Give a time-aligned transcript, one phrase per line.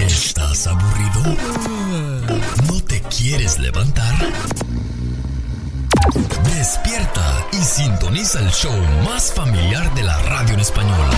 [0.00, 1.36] ¿Estás aburrido?
[2.66, 4.14] ¿No te quieres levantar?
[6.44, 8.72] Despierta y sintoniza el show
[9.04, 11.10] más familiar de la radio en español.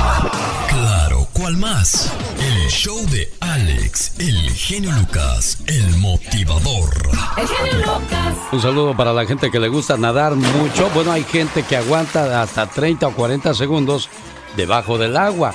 [0.68, 2.12] Claro, ¿cuál más?
[2.38, 6.90] El show de Alex, el genio Lucas, el motivador.
[7.36, 8.36] El genio Lucas.
[8.52, 10.90] Un saludo para la gente que le gusta nadar mucho.
[10.90, 14.08] Bueno, hay gente que aguanta hasta 30 o 40 segundos
[14.56, 15.54] debajo del agua.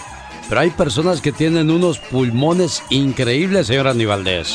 [0.50, 4.48] Pero hay personas que tienen unos pulmones increíbles, señor Aníbaldez.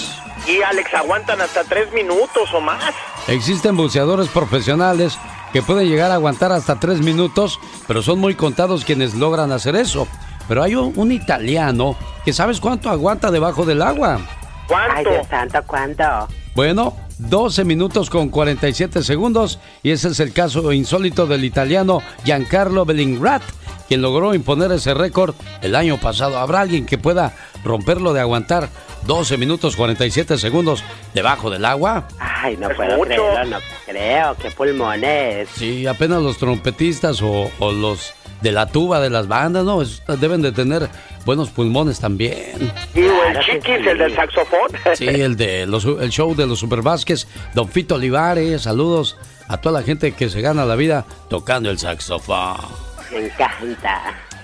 [0.46, 2.94] Y Alex, aguantan hasta tres minutos o más.
[3.28, 5.18] Existen buceadores profesionales
[5.52, 9.76] que pueden llegar a aguantar hasta tres minutos, pero son muy contados quienes logran hacer
[9.76, 10.08] eso.
[10.48, 14.18] Pero hay un, un italiano que sabes cuánto aguanta debajo del agua.
[14.66, 14.94] ¿Cuánto?
[14.96, 16.04] Ay, Dios santo, ¿cuánto?
[16.54, 22.84] Bueno, 12 minutos con 47 segundos y ese es el caso insólito del italiano Giancarlo
[22.84, 23.42] Bellingrat,
[23.88, 26.38] quien logró imponer ese récord el año pasado.
[26.38, 28.68] ¿Habrá alguien que pueda romperlo de aguantar
[29.06, 32.06] 12 minutos 47 segundos debajo del agua?
[32.18, 33.06] Ay, no Es puedo mucho.
[33.08, 34.36] creerlo, no creo.
[34.36, 35.48] ¿Qué pulmones?
[35.54, 39.80] Sí, apenas los trompetistas o, o los de la tuba de las bandas, ¿no?
[39.82, 40.88] Es- deben de tener
[41.24, 42.72] buenos pulmones también.
[42.94, 44.68] Y el que chiquis, el del saxofón.
[44.94, 49.16] Sí, el de los, el show de los Super Vázquez, Don Fito Olivares, saludos
[49.48, 52.56] a toda la gente que se gana la vida tocando el saxofón.
[53.12, 54.00] Me encanta.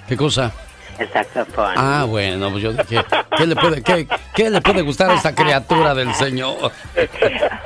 [0.07, 0.53] ¿Qué cosa?
[0.99, 1.75] El saxofón.
[1.77, 3.05] Ah, bueno, pues yo dije,
[3.37, 6.57] ¿qué le puede, qué, qué le puede gustar a esta criatura del Señor?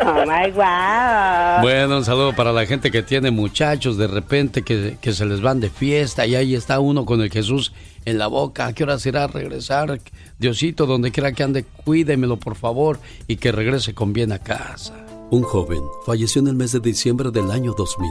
[0.05, 1.63] Oh my wow.
[1.63, 5.41] Bueno, un saludo para la gente que tiene muchachos de repente que, que se les
[5.41, 7.73] van de fiesta y ahí está uno con el Jesús
[8.05, 8.67] en la boca.
[8.67, 10.01] ¿A qué hora será regresar?
[10.39, 14.95] Diosito, donde quiera que ande, cuídemelo por favor y que regrese con bien a casa.
[15.31, 18.11] Un joven falleció en el mes de diciembre del año 2000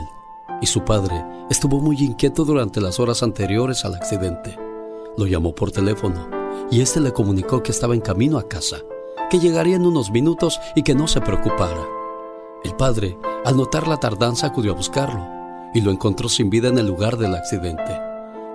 [0.60, 4.71] y su padre estuvo muy inquieto durante las horas anteriores al accidente.
[5.16, 6.28] Lo llamó por teléfono
[6.70, 8.78] y este le comunicó que estaba en camino a casa,
[9.30, 11.86] que llegaría en unos minutos y que no se preocupara.
[12.64, 15.26] El padre, al notar la tardanza, acudió a buscarlo
[15.74, 18.00] y lo encontró sin vida en el lugar del accidente.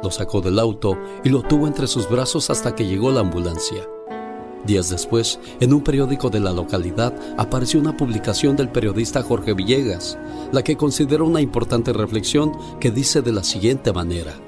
[0.01, 3.87] Lo sacó del auto y lo tuvo entre sus brazos hasta que llegó la ambulancia.
[4.65, 10.17] Días después, en un periódico de la localidad apareció una publicación del periodista Jorge Villegas,
[10.51, 14.46] la que considera una importante reflexión que dice de la siguiente manera.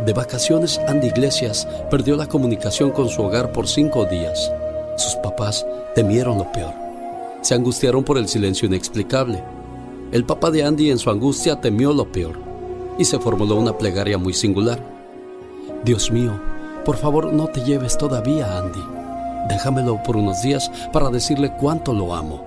[0.00, 4.52] De vacaciones, Andy Iglesias perdió la comunicación con su hogar por cinco días.
[4.98, 6.74] Sus papás temieron lo peor.
[7.40, 9.42] Se angustiaron por el silencio inexplicable.
[10.12, 12.38] El papá de Andy en su angustia temió lo peor
[12.98, 14.78] y se formuló una plegaria muy singular.
[15.84, 16.38] Dios mío,
[16.84, 18.82] por favor no te lleves todavía a Andy.
[19.48, 22.46] Déjamelo por unos días para decirle cuánto lo amo.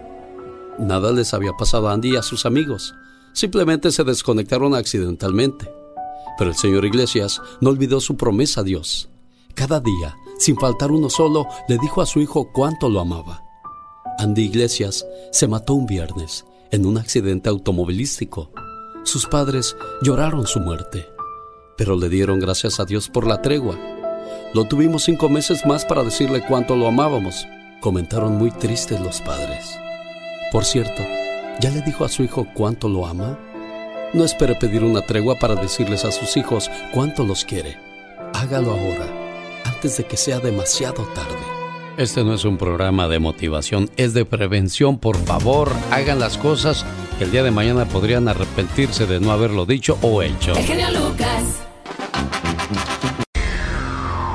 [0.77, 2.93] Nada les había pasado a Andy y a sus amigos.
[3.33, 5.78] Simplemente se desconectaron accidentalmente.
[6.39, 9.09] Pero el señor Iglesias no olvidó su promesa a Dios.
[9.55, 13.43] Cada día, sin faltar uno solo, le dijo a su hijo cuánto lo amaba.
[14.17, 18.51] Andy Iglesias se mató un viernes en un accidente automovilístico.
[19.03, 21.09] Sus padres lloraron su muerte,
[21.77, 23.77] pero le dieron gracias a Dios por la tregua.
[24.53, 27.45] Lo tuvimos cinco meses más para decirle cuánto lo amábamos,
[27.81, 29.77] comentaron muy tristes los padres.
[30.53, 31.03] Por cierto,
[31.59, 33.37] ¿ya le dijo a su hijo cuánto lo ama?
[34.11, 37.77] No espere pedir una tregua para decirles a sus hijos cuánto los quiere.
[38.33, 39.05] Hágalo ahora,
[39.65, 41.37] antes de que sea demasiado tarde.
[41.95, 44.97] Este no es un programa de motivación, es de prevención.
[44.97, 46.85] Por favor, hagan las cosas
[47.19, 50.55] que el día de mañana podrían arrepentirse de no haberlo dicho o hecho.
[50.55, 51.43] El genio Lucas.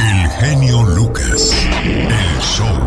[0.00, 1.66] El genio Lucas.
[1.82, 2.83] El show.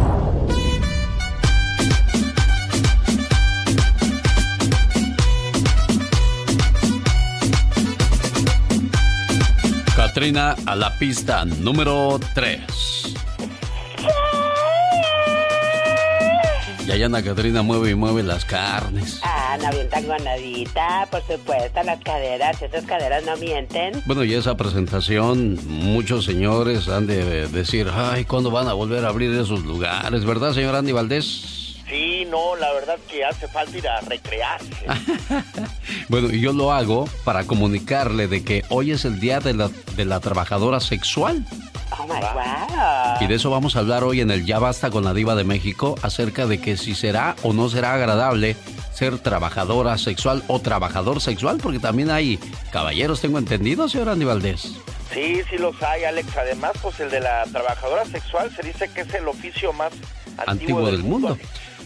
[10.36, 12.60] A la pista número 3.
[16.86, 19.22] Y allá Ana Catrina mueve y mueve las carnes.
[19.24, 24.04] Ah, no bien gonadita, por supuesto, las caderas, esas caderas no mienten.
[24.06, 29.08] Bueno, y esa presentación, muchos señores han de decir, ay, ¿cuándo van a volver a
[29.08, 30.26] abrir esos lugares?
[30.26, 31.57] ¿Verdad, señor Andy Valdés?
[31.90, 34.86] Sí, no, la verdad que hace falta ir a recrearse.
[36.10, 39.70] bueno, y yo lo hago para comunicarle de que hoy es el día de la,
[39.96, 41.46] de la trabajadora sexual.
[41.98, 43.22] Oh my wow.
[43.22, 45.46] Y de eso vamos a hablar hoy en el Ya Basta con la Diva de
[45.46, 48.58] México, acerca de que si será o no será agradable
[48.94, 52.38] ser trabajadora sexual o trabajador sexual, porque también hay
[52.72, 54.74] caballeros, tengo entendido, señor Andy Valdés.
[55.14, 56.36] Sí, sí los hay, Alex.
[56.36, 59.94] Además, pues el de la trabajadora sexual se dice que es el oficio más
[60.46, 61.38] antiguo, del, mundo.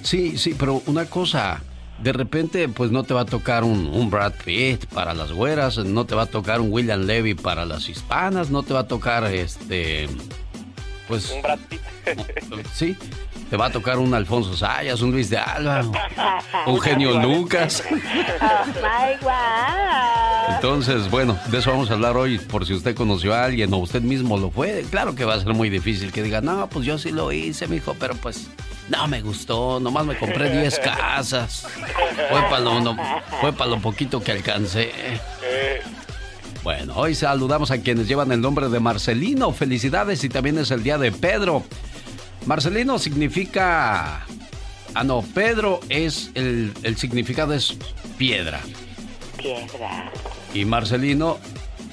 [0.03, 1.62] Sí, sí, pero una cosa,
[2.01, 5.77] de repente pues no te va a tocar un, un, Brad Pitt para las güeras,
[5.77, 8.88] no te va a tocar un William Levy para las hispanas, no te va a
[8.88, 10.09] tocar este
[11.07, 11.81] pues un Brad Pitt.
[12.74, 12.95] sí,
[13.51, 15.83] te va a tocar un Alfonso Sayas, un Luis de Alba,
[16.68, 17.83] un genio Lucas.
[20.56, 23.80] Entonces, bueno, de eso vamos a hablar hoy, por si usted conoció a alguien o
[23.80, 24.86] usted mismo lo fue.
[24.89, 27.68] Claro que va a ser muy difícil que diga, no, pues yo sí lo hice,
[27.68, 28.48] mijo, pero pues
[28.88, 31.68] no me gustó, nomás me compré 10 casas.
[32.30, 32.95] Fue para lo, no,
[33.42, 34.94] fue para lo poquito que alcancé.
[36.63, 39.51] Bueno, hoy saludamos a quienes llevan el nombre de Marcelino.
[39.51, 41.65] Felicidades y también es el día de Pedro.
[42.45, 44.25] Marcelino significa...
[44.93, 47.77] Ah, no, Pedro es el, el significado es
[48.17, 48.61] piedra.
[49.38, 50.11] Piedra.
[50.53, 51.39] Y Marcelino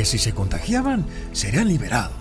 [0.00, 2.14] Que si se contagiaban, serían liberados.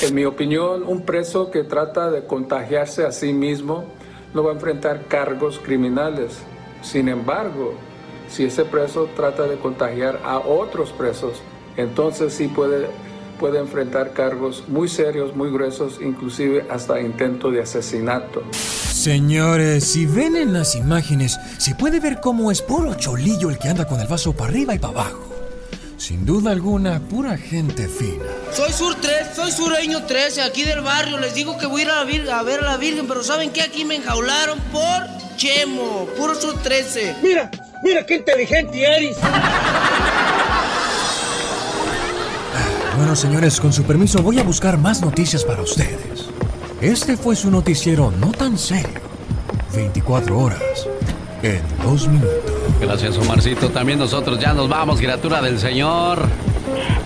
[0.00, 3.84] En mi opinión, un preso que trata de contagiarse a sí mismo
[4.32, 6.34] no va a enfrentar cargos criminales.
[6.82, 7.74] Sin embargo,
[8.28, 11.42] si ese preso trata de contagiar a otros presos,
[11.76, 12.86] entonces sí puede,
[13.40, 18.44] puede enfrentar cargos muy serios, muy gruesos, inclusive hasta intento de asesinato.
[18.52, 23.68] Señores, si ven en las imágenes, se puede ver cómo es puro cholillo el que
[23.68, 25.35] anda con el vaso para arriba y para abajo.
[25.98, 28.24] Sin duda alguna, pura gente fina.
[28.52, 31.18] Soy Sur 3, soy sureño 13, aquí del barrio.
[31.18, 33.50] Les digo que voy a ir a, vir a ver a la Virgen, pero ¿saben
[33.50, 33.62] qué?
[33.62, 35.06] Aquí me enjaularon por
[35.36, 37.16] Chemo, puro Sur 13.
[37.22, 37.50] Mira,
[37.82, 39.16] mira qué inteligente eres.
[42.96, 46.28] Bueno, señores, con su permiso voy a buscar más noticias para ustedes.
[46.80, 49.00] Este fue su noticiero no tan serio.
[49.74, 50.60] 24 horas
[51.42, 52.55] en dos minutos.
[52.80, 53.70] Gracias, Omarcito.
[53.70, 56.26] También nosotros ya nos vamos, criatura del Señor.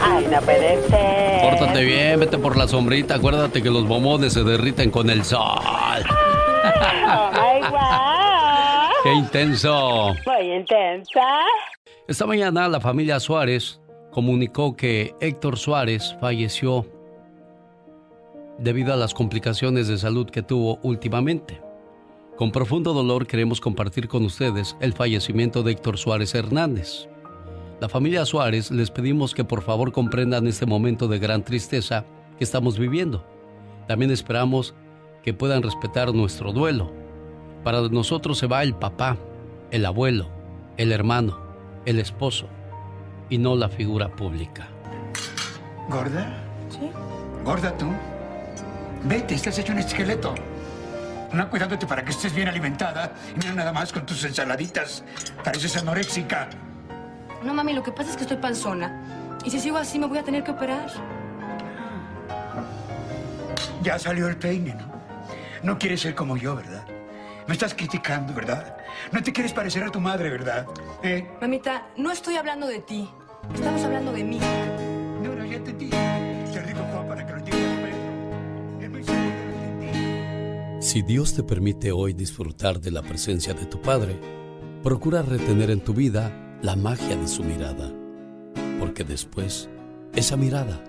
[0.01, 1.51] Ay, no puede ser.
[1.51, 3.17] Pórtate bien, vete por la sombrita.
[3.17, 5.41] Acuérdate que los bombones se derriten con el sol.
[5.43, 8.91] Oh, my God.
[9.03, 10.15] ¡Qué intenso!
[10.27, 11.21] Muy intensa.
[12.07, 16.87] Esta mañana la familia Suárez comunicó que Héctor Suárez falleció
[18.59, 21.61] debido a las complicaciones de salud que tuvo últimamente.
[22.41, 27.07] Con profundo dolor queremos compartir con ustedes el fallecimiento de Héctor Suárez Hernández.
[27.83, 32.07] La familia Suárez les pedimos que por favor comprendan este momento de gran tristeza
[32.39, 33.27] que estamos viviendo.
[33.87, 34.75] También esperamos
[35.23, 36.91] que puedan respetar nuestro duelo.
[37.63, 39.19] Para nosotros se va el papá,
[39.71, 40.31] el abuelo,
[40.79, 41.39] el hermano,
[41.85, 42.49] el esposo
[43.29, 44.67] y no la figura pública.
[45.91, 46.43] ¿Gorda?
[46.71, 46.89] Sí.
[47.45, 47.89] ¿Gorda tú?
[49.05, 50.35] Vete, estás hecho un esqueleto.
[51.33, 55.05] No cuidándote para que estés bien alimentada y no nada más con tus ensaladitas.
[55.45, 56.49] Pareces anoréxica.
[57.43, 59.39] No, mami, lo que pasa es que estoy panzona.
[59.45, 60.91] Y si sigo así me voy a tener que operar.
[63.83, 64.91] Ya salió el peine, ¿no?
[65.63, 66.85] No quieres ser como yo, ¿verdad?
[67.47, 68.77] Me estás criticando, ¿verdad?
[69.13, 70.67] No te quieres parecer a tu madre, ¿verdad?
[71.03, 71.31] ¿Eh?
[71.41, 73.09] Mamita, no estoy hablando de ti.
[73.55, 74.41] Estamos hablando de mí.
[75.23, 75.63] No, no, ya.
[75.63, 76.10] Te lo
[80.91, 84.19] Si Dios te permite hoy disfrutar de la presencia de tu Padre,
[84.83, 87.95] procura retener en tu vida la magia de su mirada,
[88.81, 89.69] porque después
[90.17, 90.83] esa mirada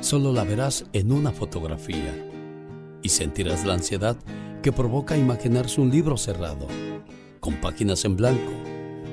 [0.00, 2.12] solo la verás en una fotografía.
[3.00, 4.16] Y sentirás la ansiedad
[4.60, 6.66] que provoca imaginarse un libro cerrado,
[7.38, 8.52] con páginas en blanco,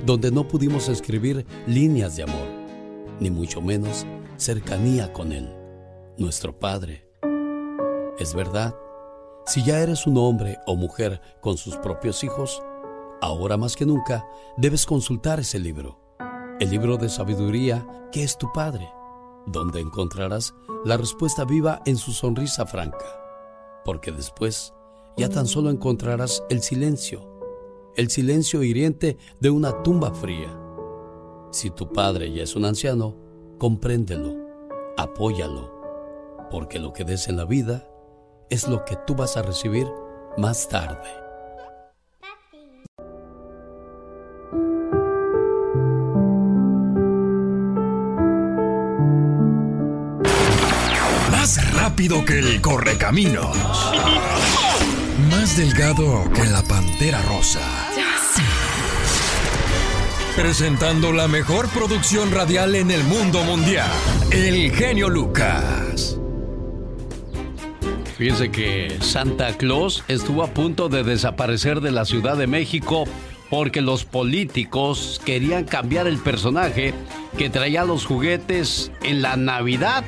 [0.08, 2.48] donde no pudimos escribir líneas de amor,
[3.20, 4.08] ni mucho menos
[4.38, 5.54] cercanía con Él,
[6.18, 7.08] nuestro Padre.
[8.18, 8.74] Es verdad,
[9.46, 12.62] si ya eres un hombre o mujer con sus propios hijos,
[13.22, 14.26] ahora más que nunca
[14.58, 16.00] debes consultar ese libro,
[16.60, 18.90] el libro de sabiduría que es tu Padre,
[19.46, 20.54] donde encontrarás
[20.86, 23.06] la respuesta viva en su sonrisa franca,
[23.84, 24.74] porque después
[25.18, 27.32] ya tan solo encontrarás el silencio,
[27.96, 30.58] el silencio hiriente de una tumba fría.
[31.52, 33.18] Si tu padre ya es un anciano,
[33.58, 34.36] compréndelo,
[34.98, 35.70] apóyalo,
[36.50, 37.91] porque lo que des en la vida
[38.52, 39.88] es lo que tú vas a recibir
[40.38, 41.10] más tarde.
[51.32, 53.58] Más rápido que el correcaminos.
[55.30, 57.62] Más delgado que la pantera rosa.
[60.36, 63.90] Presentando la mejor producción radial en el mundo mundial.
[64.30, 66.21] El genio Lucas.
[68.22, 73.06] Fíjense que Santa Claus estuvo a punto de desaparecer de la Ciudad de México
[73.50, 76.94] porque los políticos querían cambiar el personaje
[77.36, 80.04] que traía los juguetes en la Navidad.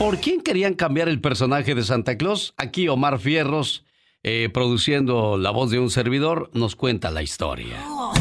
[0.00, 2.54] ¿Por quién querían cambiar el personaje de Santa Claus?
[2.56, 3.84] Aquí Omar Fierros,
[4.24, 7.76] eh, produciendo la voz de un servidor, nos cuenta la historia.
[7.88, 8.12] Oh,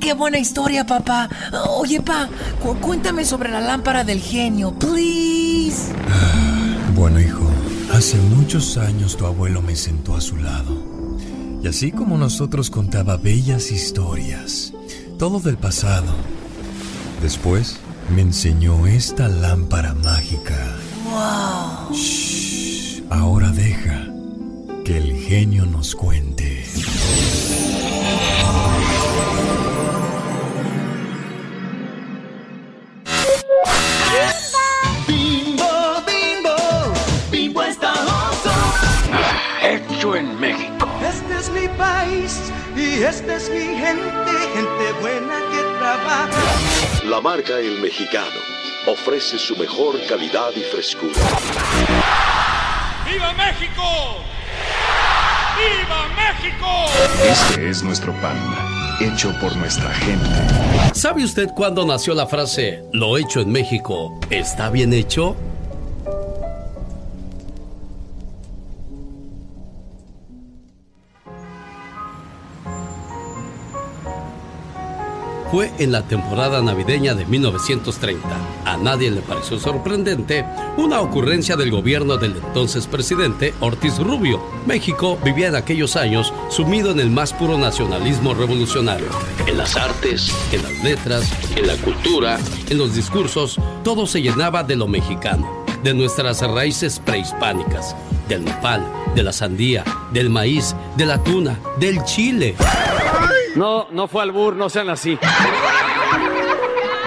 [0.00, 1.28] ¡Qué buena historia, papá!
[1.70, 2.28] Oye, pa,
[2.62, 5.92] cu- cuéntame sobre la lámpara del genio, please.
[6.94, 7.50] Bueno, hijo,
[8.02, 10.76] hace muchos años tu abuelo me sentó a su lado.
[11.62, 14.72] Y así como nosotros contaba bellas historias,
[15.20, 16.12] todo del pasado.
[17.22, 17.78] Después
[18.12, 20.76] me enseñó esta lámpara mágica.
[21.04, 21.94] ¡Wow!
[21.94, 24.08] Shh, ahora deja
[24.84, 26.64] que el genio nos cuente.
[40.02, 40.88] Hecho en México.
[41.00, 46.28] Este es mi país y esta es mi gente, gente buena que trabaja.
[47.04, 48.40] La marca El Mexicano
[48.88, 51.12] ofrece su mejor calidad y frescura.
[53.08, 54.24] ¡Viva México!
[55.56, 56.66] ¡Viva México!
[57.22, 58.36] Este es nuestro pan,
[58.98, 60.28] hecho por nuestra gente.
[60.94, 65.36] ¿Sabe usted cuándo nació la frase lo hecho en México está bien hecho?
[75.52, 78.26] Fue en la temporada navideña de 1930.
[78.64, 80.46] A nadie le pareció sorprendente
[80.78, 84.40] una ocurrencia del gobierno del entonces presidente Ortiz Rubio.
[84.64, 89.08] México vivía en aquellos años sumido en el más puro nacionalismo revolucionario.
[89.46, 92.38] En las artes, en las letras, en la cultura,
[92.70, 97.94] en los discursos, todo se llenaba de lo mexicano, de nuestras raíces prehispánicas,
[98.26, 102.56] del nopal, de la sandía, del maíz, de la tuna, del chile.
[103.54, 105.18] No, no fue albur, no sean así.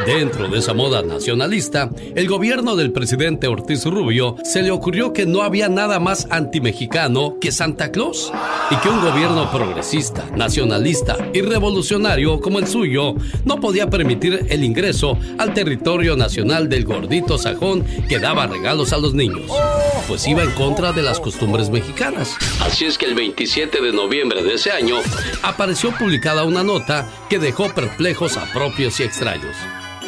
[0.05, 5.25] Dentro de esa moda nacionalista, el gobierno del presidente Ortiz Rubio se le ocurrió que
[5.25, 8.31] no había nada más antimexicano que Santa Claus
[8.69, 14.63] y que un gobierno progresista, nacionalista y revolucionario como el suyo no podía permitir el
[14.63, 19.51] ingreso al territorio nacional del gordito sajón que daba regalos a los niños,
[20.07, 22.35] pues iba en contra de las costumbres mexicanas.
[22.61, 24.97] Así es que el 27 de noviembre de ese año
[25.41, 29.55] apareció publicada una nota que dejó perplejos a propios y extraños.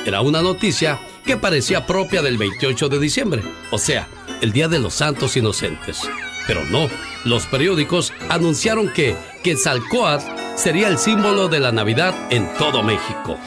[0.08, 4.08] Era una noticia que parecía propia del 28 de diciembre, o sea,
[4.40, 6.00] el Día de los Santos Inocentes.
[6.48, 6.88] Pero no,
[7.26, 10.24] los periódicos anunciaron que Quetzalcoatl
[10.56, 13.38] sería el símbolo de la Navidad en todo México.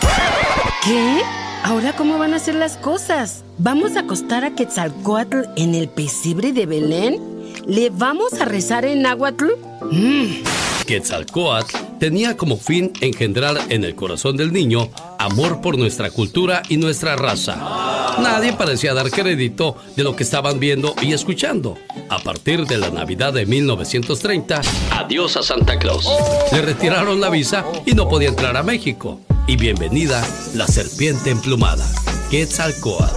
[0.85, 1.23] ¿Qué?
[1.65, 3.43] ¿Ahora cómo van a ser las cosas?
[3.57, 7.23] ¿Vamos a acostar a Quetzalcoatl en el pesebre de Belén?
[7.67, 9.47] ¿Le vamos a rezar en náhuatl?
[9.91, 10.43] Mm.
[10.87, 14.91] Quetzalcoatl tenía como fin engendrar en el corazón del niño
[15.21, 18.17] amor por nuestra cultura y nuestra raza.
[18.23, 21.77] Nadie parecía dar crédito de lo que estaban viendo y escuchando.
[22.09, 24.63] A partir de la Navidad de 1930,
[24.93, 26.09] adiós a Santa Claus.
[26.53, 29.21] Le retiraron la visa y no podía entrar a México.
[29.47, 31.87] Y bienvenida la serpiente emplumada,
[32.31, 33.15] Quetzalcoatl.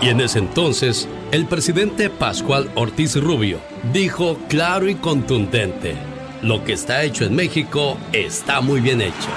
[0.00, 3.58] Y en ese entonces, el presidente Pascual Ortiz Rubio
[3.92, 5.96] dijo claro y contundente,
[6.40, 9.28] lo que está hecho en México está muy bien hecho.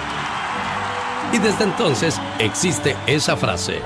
[1.33, 3.79] Y desde entonces existe esa frase.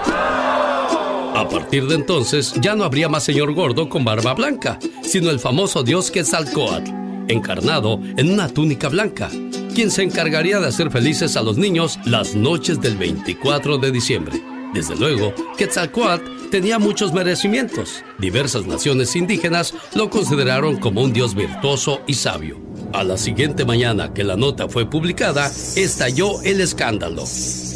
[1.35, 5.39] A partir de entonces ya no habría más señor gordo con barba blanca, sino el
[5.39, 6.89] famoso dios Quetzalcoatl,
[7.27, 9.29] encarnado en una túnica blanca,
[9.75, 14.41] quien se encargaría de hacer felices a los niños las noches del 24 de diciembre.
[14.73, 18.03] Desde luego, Quetzalcoatl tenía muchos merecimientos.
[18.17, 22.64] Diversas naciones indígenas lo consideraron como un dios virtuoso y sabio.
[22.95, 27.25] A la siguiente mañana que la nota fue publicada, estalló el escándalo.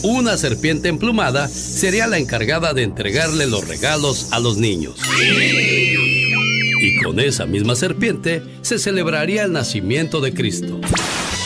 [0.02, 4.96] Una serpiente emplumada sería la encargada de entregarle los regalos a los niños.
[6.82, 10.80] Y con esa misma serpiente se celebraría el nacimiento de Cristo.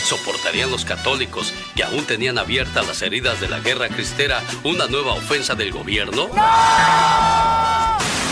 [0.05, 5.13] ¿Soportarían los católicos que aún tenían abiertas las heridas de la guerra cristera una nueva
[5.13, 6.29] ofensa del gobierno?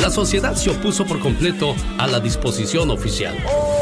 [0.02, 3.36] La sociedad se opuso por completo a la disposición oficial.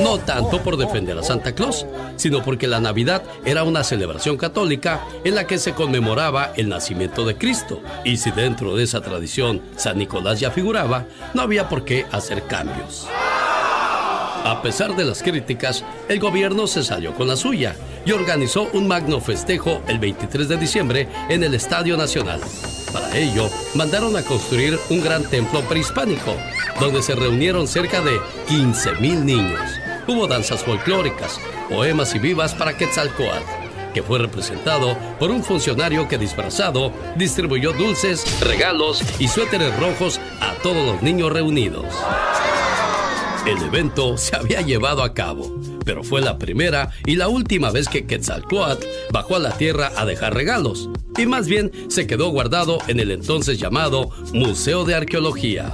[0.03, 1.85] No tanto por defender a Santa Claus,
[2.17, 7.25] sino porque la Navidad era una celebración católica en la que se conmemoraba el nacimiento
[7.25, 7.81] de Cristo.
[8.03, 12.43] Y si dentro de esa tradición San Nicolás ya figuraba, no había por qué hacer
[12.43, 13.07] cambios.
[14.43, 17.75] A pesar de las críticas, el gobierno se salió con la suya
[18.09, 22.41] y organizó un magno festejo el 23 de diciembre en el Estadio Nacional.
[22.91, 26.35] Para ello, mandaron a construir un gran templo prehispánico,
[26.79, 29.61] donde se reunieron cerca de 15.000 niños.
[30.07, 31.39] Hubo danzas folclóricas,
[31.69, 33.43] poemas y vivas para Quetzalcoatl,
[33.93, 40.55] que fue representado por un funcionario que disfrazado distribuyó dulces, regalos y suéteres rojos a
[40.63, 41.85] todos los niños reunidos.
[43.46, 45.55] El evento se había llevado a cabo,
[45.86, 50.05] pero fue la primera y la última vez que Quetzalcoatl bajó a la tierra a
[50.05, 55.73] dejar regalos, y más bien se quedó guardado en el entonces llamado Museo de Arqueología.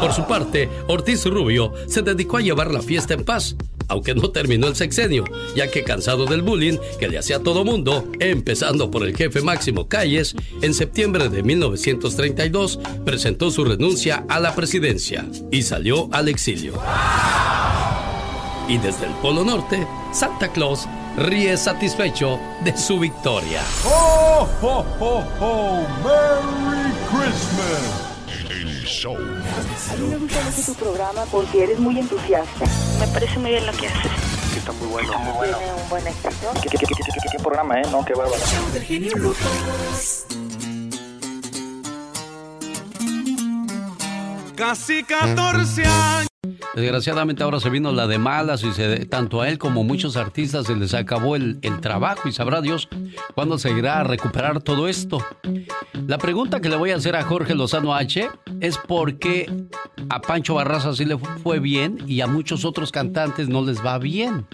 [0.00, 3.56] Por su parte, Ortiz Rubio se dedicó a llevar la fiesta en paz,
[3.90, 5.24] aunque no terminó el sexenio,
[5.54, 9.42] ya que cansado del bullying que le hacía a todo mundo, empezando por el jefe
[9.42, 16.28] Máximo Calles, en septiembre de 1932 presentó su renuncia a la presidencia y salió al
[16.28, 16.74] exilio.
[18.68, 23.62] Y desde el Polo Norte, Santa Claus ríe satisfecho de su victoria.
[26.04, 28.09] ¡Merry Christmas!
[28.90, 29.16] Show.
[29.16, 32.64] A mí me gusta mucho tu programa porque eres muy entusiasta.
[32.98, 34.10] Me parece muy bien lo que haces.
[34.52, 35.16] Que está muy bueno.
[35.18, 35.58] Muy bueno.
[35.58, 36.52] Tiene un buen éxito.
[36.60, 37.84] ¿Qué, qué, qué, qué, qué, qué programa, eh?
[37.90, 38.42] No, qué bárbaro.
[44.56, 46.29] Casi 14 años.
[46.74, 50.66] Desgraciadamente ahora se vino la de malas y tanto a él como a muchos artistas
[50.66, 52.88] se les acabó el, el trabajo y sabrá Dios
[53.34, 55.22] cuándo se irá a recuperar todo esto.
[56.06, 59.52] La pregunta que le voy a hacer a Jorge Lozano H es por qué
[60.08, 63.98] a Pancho Barraza sí le fue bien y a muchos otros cantantes no les va
[63.98, 64.46] bien.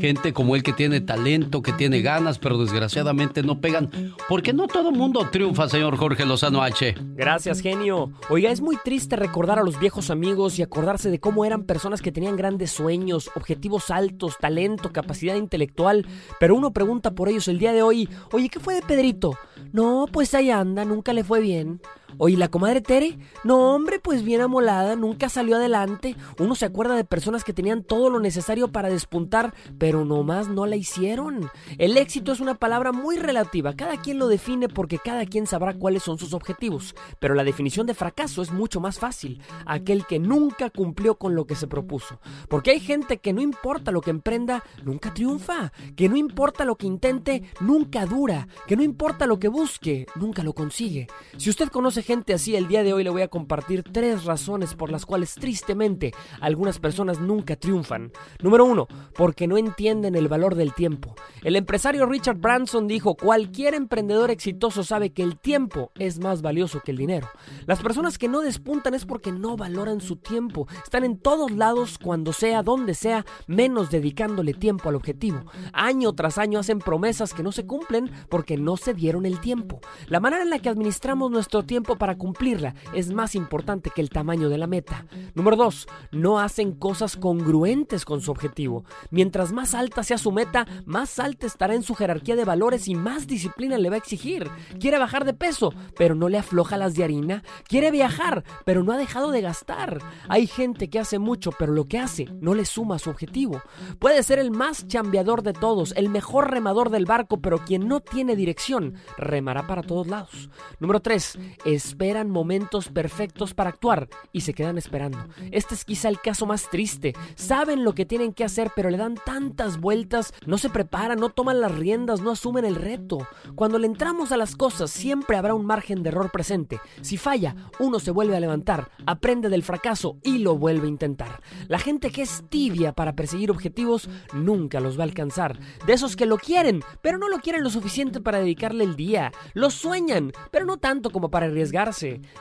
[0.00, 3.90] Gente como él que tiene talento, que tiene ganas, pero desgraciadamente no pegan.
[4.28, 6.94] Porque no todo mundo triunfa, señor Jorge Lozano H.
[7.14, 8.12] Gracias, genio.
[8.28, 12.02] Oiga, es muy triste recordar a los viejos amigos y acordarse de cómo eran personas
[12.02, 16.06] que tenían grandes sueños, objetivos altos, talento, capacidad intelectual,
[16.40, 19.38] pero uno pregunta por ellos el día de hoy, oye, ¿qué fue de Pedrito?
[19.72, 21.80] No, pues ahí anda, nunca le fue bien.
[22.16, 23.18] Oye, ¿la comadre Tere?
[23.44, 26.16] No, hombre, pues bien amolada, nunca salió adelante.
[26.38, 30.66] Uno se acuerda de personas que tenían todo lo necesario para despuntar, pero nomás no
[30.66, 31.50] la hicieron.
[31.76, 35.74] El éxito es una palabra muy relativa, cada quien lo define porque cada quien sabrá
[35.74, 36.94] cuáles son sus objetivos.
[37.20, 41.46] Pero la definición de fracaso es mucho más fácil, aquel que nunca cumplió con lo
[41.46, 42.20] que se propuso.
[42.48, 46.76] Porque hay gente que no importa lo que emprenda, nunca triunfa, que no importa lo
[46.76, 51.06] que intente, nunca dura, que no importa lo que busque, nunca lo consigue.
[51.36, 54.74] Si usted conoce gente así, el día de hoy le voy a compartir tres razones
[54.74, 58.12] por las cuales tristemente algunas personas nunca triunfan.
[58.40, 61.14] Número uno, porque no entienden el valor del tiempo.
[61.42, 66.80] El empresario Richard Branson dijo, cualquier emprendedor exitoso sabe que el tiempo es más valioso
[66.84, 67.28] que el dinero.
[67.66, 70.66] Las personas que no despuntan es porque no valoran su tiempo.
[70.82, 75.44] Están en todos lados, cuando sea, donde sea, menos dedicándole tiempo al objetivo.
[75.72, 79.80] Año tras año hacen promesas que no se cumplen porque no se dieron el tiempo.
[80.06, 84.10] La manera en la que administramos nuestro tiempo para cumplirla es más importante que el
[84.10, 85.06] tamaño de la meta.
[85.34, 85.86] Número 2.
[86.12, 88.84] No hacen cosas congruentes con su objetivo.
[89.10, 92.94] Mientras más alta sea su meta, más alta estará en su jerarquía de valores y
[92.94, 94.50] más disciplina le va a exigir.
[94.80, 97.42] Quiere bajar de peso, pero no le afloja las de harina.
[97.66, 99.98] Quiere viajar, pero no ha dejado de gastar.
[100.28, 103.62] Hay gente que hace mucho, pero lo que hace no le suma a su objetivo.
[103.98, 108.00] Puede ser el más chambeador de todos, el mejor remador del barco, pero quien no
[108.00, 110.50] tiene dirección, remará para todos lados.
[110.80, 111.38] Número 3.
[111.78, 115.28] Esperan momentos perfectos para actuar y se quedan esperando.
[115.52, 117.14] Este es quizá el caso más triste.
[117.36, 121.28] Saben lo que tienen que hacer, pero le dan tantas vueltas, no se preparan, no
[121.28, 123.28] toman las riendas, no asumen el reto.
[123.54, 126.80] Cuando le entramos a las cosas, siempre habrá un margen de error presente.
[127.00, 131.40] Si falla, uno se vuelve a levantar, aprende del fracaso y lo vuelve a intentar.
[131.68, 135.60] La gente que es tibia para perseguir objetivos nunca los va a alcanzar.
[135.86, 139.30] De esos que lo quieren, pero no lo quieren lo suficiente para dedicarle el día.
[139.54, 141.46] Lo sueñan, pero no tanto como para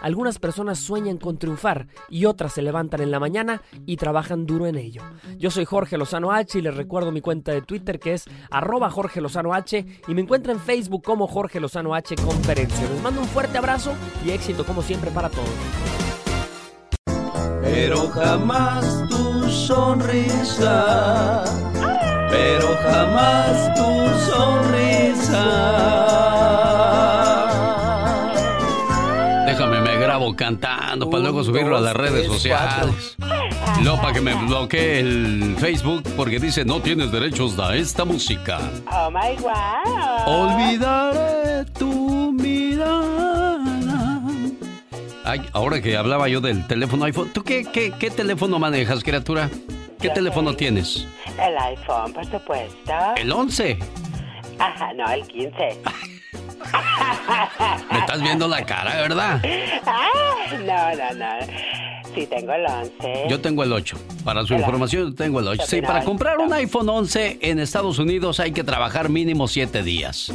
[0.01, 4.67] Algunas personas sueñan con triunfar y otras se levantan en la mañana y trabajan duro
[4.67, 5.01] en ello.
[5.37, 8.89] Yo soy Jorge Lozano H y les recuerdo mi cuenta de Twitter que es arroba
[8.89, 12.89] Jorge Lozano H y me encuentra en Facebook como Jorge Lozano H Conferencia.
[12.89, 13.93] Les mando un fuerte abrazo
[14.25, 15.49] y éxito como siempre para todos.
[17.61, 21.43] Pero jamás tu sonrisa,
[22.29, 25.67] pero jamás tu sonrisa.
[30.37, 33.17] Cantando para luego subirlo a las redes sociales.
[33.83, 38.59] No, para que me bloquee el Facebook porque dice no tienes derechos a esta música.
[38.89, 40.53] Oh my wow.
[40.53, 44.21] Olvidaré tu mirada.
[45.25, 49.49] Ay, ahora que hablaba yo del teléfono iPhone, ¿tú qué, qué, qué teléfono manejas, criatura?
[49.99, 51.05] ¿Qué Yo teléfono tienes?
[51.37, 52.93] El iPhone, por supuesto.
[53.17, 53.77] El 11.
[54.59, 55.81] Ajá, no, el 15.
[57.91, 59.41] Me estás viendo la cara, ¿verdad?
[59.85, 60.09] Ah,
[60.51, 61.47] no, no, no.
[62.13, 63.25] Sí, tengo el 11.
[63.29, 63.97] Yo tengo el 8.
[64.23, 65.63] Para su El información, yo tengo el 8.
[65.67, 70.33] Sí, para comprar un iPhone 11 en Estados Unidos hay que trabajar mínimo 7 días.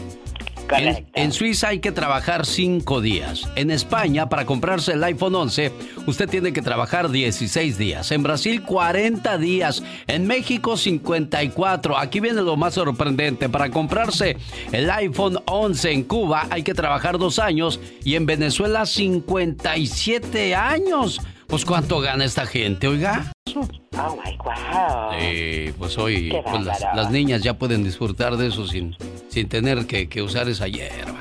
[0.78, 3.48] En, en Suiza hay que trabajar 5 días.
[3.56, 5.72] En España, para comprarse el iPhone 11,
[6.06, 8.10] usted tiene que trabajar 16 días.
[8.12, 9.82] En Brasil, 40 días.
[10.06, 11.98] En México, 54.
[11.98, 13.48] Aquí viene lo más sorprendente.
[13.48, 14.36] Para comprarse
[14.72, 17.80] el iPhone 11 en Cuba hay que trabajar 2 años.
[18.04, 21.20] Y en Venezuela, 57 años.
[21.52, 23.30] Pues ¿cuánto gana esta gente, oiga?
[23.54, 25.10] Oh my wow.
[25.18, 28.96] Eh, pues hoy pues, las, niñas ya pueden disfrutar de eso sin,
[29.28, 31.20] sin tener que, que usar esa hierba.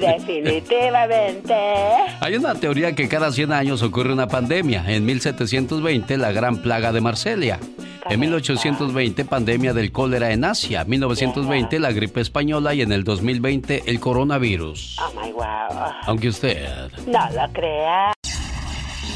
[0.00, 1.52] Definitivamente.
[2.20, 4.90] Hay una teoría que cada 100 años ocurre una pandemia.
[4.90, 7.58] En 1720, la gran plaga de Marsella.
[8.08, 10.86] En 1820, pandemia del cólera en Asia.
[10.86, 12.72] 1920, la gripe española.
[12.72, 14.96] Y en el 2020, el coronavirus.
[14.98, 15.44] Oh my wow.
[16.06, 16.90] Aunque usted...
[17.06, 18.14] No lo crea.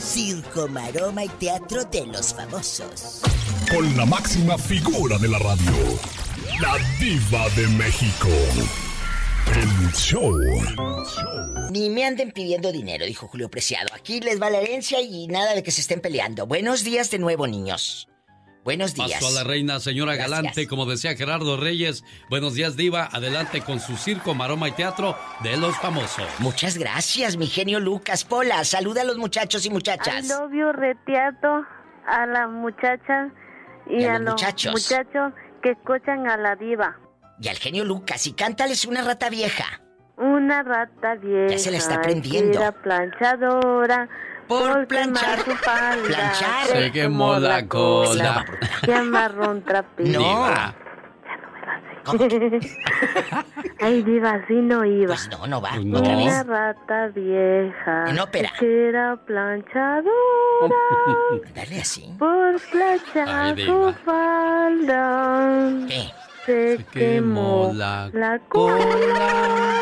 [0.00, 3.20] Circo, maroma y teatro de los famosos.
[3.70, 5.72] Con la máxima figura de la radio.
[6.60, 8.28] La Diva de México.
[9.54, 10.32] El show.
[11.70, 13.88] Ni me anden pidiendo dinero, dijo Julio Preciado.
[13.94, 16.46] Aquí les va la herencia y nada de que se estén peleando.
[16.46, 18.08] Buenos días de nuevo, niños.
[18.64, 19.12] Buenos días.
[19.14, 20.30] Paso a la reina, señora Gracias.
[20.30, 22.04] Galante, como decía Gerardo Reyes.
[22.28, 23.08] Buenos días, Diva.
[23.10, 26.26] Adelante con su circo, maroma y teatro de los famosos.
[26.40, 28.24] Muchas gracias, mi genio Lucas.
[28.24, 30.26] Pola, saluda a los muchachos y muchachas.
[30.26, 31.64] I love you, Reteato,
[32.06, 33.32] a las muchachas
[33.88, 34.72] y, Y a a, los los muchachos.
[34.72, 36.98] muchachos que escuchan a la diva.
[37.40, 39.80] Y al genio Lucas, y cántales una rata vieja.
[40.18, 41.48] Una rata vieja.
[41.48, 42.58] Ya se la está aprendiendo.
[42.60, 44.06] Era planchadora.
[44.50, 46.02] Por planchar su falda.
[46.02, 46.66] planchar.
[46.66, 48.44] Se quemó la cola.
[48.84, 50.18] Y amarrón trapito.
[50.18, 50.74] Diva.
[53.80, 55.14] Ay, diva, así no iba.
[55.14, 55.70] Pues no, no va.
[55.70, 55.98] Pues no.
[56.00, 56.26] Otra vez.
[56.26, 58.10] Una rata vieja.
[58.10, 58.50] En ópera.
[58.58, 60.10] Que era planchadora.
[61.54, 62.12] Dale así.
[62.18, 65.86] Por planchar su falda.
[65.86, 66.10] ¿Qué?
[66.44, 69.80] Se, quemó la cola.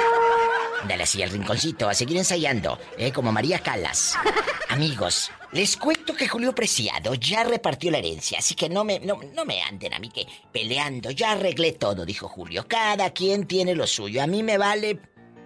[0.89, 3.13] Dale así al rinconcito, a seguir ensayando, ¿eh?
[3.13, 4.15] como María Calas.
[4.71, 9.21] Amigos, les cuento que Julio Preciado ya repartió la herencia, así que no me, no,
[9.35, 11.11] no me anden a mí que peleando.
[11.11, 12.67] Ya arreglé todo, dijo Julio.
[12.67, 14.23] Cada quien tiene lo suyo.
[14.23, 14.99] A mí me vale,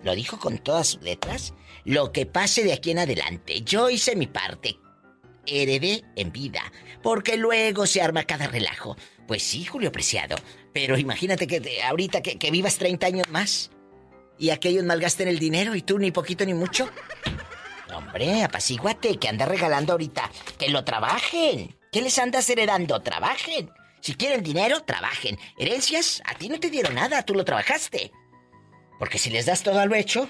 [0.05, 3.63] lo dijo con todas sus letras, lo que pase de aquí en adelante.
[3.63, 4.79] Yo hice mi parte.
[5.45, 6.63] heredé en vida.
[7.03, 8.97] Porque luego se arma cada relajo.
[9.27, 10.37] Pues sí, Julio Preciado.
[10.73, 13.73] Pero imagínate que ahorita que, que vivas 30 años más
[14.43, 16.91] y aquellos malgasten el dinero y tú ni poquito ni mucho.
[17.95, 20.29] Hombre, apacíguate, que anda regalando ahorita.
[20.59, 21.77] Que lo trabajen.
[21.93, 23.01] ¿Qué les andas heredando?
[23.03, 23.71] Trabajen.
[24.01, 25.39] Si quieren dinero, trabajen.
[25.57, 28.11] Herencias, a ti no te dieron nada, tú lo trabajaste.
[28.99, 30.29] Porque si les das todo a lo hecho,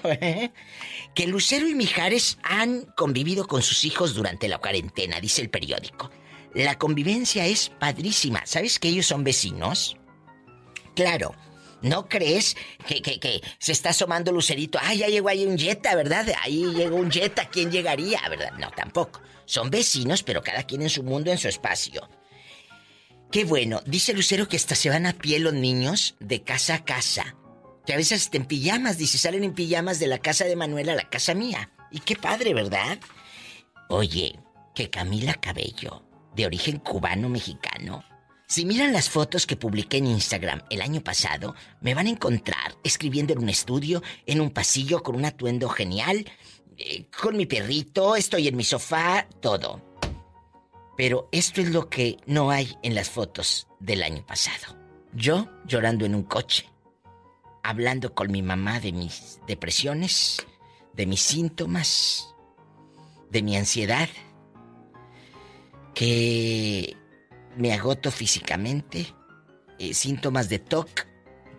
[1.15, 6.11] que Lucero y Mijares han convivido con sus hijos durante la cuarentena, dice el periódico.
[6.53, 8.45] La convivencia es padrísima.
[8.45, 9.97] ¿Sabes que ellos son vecinos?
[10.93, 11.33] Claro.
[11.83, 12.55] ¿No crees
[12.87, 14.79] que, se está asomando Lucerito?
[14.81, 16.25] Ah, ya llegó ahí un Jetta, ¿verdad?
[16.41, 18.21] Ahí llegó un Jetta, ¿quién llegaría?
[18.29, 18.53] ¿Verdad?
[18.57, 19.21] No, tampoco.
[19.45, 22.09] Son vecinos, pero cada quien en su mundo, en su espacio.
[23.31, 23.81] Qué bueno.
[23.85, 27.35] Dice Lucero que hasta se van a pie los niños de casa a casa.
[27.85, 30.95] Que a veces en pijamas, dice, salen en pijamas de la casa de Manuel a
[30.95, 31.69] la casa mía.
[31.91, 32.97] Y qué padre, ¿verdad?
[33.89, 34.39] Oye,
[34.73, 38.05] que Camila Cabello, de origen cubano-mexicano,
[38.53, 42.77] si miran las fotos que publiqué en Instagram el año pasado, me van a encontrar
[42.83, 46.29] escribiendo en un estudio, en un pasillo con un atuendo genial,
[46.77, 49.81] eh, con mi perrito, estoy en mi sofá, todo.
[50.95, 54.77] Pero esto es lo que no hay en las fotos del año pasado.
[55.13, 56.69] Yo llorando en un coche,
[57.63, 60.45] hablando con mi mamá de mis depresiones,
[60.93, 62.35] de mis síntomas,
[63.31, 64.09] de mi ansiedad,
[65.95, 66.97] que
[67.57, 69.13] me agoto físicamente,
[69.79, 71.07] eh, síntomas de TOC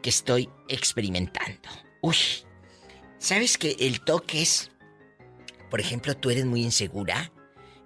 [0.02, 1.68] que estoy experimentando.
[2.02, 2.16] Uy,
[3.18, 4.70] ¿sabes que el TOC es,
[5.70, 7.32] por ejemplo, tú eres muy insegura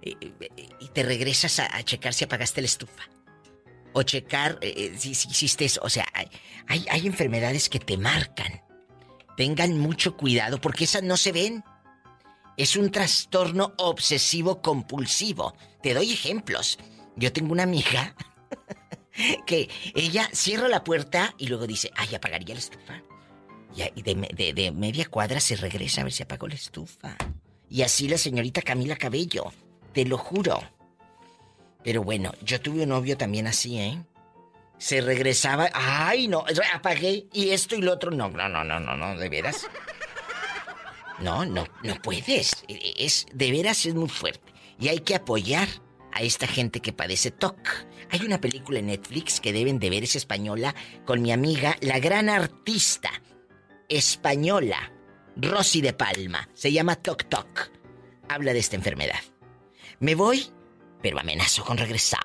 [0.01, 3.09] eh, eh, y te regresas a, checar si apagaste la estufa?
[3.93, 4.59] O checar
[4.97, 5.81] si, hiciste eso.
[5.83, 6.05] O sea,
[6.67, 8.61] hay enfermedades que te marcan.
[9.35, 11.63] Tengan mucho cuidado porque esas no se ven.
[12.55, 15.55] Es un trastorno obsesivo compulsivo.
[15.81, 16.77] Te doy ejemplos.
[17.19, 18.15] Yo tengo una amiga
[19.45, 23.01] que ella cierra la puerta y luego dice, ay, apagaría la estufa.
[23.95, 27.15] Y de, de- media cuadra se regresa a ver si apagó la estufa.
[27.69, 29.53] Y así la señorita Camila Cabello,
[29.93, 30.59] te lo juro.
[31.83, 34.01] Pero bueno, yo tuve un novio también así, ¿eh?
[34.79, 38.95] Se regresaba, ay, no, apagué y esto y lo otro, no, no, no, no, no,
[38.95, 39.67] no, de veras.
[41.19, 42.63] No, no, no puedes.
[42.67, 44.51] E- Es, de veras es muy fuerte.
[44.79, 45.67] Y hay que apoyar
[46.13, 47.57] a esta gente que padece TOC.
[48.11, 51.99] Hay una película en Netflix que deben de ver, es española, con mi amiga, la
[51.99, 53.09] gran artista
[53.87, 54.91] española,
[55.35, 56.47] Rosy de Palma.
[56.53, 57.71] Se llama TOC TOC.
[58.29, 59.19] Habla de esta enfermedad.
[59.99, 60.51] Me voy,
[61.01, 62.19] pero amenazo con regresar.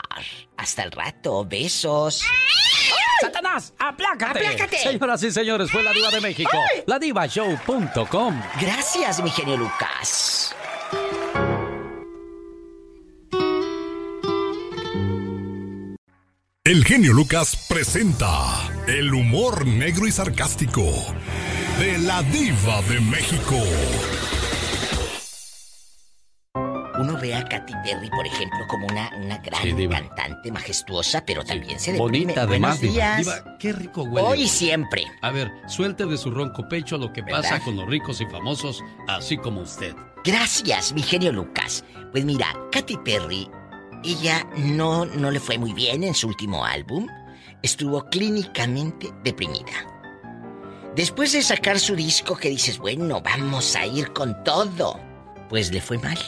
[0.56, 2.22] Hasta el rato, besos.
[3.20, 3.72] ¡Satanás!
[3.78, 4.46] ¡Aplácate!
[4.46, 4.78] ¡Aplácate!
[4.78, 6.50] Señoras y señores, fue la diva de México.
[6.86, 8.42] La divashow.com.
[8.60, 10.43] Gracias, mi genio Lucas.
[16.66, 20.82] El genio Lucas presenta el humor negro y sarcástico
[21.78, 23.56] de la diva de México.
[26.98, 31.44] Uno ve a Katy Perry, por ejemplo, como una, una gran Sí, cantante majestuosa, pero
[31.44, 32.00] también se deprime.
[32.22, 32.92] Bonita además, diva.
[32.94, 33.18] días.
[33.18, 34.26] Diva, qué rico huele.
[34.26, 35.04] Hoy y siempre.
[35.20, 38.82] A ver, suelte de su ronco pecho lo que pasa con los ricos y famosos,
[39.06, 39.94] así como usted.
[40.24, 41.84] Gracias, mi genio Lucas.
[42.10, 43.50] Pues mira, Katy Perry,
[44.04, 47.08] ella no, no le fue muy bien en su último álbum.
[47.62, 49.72] Estuvo clínicamente deprimida.
[50.94, 55.00] Después de sacar su disco que dices, bueno, vamos a ir con todo,
[55.48, 56.18] pues le fue mal.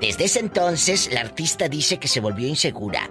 [0.00, 3.10] Desde ese entonces, la artista dice que se volvió insegura.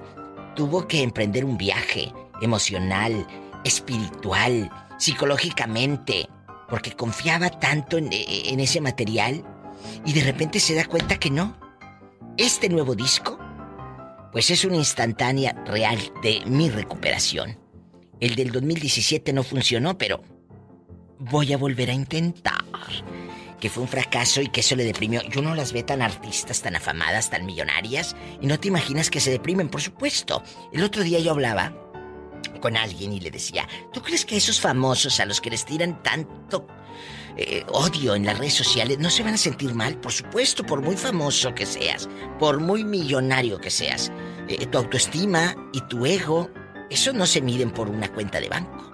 [0.55, 3.27] Tuvo que emprender un viaje emocional,
[3.63, 6.27] espiritual, psicológicamente,
[6.67, 9.45] porque confiaba tanto en, en ese material
[10.05, 11.55] y de repente se da cuenta que no.
[12.37, 13.37] Este nuevo disco,
[14.31, 17.59] pues es una instantánea real de mi recuperación.
[18.19, 20.23] El del 2017 no funcionó, pero
[21.19, 22.63] voy a volver a intentar.
[23.59, 25.21] Que fue un fracaso y que eso le deprimió.
[25.29, 28.15] Yo no las ve tan artistas, tan afamadas, tan millonarias.
[28.41, 30.43] Y no te imaginas que se deprimen, por supuesto.
[30.71, 31.73] El otro día yo hablaba
[32.59, 36.01] con alguien y le decía, ¿tú crees que esos famosos a los que les tiran
[36.01, 36.67] tanto
[37.37, 39.97] eh, odio en las redes sociales no se van a sentir mal?
[39.97, 44.11] Por supuesto, por muy famoso que seas, por muy millonario que seas.
[44.47, 46.49] Eh, tu autoestima y tu ego,
[46.89, 48.91] eso no se miden por una cuenta de banco.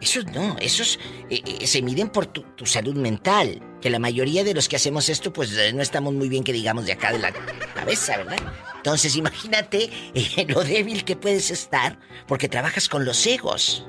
[0.00, 0.98] Esos no, esos
[1.30, 3.62] eh, se miden por tu, tu salud mental.
[3.80, 6.86] Que la mayoría de los que hacemos esto, pues no estamos muy bien, que digamos,
[6.86, 7.32] de acá de la
[7.74, 8.38] cabeza, ¿verdad?
[8.76, 9.90] Entonces, imagínate
[10.48, 13.86] lo débil que puedes estar porque trabajas con los egos.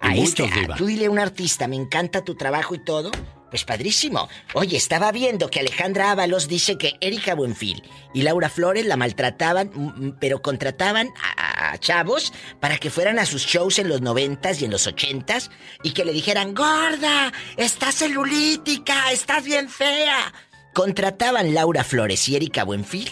[0.00, 0.74] A este, muchos, a- Diva.
[0.76, 3.10] tú dile a un artista, me encanta tu trabajo y todo,
[3.50, 4.28] Pues padrísimo.
[4.54, 7.82] Oye, estaba viendo que Alejandra Ábalos dice que Erika Buenfil
[8.14, 13.44] y Laura Flores la maltrataban, pero contrataban a, a chavos para que fueran a sus
[13.44, 15.50] shows en los noventas y en los ochentas
[15.82, 20.32] y que le dijeran, gorda, estás celulítica, estás bien fea.
[20.72, 23.10] Contrataban Laura Flores y Erika Buenfil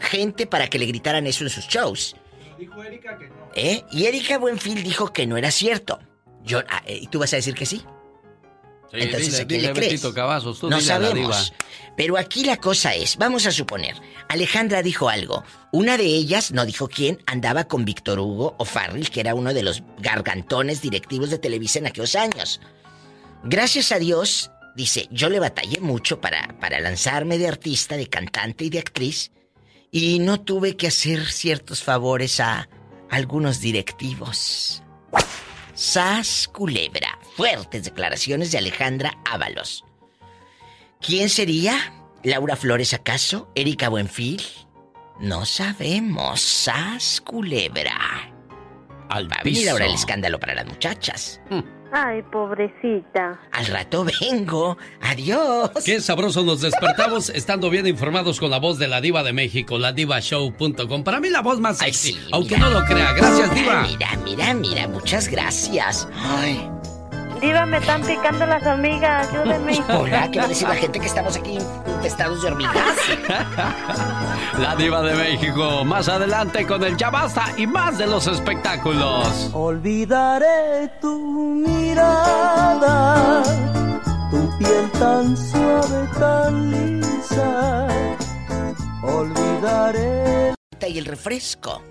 [0.00, 2.16] gente para que le gritaran eso en sus shows.
[2.58, 3.50] Dijo Erika que no.
[3.54, 3.82] ¿Eh?
[3.92, 5.98] Y Erika Buenfil dijo que no era cierto.
[6.46, 7.82] Yo, ah, eh, ¿Y tú vas a decir que sí?
[8.90, 9.92] Sí, Entonces, dile, ¿a quién dile, le crees?
[9.92, 11.52] Betito Cavazos, tú no sabemos.
[11.96, 13.96] Pero aquí la cosa es, vamos a suponer,
[14.28, 15.42] Alejandra dijo algo.
[15.72, 19.64] Una de ellas, no dijo quién, andaba con Víctor Hugo O'Farrill, que era uno de
[19.64, 22.60] los gargantones directivos de Televisa en aquellos años.
[23.42, 28.64] Gracias a Dios, dice, yo le batallé mucho para, para lanzarme de artista, de cantante
[28.64, 29.32] y de actriz,
[29.90, 32.68] y no tuve que hacer ciertos favores a
[33.10, 34.82] algunos directivos.
[35.76, 37.18] Sas Culebra.
[37.36, 39.84] Fuertes declaraciones de Alejandra Ábalos.
[41.02, 41.92] ¿Quién sería?
[42.22, 43.50] ¿Laura Flores acaso?
[43.54, 44.42] ¿Erika Buenfil?
[45.20, 46.40] No sabemos.
[46.40, 48.32] Sas Culebra.
[49.10, 51.42] Al Va a venir ahora el escándalo para las muchachas.
[51.98, 53.40] Ay, pobrecita.
[53.52, 54.76] Al rato vengo.
[55.00, 55.70] Adiós.
[55.82, 59.78] Qué sabroso nos despertamos estando bien informados con la voz de la diva de México,
[59.78, 61.04] la divashow.com.
[61.04, 63.14] Para mí la voz más sexy, aunque no lo crea.
[63.14, 63.82] Gracias, diva.
[63.84, 64.88] Mira, mira, mira.
[64.88, 66.06] Muchas gracias.
[66.14, 66.68] Ay.
[67.40, 69.78] Diva, me están picando las hormigas, ayúdenme.
[69.88, 72.96] Hola, ¿qué va a decir la gente que estamos aquí infestados de hormigas?
[74.58, 79.50] La diva de México, más adelante con el Ya Basta y más de los espectáculos.
[79.52, 81.18] Olvidaré tu
[81.56, 83.42] mirada,
[84.30, 87.86] tu piel tan suave, tan lisa.
[89.02, 90.54] Olvidaré.
[90.88, 91.82] Y el refresco.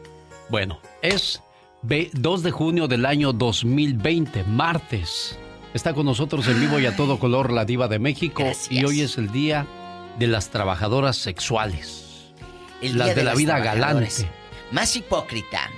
[0.49, 1.41] Bueno, es
[1.88, 5.38] 2 de junio del año 2020, martes.
[5.76, 9.02] Está con nosotros en vivo y a todo color la diva de México y hoy
[9.02, 9.67] es el día
[10.17, 12.34] de las trabajadoras sexuales.
[12.82, 14.10] El las día de, la vida galante.
[14.71, 15.69] Más hipócrita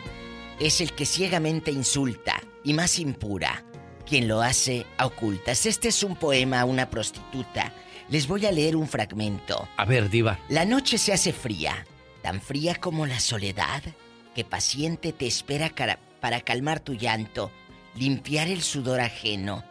[0.62, 3.66] es el que ciegamente insulta y más impura
[4.06, 5.66] quien lo hace a ocultas.
[5.66, 7.74] Este es un poema a una prostituta.
[8.08, 9.68] Les voy a leer un fragmento.
[9.76, 10.40] A ver, diva.
[10.48, 11.86] La noche se hace fría,
[12.22, 13.84] tan fría como la soledad,
[14.38, 15.74] que paciente te espera
[16.22, 17.52] para calmar tu llanto,
[17.96, 19.64] limpiar el sudor ajeno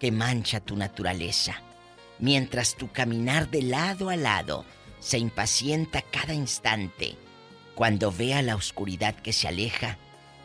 [0.00, 1.60] que mancha tu naturaleza,
[2.18, 4.64] mientras tu caminar de lado a lado
[4.98, 7.18] se impacienta cada instante,
[7.74, 9.98] cuando vea la oscuridad que se aleja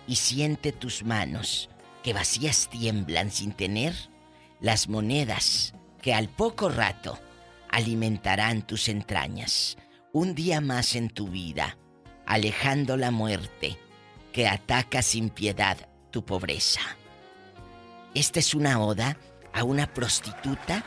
[0.09, 1.69] y siente tus manos
[2.03, 3.93] que vacías tiemblan sin tener
[4.59, 7.17] las monedas que al poco rato
[7.69, 9.77] alimentarán tus entrañas.
[10.11, 11.77] Un día más en tu vida,
[12.27, 13.77] alejando la muerte
[14.31, 15.77] que ataca sin piedad
[16.11, 16.81] tu pobreza.
[18.13, 19.17] Esta es una oda
[19.53, 20.83] a una prostituta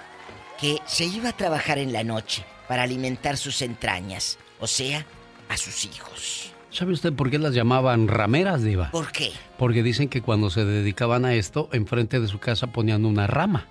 [0.60, 5.04] que se iba a trabajar en la noche para alimentar sus entrañas, o sea,
[5.48, 6.52] a sus hijos.
[6.70, 8.90] ¿Sabe usted por qué las llamaban rameras, diva?
[8.92, 9.32] ¿Por qué?
[9.58, 13.66] Porque dicen que cuando se dedicaban a esto, enfrente de su casa ponían una rama.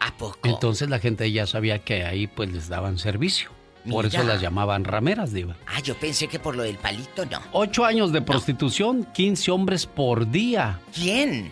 [0.00, 0.46] ¿A poco?
[0.46, 3.50] Entonces la gente ya sabía que ahí pues les daban servicio.
[3.90, 5.56] Por eso las llamaban rameras, diva.
[5.66, 7.38] Ah, yo pensé que por lo del palito no.
[7.52, 10.80] Ocho años de prostitución, 15 hombres por día.
[10.94, 11.50] ¿Quién?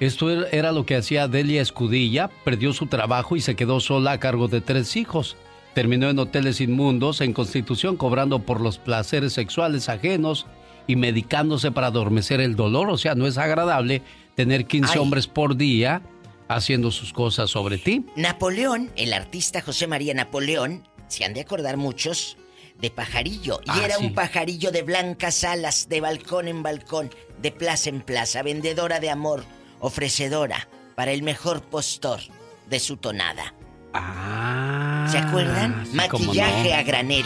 [0.00, 4.12] Esto er- era lo que hacía Delia Escudilla, perdió su trabajo y se quedó sola
[4.12, 5.36] a cargo de tres hijos.
[5.74, 10.46] Terminó en hoteles inmundos en Constitución cobrando por los placeres sexuales ajenos
[10.86, 12.90] y medicándose para adormecer el dolor.
[12.90, 14.02] O sea, no es agradable
[14.34, 14.98] tener 15 Ay.
[15.00, 16.02] hombres por día
[16.48, 18.04] haciendo sus cosas sobre ti.
[18.16, 22.36] Napoleón, el artista José María Napoleón, se han de acordar muchos
[22.80, 23.60] de pajarillo.
[23.66, 24.06] Y Ah, era sí.
[24.06, 29.10] un pajarillo de blancas alas, de balcón en balcón, de plaza en plaza, vendedora de
[29.10, 29.44] amor,
[29.80, 32.20] ofrecedora para el mejor postor
[32.68, 33.54] de su tonada.
[33.92, 35.84] Ah, ¿Se acuerdan?
[35.86, 36.76] sí, Maquillaje no.
[36.76, 37.24] a granel.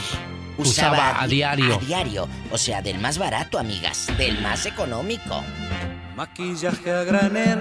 [0.58, 1.76] Usaba a di- diario.
[1.76, 2.28] A diario.
[2.50, 4.08] O sea, del más barato, amigas.
[4.18, 5.42] Del más económico.
[6.16, 7.60] Maquillaje a granel,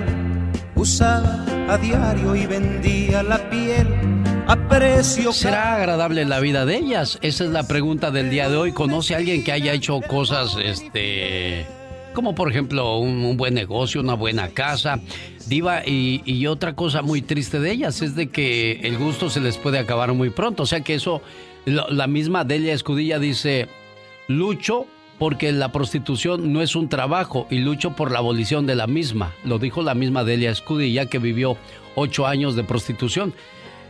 [0.76, 3.88] usaba a diario y vendía la piel
[4.48, 7.20] a precio ¿Será agradable la vida de ellas?
[7.22, 8.72] Esa es la pregunta del día de hoy.
[8.72, 11.66] ¿Conoce a alguien que haya hecho cosas, este,
[12.14, 15.00] como por ejemplo un, un buen negocio, una buena casa?
[15.48, 19.42] Diva, y, y otra cosa muy triste de ellas es de que el gusto se
[19.42, 20.64] les puede acabar muy pronto.
[20.64, 21.22] O sea que eso,
[21.66, 23.68] lo- la misma Delia Escudilla dice,
[24.28, 24.86] lucho
[25.20, 29.34] porque la prostitución no es un trabajo y lucho por la abolición de la misma.
[29.44, 31.58] Lo dijo la misma Delia Escudilla que vivió
[31.96, 33.34] ocho años de prostitución.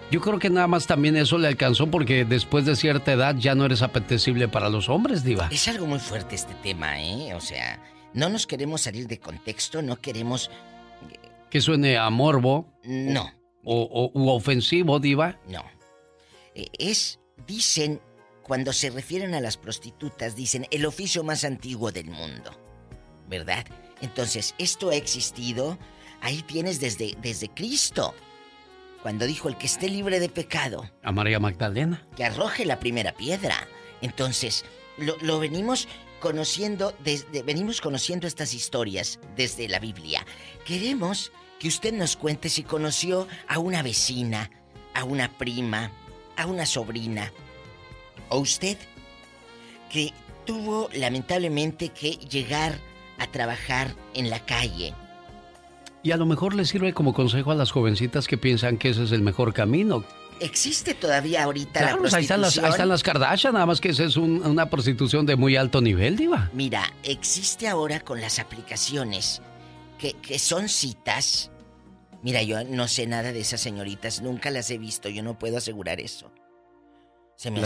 [0.10, 3.56] Yo creo que nada más también eso le alcanzó porque después de cierta edad ya
[3.56, 5.50] no eres apetecible para los hombres, diva.
[5.52, 7.34] Es algo muy fuerte este tema, ¿eh?
[7.34, 7.84] O sea,
[8.14, 10.50] no nos queremos salir de contexto, no queremos...
[11.50, 12.74] Que suene a morbo.
[12.84, 13.32] No.
[13.64, 15.40] o, u ofensivo, Diva?
[15.48, 15.64] No.
[16.56, 18.02] Eh, es, dicen,
[18.44, 22.52] cuando se refieren a las prostitutas, dicen el oficio más antiguo del mundo.
[23.30, 23.66] ¿Verdad?
[24.02, 25.78] Entonces, esto ha existido.
[26.22, 28.14] Ahí tienes desde, desde Cristo.
[29.08, 30.92] Cuando dijo el que esté libre de pecado.
[31.02, 32.06] A María Magdalena.
[32.18, 33.56] Que arroje la primera piedra.
[34.02, 34.66] Entonces,
[34.98, 35.88] lo, venimos
[36.20, 40.26] conociendo, desde, venimos conociendo estas historias desde la Biblia.
[40.66, 44.52] Queremos que usted nos cuente si conoció a una vecina,
[44.94, 45.90] a una prima,
[46.36, 47.32] a una sobrina,
[48.28, 48.78] o usted
[49.90, 50.12] que
[50.46, 52.78] tuvo lamentablemente que llegar
[53.20, 54.94] a trabajar en la calle.
[56.08, 59.04] Y a lo mejor le sirve como consejo a las jovencitas que piensan que ese
[59.04, 60.06] es el mejor camino,
[60.40, 62.02] ¿Existe todavía ahorita la prostitución?
[62.02, 65.26] Pues ahí están, las, ahí están las Kardashian, nada más que esa es una prostitución
[65.26, 66.50] de muy alto nivel, Diva.
[66.54, 69.42] Mira, existe ahora con las aplicaciones
[70.00, 71.52] que, que son citas.
[72.22, 75.58] Mira, yo no sé nada de esas señoritas, nunca las he visto, yo no puedo
[75.58, 76.32] asegurar eso.
[77.36, 77.62] Se me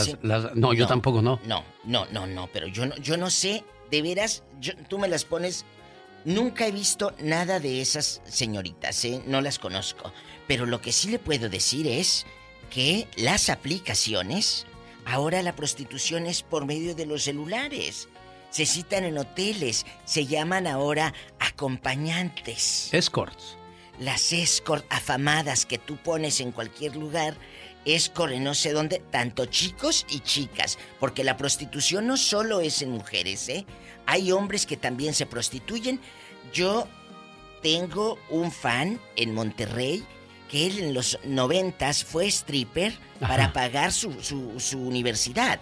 [0.56, 1.40] no, yo tampoco no.
[1.46, 4.44] No, no, no, no, pero yo no, yo no sé, de veras,
[4.88, 5.64] tú me las pones.
[6.26, 9.24] Nunca he visto nada de esas señoritas, ¿eh?
[9.26, 10.14] No las conozco.
[10.48, 12.26] Pero lo que sí le puedo decir es
[12.70, 14.66] que las aplicaciones,
[15.06, 18.08] ahora la prostitución es por medio de los celulares.
[18.52, 22.94] Se citan en hoteles, se llaman ahora acompañantes.
[22.94, 23.58] Escorts.
[24.00, 27.36] Las escort afamadas que tú pones en cualquier lugar,
[27.86, 32.82] escort en no sé dónde, tanto chicos y chicas, porque la prostitución no solo es
[32.82, 33.66] en mujeres, ¿eh?
[34.06, 36.00] Hay hombres que también se prostituyen.
[36.54, 36.88] Yo
[37.62, 40.04] tengo un fan en Monterrey
[40.50, 45.60] que él en los noventas fue stripper para pagar su, su, universidad.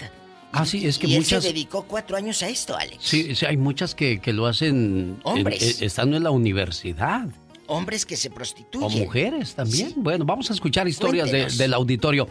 [0.52, 1.34] Ah, sí, es que y muchas...
[1.34, 2.98] Él se dedicó cuatro años a esto, Alex.
[3.00, 5.20] Sí, sí hay muchas que, lo hacen...
[5.24, 5.82] Hombres.
[5.84, 7.28] estando en la universidad.
[7.68, 8.88] Hombres que se prostituyen.
[8.88, 9.94] O mujeres también.
[9.98, 12.28] Bueno, vamos a escuchar historias del auditorio.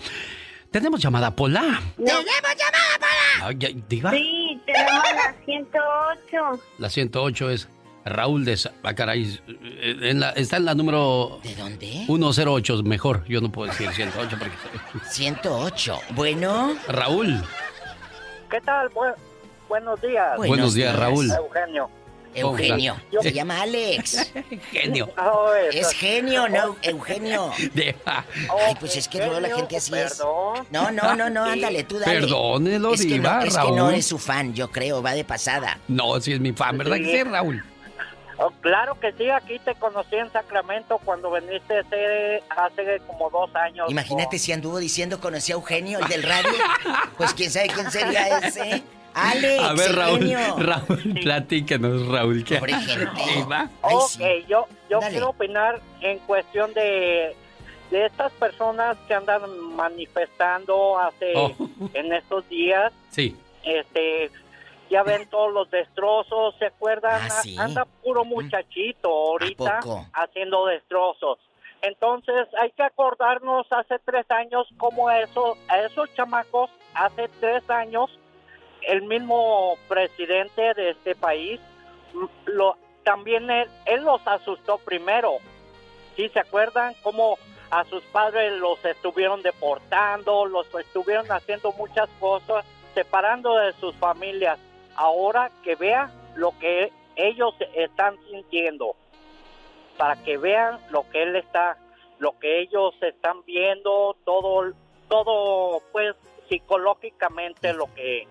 [0.70, 1.80] Tenemos llamada Pola.
[1.96, 3.72] ¡Tenemos llamada Pola!
[3.88, 4.10] ¿Diva?
[4.10, 6.62] Sí, tenemos la 108.
[6.78, 7.68] La 108 es...
[8.04, 9.38] Raúl de Bacaray.
[9.82, 11.40] En la, está en la número.
[11.42, 12.04] ¿De dónde?
[12.06, 13.24] 108, mejor.
[13.26, 14.56] Yo no puedo decir 108 porque.
[15.10, 16.00] 108.
[16.10, 16.74] Bueno.
[16.88, 17.42] Raúl.
[18.50, 18.90] ¿Qué tal?
[19.68, 20.36] buenos días.
[20.36, 21.30] Buenos, días, Raúl.
[21.30, 21.90] Eugenio.
[22.40, 22.96] Eugenio.
[23.20, 24.32] Se llama Alex.
[24.72, 25.10] Genio.
[25.72, 27.52] es genio, no, Eugenio.
[28.04, 30.18] Ay, pues es que luego la gente así es.
[30.70, 32.20] No, no, no, no, ándale, tú dale.
[32.20, 35.78] Perdónelo, es que no, Es que no es su fan, yo creo, va de pasada.
[35.88, 37.62] No, sí es mi fan, ¿verdad que sí, Raúl?
[38.40, 43.52] Oh, claro que sí, aquí te conocí en Sacramento cuando viniste hace, hace como dos
[43.56, 43.90] años.
[43.90, 46.52] Imagínate si anduvo diciendo conocí a Eugenio, el del radio.
[47.16, 48.84] pues quién sabe quién sería ese.
[49.14, 52.44] Alex, a ver, Raúl, Raúl, platícanos, Raúl.
[52.44, 52.58] ¿qué?
[52.58, 52.74] Pobre
[53.82, 57.34] ok, yo, yo quiero opinar en cuestión de,
[57.90, 59.42] de estas personas que andan
[59.74, 61.52] manifestando hace, oh.
[61.94, 62.92] en estos días.
[63.10, 63.36] Sí.
[63.64, 64.30] Este,
[64.90, 67.20] ya ven todos los destrozos, ¿se acuerdan?
[67.30, 69.80] Ah, anda puro muchachito ahorita
[70.14, 71.38] haciendo destrozos.
[71.82, 78.10] Entonces hay que acordarnos hace tres años como eso, a esos chamacos, hace tres años,
[78.82, 81.60] el mismo presidente de este país,
[82.46, 85.38] lo, también él, él los asustó primero.
[86.16, 87.38] ¿Sí se acuerdan cómo
[87.70, 92.64] a sus padres los estuvieron deportando, los estuvieron haciendo muchas cosas,
[92.94, 94.58] separando de sus familias?
[94.98, 98.96] ahora que vea lo que ellos están sintiendo,
[99.96, 101.78] para que vean lo que él está,
[102.18, 104.72] lo que ellos están viendo, todo,
[105.08, 106.14] todo, pues
[106.48, 108.26] psicológicamente lo que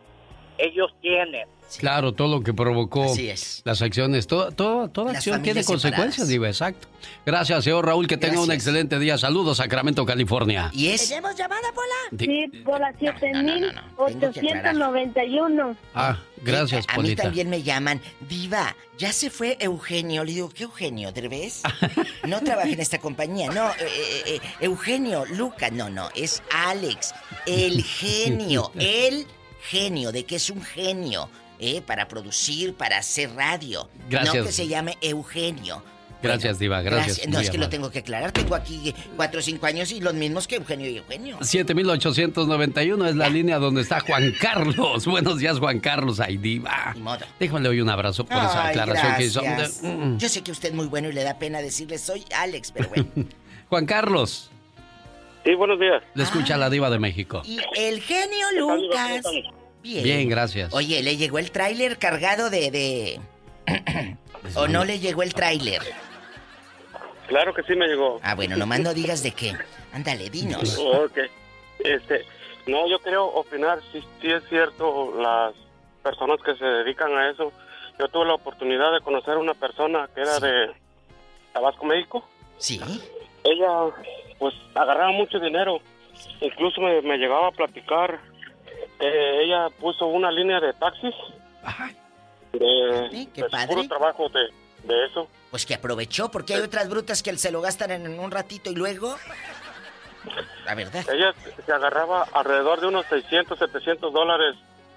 [0.58, 1.48] ellos tienen.
[1.80, 3.14] Claro, todo lo que provocó
[3.66, 6.88] las acciones, todo, toda acción tiene consecuencias, digo, exacto.
[7.26, 9.18] Gracias, señor Raúl, que tenga un excelente día.
[9.18, 10.70] Saludos, Sacramento, California.
[10.74, 11.10] ¿Y es?
[11.10, 11.88] ¿Tenemos llamada, Pola?
[12.18, 15.76] Sí, por la 7891.
[15.94, 18.00] Ah, gracias, A mí también me llaman,
[18.30, 20.24] Diva, ya se fue Eugenio.
[20.24, 21.64] Le digo, ¿qué Eugenio, Derbez?
[22.28, 27.14] No trabaja en esta compañía, no, eh, eh, eh, Eugenio, Luca, no, no, es Alex,
[27.46, 29.26] el genio, el
[29.70, 31.30] genio, de que es un genio.
[31.60, 31.82] ¿eh?
[31.82, 33.90] para producir, para hacer radio.
[34.10, 34.36] Gracias.
[34.36, 35.84] No que se llame Eugenio.
[36.22, 37.28] Gracias, Diva, gracias.
[37.28, 38.32] No, es que lo tengo que aclarar.
[38.32, 41.38] Tengo aquí cuatro o cinco años y los mismos que Eugenio y Eugenio.
[41.42, 45.06] 7891 es la línea donde está Juan Carlos.
[45.06, 46.20] Buenos días, Juan Carlos.
[46.20, 46.96] Ay, Diva.
[47.40, 49.42] Déjame hoy un abrazo por esa aclaración que hizo.
[49.44, 50.18] Mm.
[50.18, 52.90] Yo sé que usted es muy bueno y le da pena decirle soy Alex, pero
[52.90, 53.06] bueno.
[53.70, 54.50] Juan Carlos.
[55.48, 56.04] Sí, buenos días.
[56.14, 57.42] Le escucha la Diva de México.
[57.46, 59.24] Y el genio Lucas.
[59.82, 60.28] Bien.
[60.28, 60.74] gracias.
[60.74, 62.70] Oye, ¿le llegó el tráiler cargado de...
[62.70, 63.22] de...
[64.56, 65.82] ¿O no le llegó el tráiler?
[67.28, 68.20] Claro que sí me llegó.
[68.24, 69.56] Ah, bueno, nomás no digas de qué.
[69.94, 70.78] Ándale, dinos.
[70.82, 71.18] Ok.
[71.80, 72.26] Este,
[72.66, 75.54] no, yo quiero opinar si, si es cierto las
[76.04, 77.54] personas que se dedican a eso.
[77.98, 80.74] Yo tuve la oportunidad de conocer a una persona que era de
[81.54, 82.28] Tabasco, México.
[82.58, 82.82] Sí.
[83.46, 83.94] Ella,
[84.40, 85.80] pues, agarraba mucho dinero.
[86.42, 88.20] Incluso me, llegaba a platicar
[89.00, 91.14] que ella puso una línea de taxis.
[91.64, 91.92] Ajá.
[92.54, 93.76] De, qué padre.
[93.76, 94.50] puro trabajo de,
[94.88, 95.28] de eso.
[95.52, 98.76] Pues que aprovechó, porque hay otras brutas que se lo gastan en un ratito y
[98.76, 99.16] luego...
[100.66, 101.06] La verdad.
[101.10, 101.34] Ella
[101.66, 104.56] se agarraba alrededor de unos 600, 700 dólares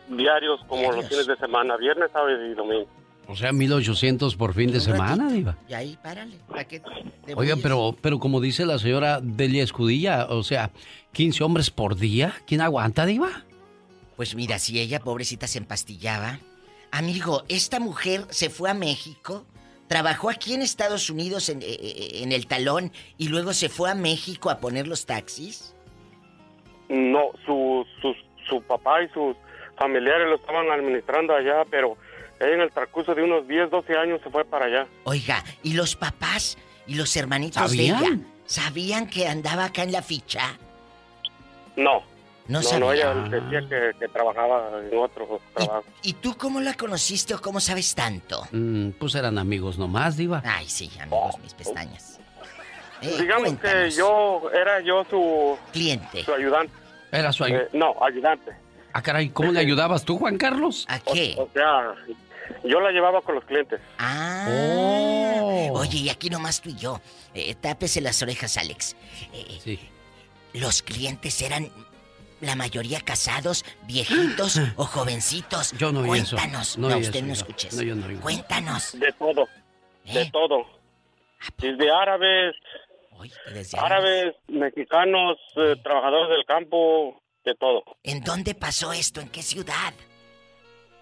[0.08, 2.88] diarios como los fines de semana, viernes, sábado y domingo.
[3.30, 5.56] O sea, 1800 por fin de semana, Diva.
[5.68, 6.36] Y ahí, párale.
[7.36, 10.70] Oiga, pero, pero como dice la señora Delia Escudilla, o sea,
[11.12, 13.44] 15 hombres por día, ¿quién aguanta, Diva?
[14.16, 16.40] Pues mira, si ella, pobrecita, se empastillaba.
[16.90, 19.46] Amigo, esta mujer se fue a México
[19.90, 23.96] trabajó aquí en Estados Unidos eh, eh, en, el talón y luego se fue a
[23.96, 25.74] México a poner los taxis?
[26.88, 27.84] No, su,
[28.48, 29.36] su, papá y sus
[29.76, 31.96] familiares lo estaban administrando allá, pero
[32.40, 34.86] en el transcurso de unos 10, 12 años se fue para allá.
[35.04, 40.02] Oiga, ¿y los papás y los hermanitos de ella sabían que andaba acá en la
[40.02, 40.58] ficha?
[41.76, 42.02] No.
[42.48, 45.84] No, no, ella decía que, trabajaba en otro trabajo.
[46.02, 48.44] ¿Y, tú cómo la conociste o cómo sabes tanto?
[48.50, 50.42] Mm, pues eran amigos nomás, Diva.
[50.44, 52.18] Ay, sí, amigos, mis pestañas.
[53.02, 55.56] Eh, Digamos que yo era yo su...
[55.72, 56.24] Cliente.
[56.24, 56.74] Su ayudante.
[57.12, 57.68] Era su ayudante.
[57.76, 58.50] Eh, no, ayudante.
[58.92, 60.86] Ah, caray, ¿cómo le ayudabas tú, Juan Carlos?
[60.88, 61.36] ¿A qué?
[61.38, 61.94] O, sea,
[62.64, 63.80] yo la llevaba con los clientes.
[63.98, 64.46] Ah.
[64.48, 65.70] Oh.
[65.74, 67.00] Oye, y aquí nomás tú y yo.
[67.34, 68.96] Eh, tápese las orejas, Alex.
[69.62, 69.78] sí.
[70.52, 71.70] Los clientes eran
[72.40, 75.72] la mayoría casados, viejitos o jovencitos.
[75.78, 76.78] Yo no Cuéntanos.
[76.78, 77.74] No, no usted no escuches.
[77.74, 78.98] No, yo no Cuéntanos.
[78.98, 79.48] De todo.
[80.04, 80.30] De ¿Eh?
[80.32, 80.66] todo.
[81.58, 82.54] Desde árabes,
[83.78, 87.82] árabes, mexicanos, eh, trabajadores del campo, de todo.
[88.02, 89.20] ¿En dónde pasó esto?
[89.20, 89.94] ¿En qué ciudad?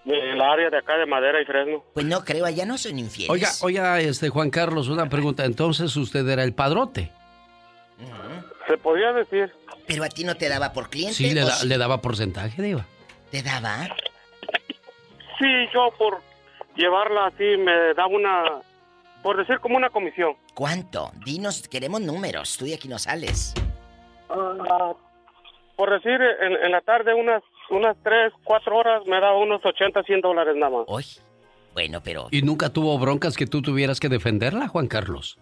[0.09, 1.85] En el área de acá de Madera y Fresno.
[1.93, 3.31] Pues no creo, allá no son infieles.
[3.31, 5.45] Oiga, oiga, este Juan Carlos, una pregunta.
[5.45, 7.11] Entonces usted era el padrote.
[8.67, 9.53] Se podía decir.
[9.87, 11.15] Pero a ti no te daba por cliente.
[11.15, 12.87] Sí, le, daba porcentaje, Diva.
[13.31, 13.89] ¿Te daba?
[15.39, 16.21] Sí, yo por
[16.77, 18.45] llevarla así me daba una.
[19.23, 20.35] Por decir como una comisión.
[20.55, 21.11] ¿Cuánto?
[21.25, 22.57] Dinos, queremos números.
[22.57, 23.55] Tú de aquí no sales.
[24.31, 24.93] Ah,
[25.77, 30.21] por decir, en, la tarde unas, unas 3, 4 horas me daba unos 80, 100
[30.21, 30.85] dólares nada más.
[30.89, 31.05] Uy,
[31.75, 32.29] bueno, pero...
[32.31, 35.39] ¿Y nunca tuvo broncas que tú tuvieras que defenderla, Juan Carlos?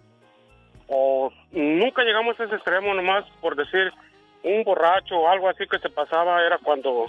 [0.88, 3.92] O nunca llegamos a ese extremo, nomás por decir,
[4.42, 7.06] un borracho o algo así que se pasaba era cuando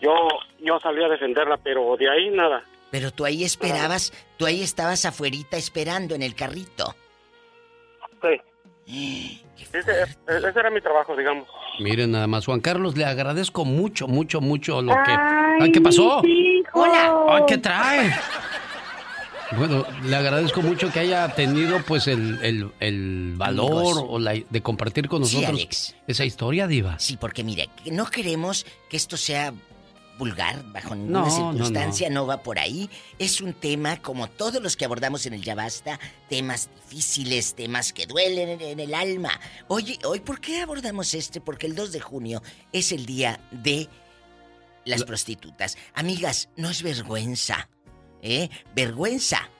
[0.00, 0.12] yo,
[0.60, 2.62] yo salía a defenderla, pero de ahí nada.
[2.90, 6.94] Pero tú ahí esperabas, tú ahí estabas afuerita esperando en el carrito.
[8.22, 8.40] Sí.
[8.86, 11.48] Ese, era mi trabajo, digamos.
[11.80, 15.16] Miren nada más, Juan Carlos, le agradezco mucho, mucho, mucho lo que...
[15.60, 16.22] Ay, ¿qué pasó?
[16.72, 17.24] Hola.
[17.28, 18.12] Ay, ¿qué trae?
[19.56, 25.22] Bueno, le agradezco mucho que haya tenido pues el, valor o la, de compartir con
[25.22, 26.98] nosotros esa historia, Diva.
[26.98, 29.52] Sí, porque mire, no queremos que esto sea
[30.18, 32.88] vulgar bajo ninguna circunstancia, no, va por ahí.
[33.18, 35.98] Es un tema como todos los que abordamos en el Ya Basta,
[36.28, 39.40] temas difíciles, temas que duelen en, el alma.
[39.68, 41.40] Oye, hoy ¿por qué abordamos este?
[41.40, 42.42] Porque el 2 de junio
[42.72, 43.88] es el día de
[44.84, 45.76] las prostitutas.
[45.94, 47.68] Amigas, no es vergüenza
[48.24, 48.48] ¿Eh?
[48.74, 49.50] Vergüenza.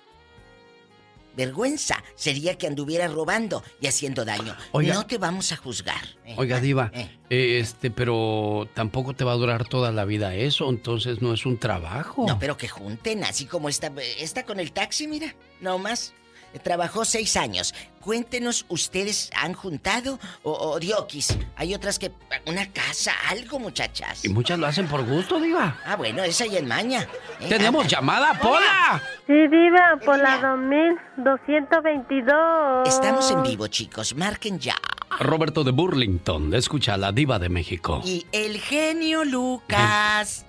[1.36, 4.56] Vergüenza sería que anduviera robando y haciendo daño.
[4.72, 6.04] no te vamos a juzgar.
[6.24, 6.34] ¿eh?
[6.36, 7.58] Oiga, Diva, ¿Eh?
[7.60, 11.58] este, pero tampoco te va a durar toda la vida eso, entonces no es un
[11.58, 12.24] trabajo.
[12.26, 16.14] No, pero que junten, así como está, está con el taxi, mira, no más.
[16.62, 17.74] Trabajó seis años.
[18.00, 21.36] Cuéntenos, ¿ustedes han juntado o, o diokis?
[21.56, 22.12] Hay otras que...
[22.46, 24.24] Una casa, algo, muchachas.
[24.24, 25.78] Y muchas lo hacen por gusto, Diva.
[25.86, 27.08] Ah, bueno, esa ya en maña.
[27.40, 27.48] ¿Eh?
[27.48, 29.02] ¡Tenemos llamada, Pola!
[29.26, 32.88] Sí, Diva, por la 2222.
[32.88, 34.14] Estamos en vivo, chicos.
[34.14, 34.74] Marquen ya.
[35.20, 38.02] Roberto de Burlington, escucha la Diva de México.
[38.04, 40.44] Y el genio Lucas.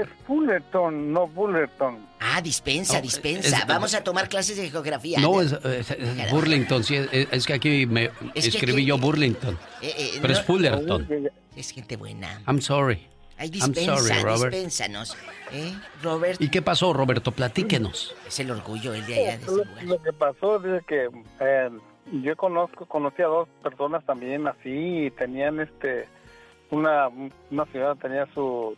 [0.00, 2.06] Es Fullerton, no Fullerton.
[2.20, 3.64] Ah, dispensa, dispensa.
[3.66, 5.20] Vamos a tomar clases de geografía.
[5.20, 5.54] No, es,
[6.30, 9.58] Burlington, sí, es, que aquí me escribí yo Burlington.
[9.80, 11.30] Eh, eh, pero es Fullerton.
[11.56, 12.42] Es gente buena.
[12.46, 13.06] I'm sorry.
[13.38, 14.52] Ay, dispensa, I'm sorry, Robert.
[14.52, 15.16] dispénsanos.
[15.52, 16.40] ¿Eh, Robert?
[16.40, 17.32] ¿Y qué pasó, Roberto?
[17.32, 18.14] Platíquenos.
[18.26, 19.38] Es el orgullo el de allá.
[19.38, 21.08] De lo, lo, que pasó es que
[21.40, 21.70] eh,
[22.12, 26.06] yo conozco, conocí a dos personas también así y tenían este,
[26.70, 27.08] una,
[27.50, 28.76] una ciudad tenía su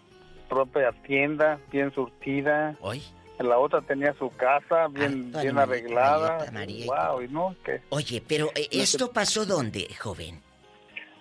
[0.49, 2.77] propia tienda bien surtida.
[2.81, 3.03] ¿Hoy?
[3.45, 6.45] la otra tenía su casa bien, bien arreglada.
[6.87, 7.81] wow, y no, ¿qué?
[7.91, 10.43] Oye, pero eh, ¿esto pasó dónde, joven?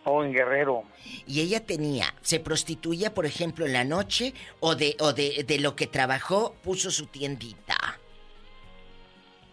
[0.04, 0.84] Oh, en Guerrero.
[1.26, 5.60] ¿Y ella tenía, se prostituía, por ejemplo, en la noche o de, o de, de
[5.60, 7.76] lo que trabajó, puso su tiendita?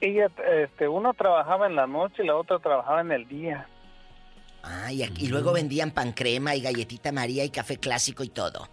[0.00, 0.30] Ella,
[0.62, 3.68] este, una trabajaba en la noche y la otra trabajaba en el día.
[4.62, 8.68] Ah, y, y luego vendían pan crema y galletita María y café clásico y todo.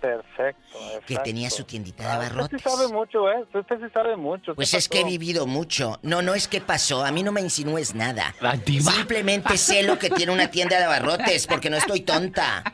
[0.00, 0.78] Perfecto.
[1.06, 2.54] Que tenía su tiendita de abarrotes.
[2.54, 3.44] usted sí sabe mucho, ¿eh?
[3.52, 4.54] Usted sí sabe mucho.
[4.54, 5.98] Pues es que he vivido mucho.
[6.02, 7.04] No, no es que pasó.
[7.04, 8.34] A mí no me insinúes nada.
[8.66, 12.64] Simplemente sé lo que tiene una tienda de abarrotes, porque no estoy tonta.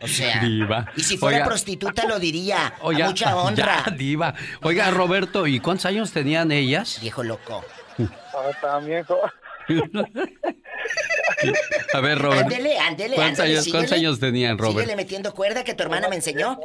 [0.00, 0.92] O sea, diva.
[0.94, 3.84] y si fuera prostituta lo diría, Oiga, mucha honra.
[3.96, 4.34] diva.
[4.62, 6.98] Oiga, Roberto, ¿y cuántos años tenían ellas?
[7.00, 7.64] Viejo loco.
[7.98, 9.06] Ah, también.
[11.92, 12.42] A ver, Robert.
[12.42, 14.74] Ándele, ándele, ¿Cuántos, años, ¿Cuántos años tenían, Robert?
[14.78, 16.58] Síguele metiendo cuerda que tu hermana me enseñó.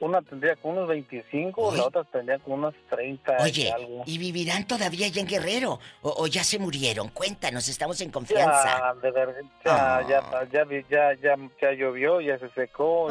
[0.00, 3.36] Una tendría con unos 25, la otra tendría con unos 30.
[3.42, 3.70] Oye,
[4.06, 5.78] y, vivirán todavía allá en Guerrero?
[6.00, 7.08] O, ya se murieron?
[7.08, 8.78] Cuéntanos, estamos en confianza.
[8.78, 13.08] Ya, de verdad, ya, ya, ya, ya, ya, llovió, ya se secó.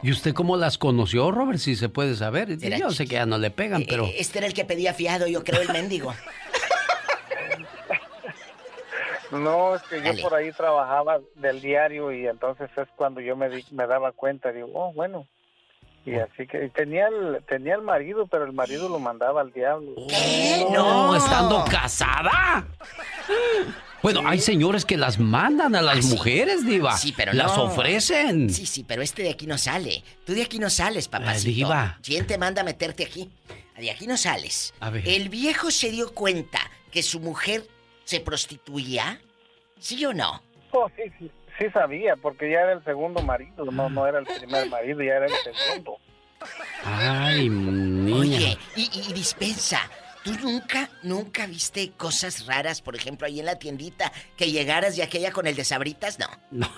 [0.00, 0.12] Y...
[0.12, 1.58] usted cómo las conoció, Robert?
[1.58, 2.56] Si se puede saber.
[2.56, 4.04] Yo sé que ya no le pegan, pero...
[4.04, 6.14] Eh, este era el que pedía fiado, yo creo, el mendigo.
[9.38, 13.48] No, es que yo por ahí trabajaba del diario y entonces es cuando yo me,
[13.70, 15.26] me daba cuenta, digo, oh, bueno.
[16.04, 19.92] Y así que tenía el, tenía el marido, pero el marido lo mandaba al diablo.
[20.72, 22.68] No, estando casada.
[24.02, 26.96] Bueno, hay señores que las mandan a las ah, mujeres, diva.
[26.96, 28.50] Sí, pero Las ofrecen.
[28.50, 30.04] Sí, sí, pero este de aquí no sale.
[30.24, 31.48] Tú de aquí no sales, papacito.
[31.48, 31.98] diva.
[32.04, 33.28] ¿Quién te manda a meterte aquí?
[33.76, 34.74] De aquí no sales.
[34.78, 35.08] A ver.
[35.08, 36.60] El viejo se dio cuenta
[36.92, 37.66] que su mujer
[38.06, 39.20] se prostituía?
[39.78, 40.42] ¿Sí o no?
[40.72, 44.26] Oh, sí, sí, sí sabía, porque ya era el segundo marido, no, no era el
[44.26, 45.98] primer marido, ya era el segundo.
[46.84, 48.18] Ay, niña.
[48.18, 49.80] Oye, y, dispensa,
[50.22, 55.02] ¿Tú nunca, nunca viste cosas raras, por ejemplo, ahí en la tiendita, que llegaras y
[55.02, 56.18] aquella con el de sabritas?
[56.18, 56.26] No.
[56.50, 56.68] No,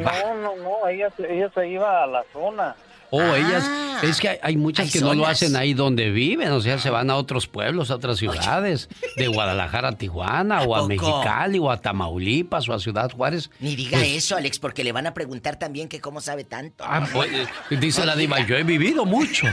[0.00, 2.74] no, no, no ella, ella se iba a la zona.
[3.10, 4.00] Oh, ellas, ah.
[4.02, 7.10] es que hay, muchas que no lo hacen ahí donde viven, o sea, se van
[7.10, 11.80] a otros pueblos, a otras ciudades, de Guadalajara a Tijuana, o a Mexicali, o a
[11.80, 13.50] Tamaulipas, o a Ciudad Juárez.
[13.60, 16.84] Ni diga pues eso, Alex, porque le van a preguntar también que cómo sabe tanto.
[16.86, 17.30] Ah, pues,
[17.70, 19.46] dice la diva, yo he vivido mucho.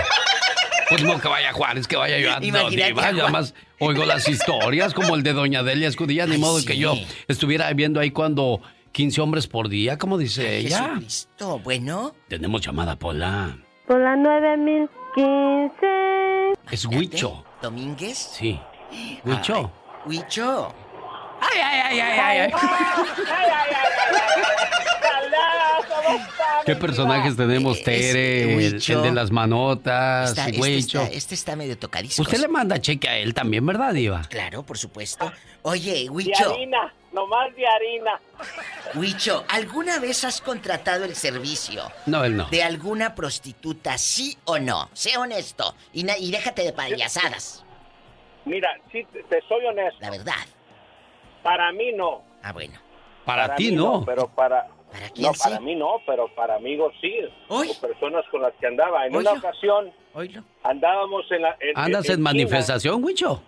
[0.90, 4.06] Pues no que vaya a Juárez, que vaya yo a no, diva, yo más oigo
[4.06, 6.96] las historias como el de doña Delia Escudilla, ni modo que yo
[7.28, 8.62] estuviera viendo ahí cuando
[8.94, 10.78] 15 hombres por día, como dice ella.
[10.78, 12.14] Jesucristo, bueno.
[12.30, 13.58] Tenemos llamada, Pola.
[13.88, 16.54] Pola 9015.
[16.72, 17.44] Es Huicho.
[17.60, 18.16] ¿Domínguez?
[18.18, 18.60] Sí.
[19.26, 19.72] Huicho.
[20.06, 20.72] Huicho.
[21.42, 22.40] Ay, ay, ay, ay, ay.
[22.40, 22.52] ay.
[26.66, 28.66] ¿Qué personajes tenemos, Tere?
[28.66, 32.24] El, de las manotas, está, este, este, está, medio tocadísimo.
[32.24, 34.22] Usted le manda cheque a él también, ¿verdad, Diva?
[34.30, 35.32] Claro, por supuesto.
[35.64, 36.50] Oye, Huicho.
[36.50, 38.20] De harina, nomás de harina.
[38.96, 41.84] Huicho, ¿alguna vez has contratado el servicio?
[42.06, 42.46] No, él no.
[42.50, 44.90] ¿De alguna prostituta, sí o no?
[44.94, 47.66] Sé honesto y, y déjate de payasadas.
[48.46, 50.00] Mira, sí, te soy honesto.
[50.02, 50.46] La verdad.
[51.42, 52.24] Para mí no.
[52.42, 52.80] Ah, bueno.
[53.26, 54.04] Para, ti no.
[54.06, 54.68] Pero para,
[55.18, 57.14] no, para mí no, pero para amigos sí.
[57.48, 59.06] O personas con las que andaba.
[59.06, 59.92] En una ocasión
[60.64, 61.58] andábamos en la...
[61.76, 63.42] ¿Andas en, manifestación, Huicho?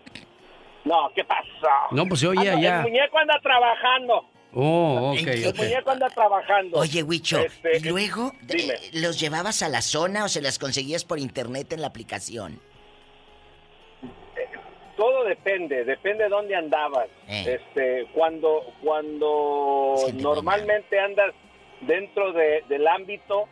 [0.83, 1.87] No, ¿qué pasa?
[1.91, 2.77] No, pues oye allá.
[2.77, 4.25] El muñeco anda trabajando.
[4.53, 5.27] Oh, ok.
[5.27, 6.77] El muñeco anda trabajando.
[6.77, 11.03] Oye, Huicho, este, ¿y luego eh, los llevabas a la zona o se las conseguías
[11.03, 12.61] por internet en la aplicación?
[14.95, 17.07] Todo depende, depende de dónde andabas.
[17.27, 17.59] Eh.
[17.59, 21.33] Este, cuando cuando normalmente andas
[21.81, 23.47] dentro del ámbito,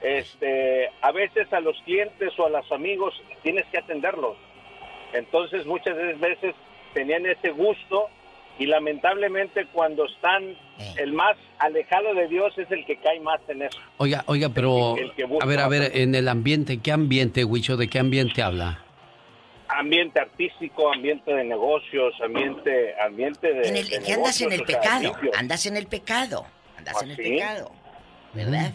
[0.00, 4.36] este, a veces a los clientes o a los amigos tienes que atenderlos.
[5.12, 6.54] Entonces muchas veces
[6.94, 8.08] tenían ese gusto
[8.58, 10.94] y lamentablemente cuando están eh.
[10.96, 13.78] el más alejado de Dios es el que cae más en eso.
[13.98, 14.96] Oiga, oiga, pero
[15.40, 18.85] a ver, a ver, en el ambiente, ¿qué ambiente, Huicho, de qué ambiente habla?
[19.68, 23.68] Ambiente artístico, ambiente de negocios, ambiente, ambiente de.
[23.68, 26.46] En el, andas en el pecado, andas en el pecado,
[26.76, 27.72] andas en el pecado,
[28.34, 28.72] ¿verdad?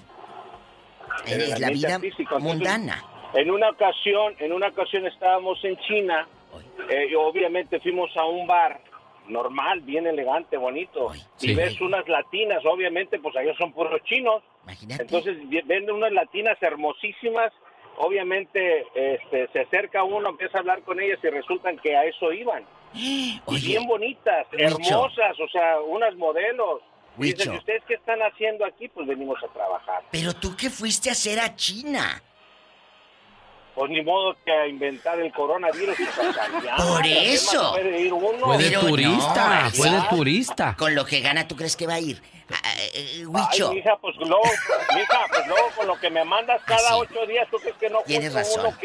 [1.25, 1.99] En la vida
[2.39, 3.03] mundana.
[3.33, 6.27] En una ocasión, en una ocasión estábamos en China,
[6.89, 8.81] eh, y obviamente fuimos a un bar
[9.27, 14.43] normal, bien elegante, bonito, y ves unas latinas, obviamente, pues ellos son puros chinos.
[14.63, 15.03] Imagínate.
[15.03, 17.53] Entonces venden unas latinas hermosísimas
[18.01, 22.31] obviamente este, se acerca uno, empieza a hablar con ellas y resultan que a eso
[22.33, 22.65] iban.
[22.93, 26.81] bien bonitas, hermosas, o sea, unas modelos.
[27.17, 28.87] Dicen, ¿ustedes qué están haciendo aquí?
[28.87, 30.03] Pues venimos a trabajar.
[30.11, 32.21] Pero tú qué fuiste a hacer a China.
[33.75, 35.95] pues ni modo que inventar el coronavirus.
[36.77, 37.73] Por eso.
[37.73, 40.75] Fue de turista, fue de turista.
[40.77, 42.21] Con lo que gana, ¿tú crees que va a ir?
[42.51, 43.69] Uh, Huicho.
[43.69, 44.43] Ay, mija, pues luego,
[44.95, 47.89] mija, pues luego con lo que me mandas cada ah, ocho días, ¿tú crees que
[47.89, 48.75] no Tienes razón.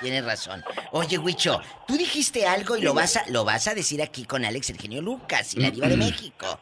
[0.00, 0.64] Tienes razón.
[0.92, 4.44] Oye, Huicho, tú dijiste algo y lo vas a, lo vas a decir aquí con
[4.44, 6.58] Alex Eugenio Lucas y la diva de México.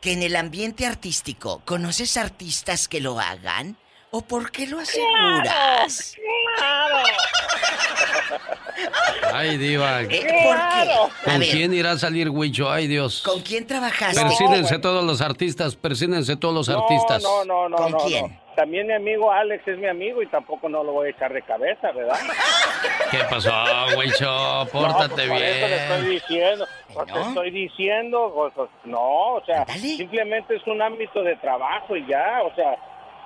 [0.00, 3.76] Que en el ambiente artístico, ¿conoces artistas que lo hagan?
[4.12, 6.16] ¿O por qué lo aseguras?
[6.56, 6.96] ¡Claro!
[9.32, 10.02] Ay, Diva.
[10.02, 11.30] Eh, ¿Por qué?
[11.30, 12.70] ¿Con quién irá a salir Huicho?
[12.70, 13.22] Ay, Dios.
[13.22, 14.20] ¿Con quién trabajaste?
[14.20, 17.22] Persínense todos los artistas, persínense todos los artistas.
[17.22, 18.40] No, no, no, ¿Con no, quién?
[18.56, 21.42] También mi amigo Alex es mi amigo y tampoco no lo voy a echar de
[21.42, 22.18] cabeza, ¿verdad?
[23.10, 23.52] ¿Qué pasó,
[23.96, 24.66] Huicho?
[24.72, 25.60] Pórtate no, pues bien.
[25.60, 30.56] Por eso te estoy diciendo, pues te estoy diciendo, pues, pues, no, o sea, simplemente
[30.56, 32.76] es un ámbito de trabajo y ya, o sea,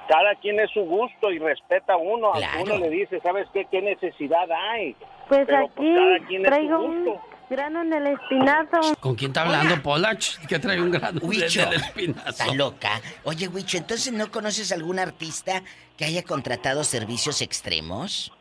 [0.08, 2.32] cada quien es su gusto y respeta a uno.
[2.34, 3.66] A uno le dice, ¿sabes qué?
[3.70, 4.96] ¿Qué necesidad hay?
[5.28, 8.96] Pues aquí traigo un grano en el espinazo.
[9.00, 10.38] ¿Con quién está hablando, Polach?
[10.46, 12.28] Que trae un grano Huicho, en el espinazo.
[12.28, 13.00] Está loca.
[13.24, 15.62] Oye, Huicho, ¿entonces no conoces algún artista
[15.96, 18.32] que haya contratado servicios extremos?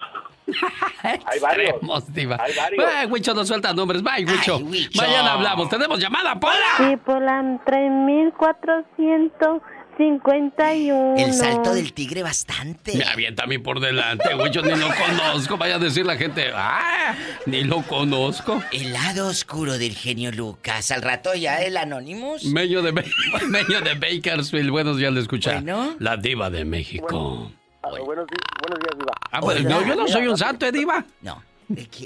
[1.03, 1.75] Hay varios.
[2.13, 2.37] Diva.
[2.39, 2.85] Hay varios.
[2.85, 4.03] Ay, Huicho, no suelta nombres.
[4.03, 4.57] Bye, Huicho.
[4.57, 5.01] Ay, Huicho.
[5.01, 5.69] Mañana hablamos.
[5.69, 6.77] Tenemos llamada, Pola.
[6.77, 9.61] Sí, Pola, 3400...
[9.97, 11.15] 51.
[11.17, 12.97] El salto del tigre bastante.
[12.97, 14.51] Me avienta a mí por delante, güey.
[14.51, 15.57] Yo ni lo conozco.
[15.57, 17.15] Vaya a decir la gente, ¡ah!
[17.45, 18.61] Ni lo conozco.
[18.71, 20.91] El lado oscuro del genio Lucas.
[20.91, 22.45] Al rato ya el Anonymous.
[22.45, 22.91] Meño de,
[23.47, 24.69] Meño de Bakersfield.
[24.69, 25.53] Buenos días, le escucha.
[25.53, 25.95] Bueno.
[25.99, 27.51] La diva de México.
[27.81, 29.13] Ah, buenos, días, buenos días, diva.
[29.31, 31.05] Ah, pues no, yo no soy un santo, ¿eh, diva?
[31.21, 31.43] No.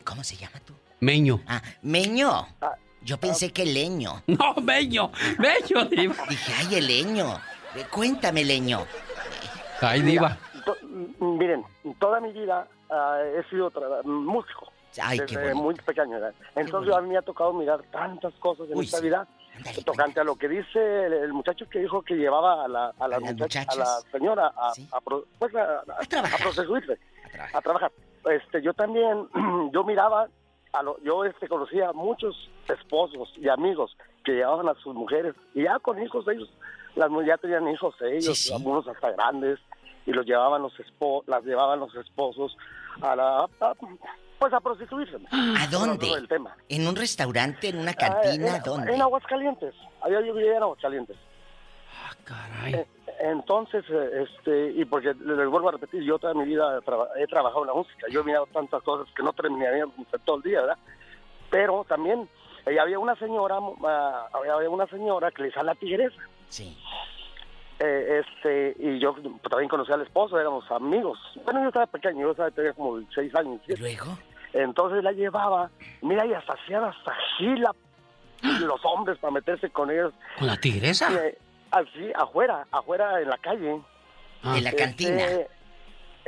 [0.03, 0.73] ¿Cómo se llama tú?
[0.99, 1.41] Meño.
[1.47, 2.47] Ah, Meño.
[3.03, 4.23] Yo pensé que leño.
[4.27, 5.11] No, Meño.
[5.37, 6.15] Meño, diva.
[6.27, 7.39] Dije, ay, el leño.
[7.85, 8.79] Cuéntame, leño.
[9.81, 10.37] Ay, diva.
[11.19, 11.63] miren,
[11.99, 13.71] toda mi vida ah, he sido
[14.03, 14.71] músico.
[15.01, 16.17] Ay, desde muy pequeño.
[16.55, 19.27] Entonces a mí me ha tocado mirar tantas cosas en esta vida.
[19.85, 23.17] tocante a lo que dice el, muchacho que dijo que llevaba a la, a la,
[23.17, 24.71] a la señora a,
[25.01, 26.39] pues, a, trabajar.
[27.53, 27.91] a, trabajar.
[28.29, 29.27] Este, yo también,
[29.73, 30.27] yo miraba,
[30.73, 35.35] a lo, yo este, conocía a muchos esposos y amigos que llevaban a sus mujeres
[35.53, 36.49] y ya con hijos de ellos
[36.97, 39.59] las ya tenían hijos ellos, algunos hasta grandes,
[40.05, 42.57] y los llevaban los espo las llevaban los esposos
[43.01, 43.47] a la
[44.39, 45.17] pues a prostituirse.
[45.31, 46.07] ¿A dónde?
[46.69, 48.53] ¿En un restaurante, en una cantina?
[48.53, 48.93] Ah, en, ¿Dónde?
[48.93, 49.73] En Aguascalientes.
[50.01, 51.17] Allá yo vivía en Aguascalientes.
[51.91, 52.73] Ah, caray.
[52.75, 52.87] Eh,
[53.19, 56.79] entonces, eh, este, y porque les vuelvo a repetir, yo toda mi vida
[57.17, 59.85] he trabajado en la música, yo he mirado tantas cosas que no terminaría
[60.23, 60.77] todo el día, ¿verdad?
[61.49, 62.29] Pero también
[62.69, 66.21] eh, había una señora, ah, había una señora que le sale la tigresa.
[66.49, 66.77] Sí.
[67.79, 69.15] Eh, este, y yo
[69.49, 71.19] también conocí al esposo, éramos amigos.
[71.45, 73.61] Bueno, yo estaba pequeño, yo tenía como seis años.
[73.67, 74.17] ¿Y luego?
[74.53, 75.69] Entonces la llevaba,
[76.01, 77.71] mira, y hasta hacían hasta gila
[78.61, 80.13] los hombres para meterse con ellos.
[80.39, 81.11] ¿Con la tigresa?
[81.13, 81.37] Eh,
[81.71, 83.79] así, afuera, afuera en la calle.
[84.43, 84.57] Ah.
[84.57, 85.23] ¿En la cantina?
[85.23, 85.47] Este,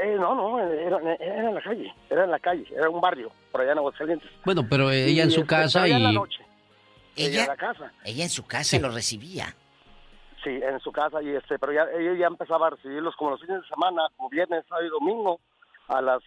[0.01, 3.61] eh, no, no, era, en la calle, era en la calle, era un barrio, por
[3.61, 4.29] allá en Aguascalientes.
[4.45, 5.91] Bueno, pero ella en su este, casa y...
[5.91, 6.45] En la noche.
[7.15, 7.91] Ella, en la casa.
[8.05, 9.55] ella en su casa lo recibía.
[10.43, 13.41] Sí, en su casa, y este, pero ya, ella ya empezaba a recibirlos como los
[13.41, 15.39] fines de semana, como viernes, sábado y domingo,
[15.89, 16.21] a las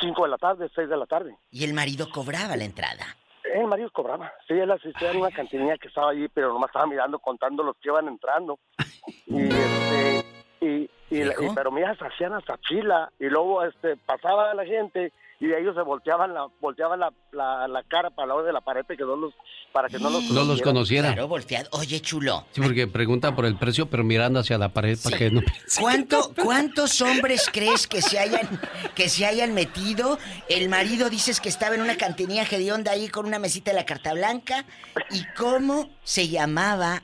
[0.00, 1.36] 5 de la tarde, 6 de la tarde.
[1.50, 3.16] ¿Y el marido cobraba la entrada?
[3.52, 4.32] El marido cobraba.
[4.46, 7.76] Sí, él asistía en una cantinilla que estaba allí, pero nomás estaba mirando, contando los
[7.78, 8.58] que iban entrando.
[9.26, 10.19] Y, este,
[10.60, 11.22] y, y,
[11.54, 15.80] pero mira, se hacían hasta fila, y luego este, pasaba la gente, y ellos se
[15.80, 19.32] volteaban la volteaban la, la, cara para el lado de la pared que no los,
[19.72, 21.14] para que no los no los conociera.
[21.14, 21.66] Claro, volteado.
[21.72, 22.44] Oye, chulo.
[22.50, 25.40] Sí, porque pregunta por el precio, pero mirando hacia la pared para que no
[25.80, 28.46] ¿Cuánto, ¿Cuántos hombres crees que se hayan
[28.94, 30.18] que se hayan metido?
[30.50, 32.44] El marido dices que estaba en una cantinilla
[32.74, 34.66] onda ahí con una mesita de la carta blanca.
[35.10, 37.02] ¿Y cómo se llamaba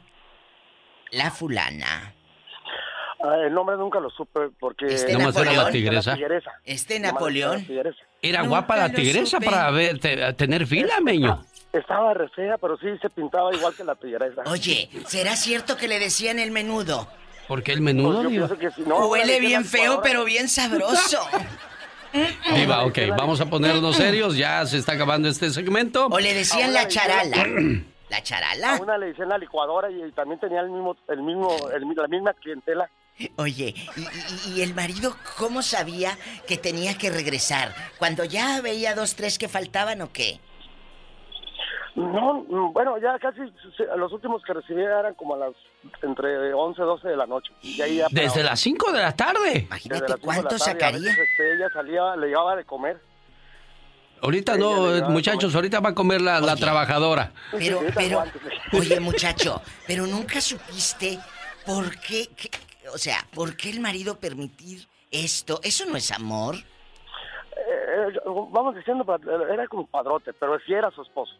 [1.10, 2.15] la fulana?
[3.22, 4.86] Ah, el nombre nunca lo supe porque...
[4.86, 6.16] Este era la tigresa.
[6.64, 7.66] Este Napoleón.
[8.22, 9.98] Era guapa la tigresa para ver,
[10.36, 11.44] tener fila, meño.
[11.72, 14.42] Estaba re fea, pero sí se pintaba igual que la tigresa.
[14.46, 17.08] Oye, ¿será cierto que le decían el menudo?
[17.48, 21.20] ¿Por qué el menudo, pues no, Huele bien feo, pero bien sabroso.
[22.54, 26.06] Diva, ok, vamos a ponernos serios, ya se está acabando este segmento.
[26.06, 27.46] O le decían la charala.
[28.08, 28.76] ¿La charala?
[28.76, 31.56] A una le decían la licuadora y, también tenía el mismo, el mismo,
[31.96, 32.88] la misma clientela.
[33.36, 33.74] Oye,
[34.54, 37.74] ¿y, el marido cómo sabía que tenía que regresar?
[37.98, 40.38] ¿Cuando ya veía dos, tres que faltaban o qué?
[41.94, 43.40] No, bueno, ya casi
[43.96, 45.54] los últimos que recibía eran como a las
[46.02, 47.50] entre 11 y 12 de la noche.
[48.10, 49.60] ¿Desde las 5 de la tarde?
[49.66, 51.10] Imagínate cuánto sacaría.
[51.10, 53.00] Este, ella salía, le llevaba de comer.
[54.20, 57.32] Ahorita no, muchachos, ahorita va a comer la, trabajadora.
[57.52, 58.24] Pero, pero,
[58.72, 61.18] oye muchacho, pero nunca supiste
[61.64, 62.28] por qué,
[62.92, 65.60] o sea, por qué el marido permitir esto.
[65.62, 66.56] ¿Eso no es amor?
[66.56, 68.18] Eh,
[68.50, 69.04] vamos diciendo,
[69.52, 71.32] era como padrote, pero sí era su esposo.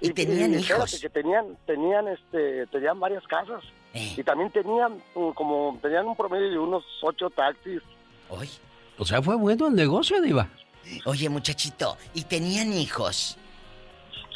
[0.00, 0.98] Y, tenían hijos.
[1.00, 3.62] Que tenían, tenían, este, tenían varias casas.
[3.94, 4.14] Eh.
[4.16, 7.80] Y también tenían mm, como, tenían un promedio de unos ocho taxis.
[8.28, 8.48] Hoy.
[8.98, 10.48] O sea, fue bueno el negocio, Diva.
[11.06, 13.38] Oye, muchachito, ¿y tenían hijos?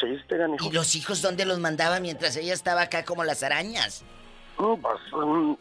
[0.00, 0.66] Sí, tenían hijos.
[0.66, 4.04] ¿Y los hijos dónde los mandaba mientras ella estaba acá como las arañas?
[4.58, 5.54] Mm, pues, mm,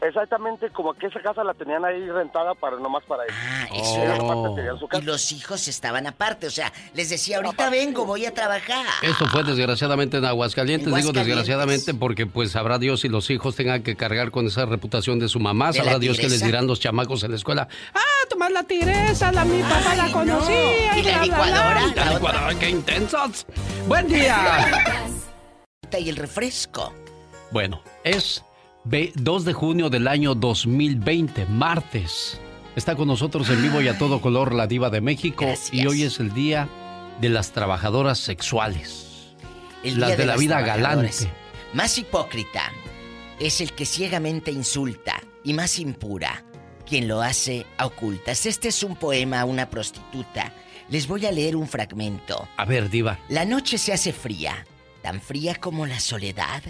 [0.00, 3.36] Exactamente, como que esa casa la tenían ahí rentada para nomás para ellos.
[3.36, 4.88] Ah, eso.
[4.92, 8.86] Y los hijos estaban aparte, o sea, les decía, ahorita vengo, voy a trabajar.
[9.02, 13.82] Esto fue desgraciadamente en Aguascalientes, digo desgraciadamente porque pues sabrá Dios si los hijos tengan
[13.82, 17.24] que cargar con esa reputación de su mamá, sabrá Dios que les dirán los chamacos
[17.24, 20.98] en la escuela, ah, tomar la tigresa, la mi papá la conocía.
[20.98, 21.80] Y, la licuadora.
[21.96, 23.46] La, licuadora, qué intensos.
[23.88, 25.06] Buen día.
[25.98, 26.92] y el refresco.
[27.50, 28.44] Bueno, es
[28.90, 32.40] 2 de junio del año 2020, martes.
[32.74, 36.04] Está con nosotros en vivo y a todo color la diva de México y hoy
[36.04, 36.70] es el día
[37.20, 39.34] de las trabajadoras sexuales.
[39.84, 41.30] las de, la vida galante.
[41.74, 42.72] Más hipócrita
[43.38, 46.42] es el que ciegamente insulta y más impura
[46.86, 48.46] quien lo hace a ocultas.
[48.46, 50.54] Este es un poema a una prostituta.
[50.88, 52.48] Les voy a leer un fragmento.
[52.56, 53.18] A ver, diva.
[53.28, 54.66] La noche se hace fría,
[55.02, 56.62] tan fría como la soledad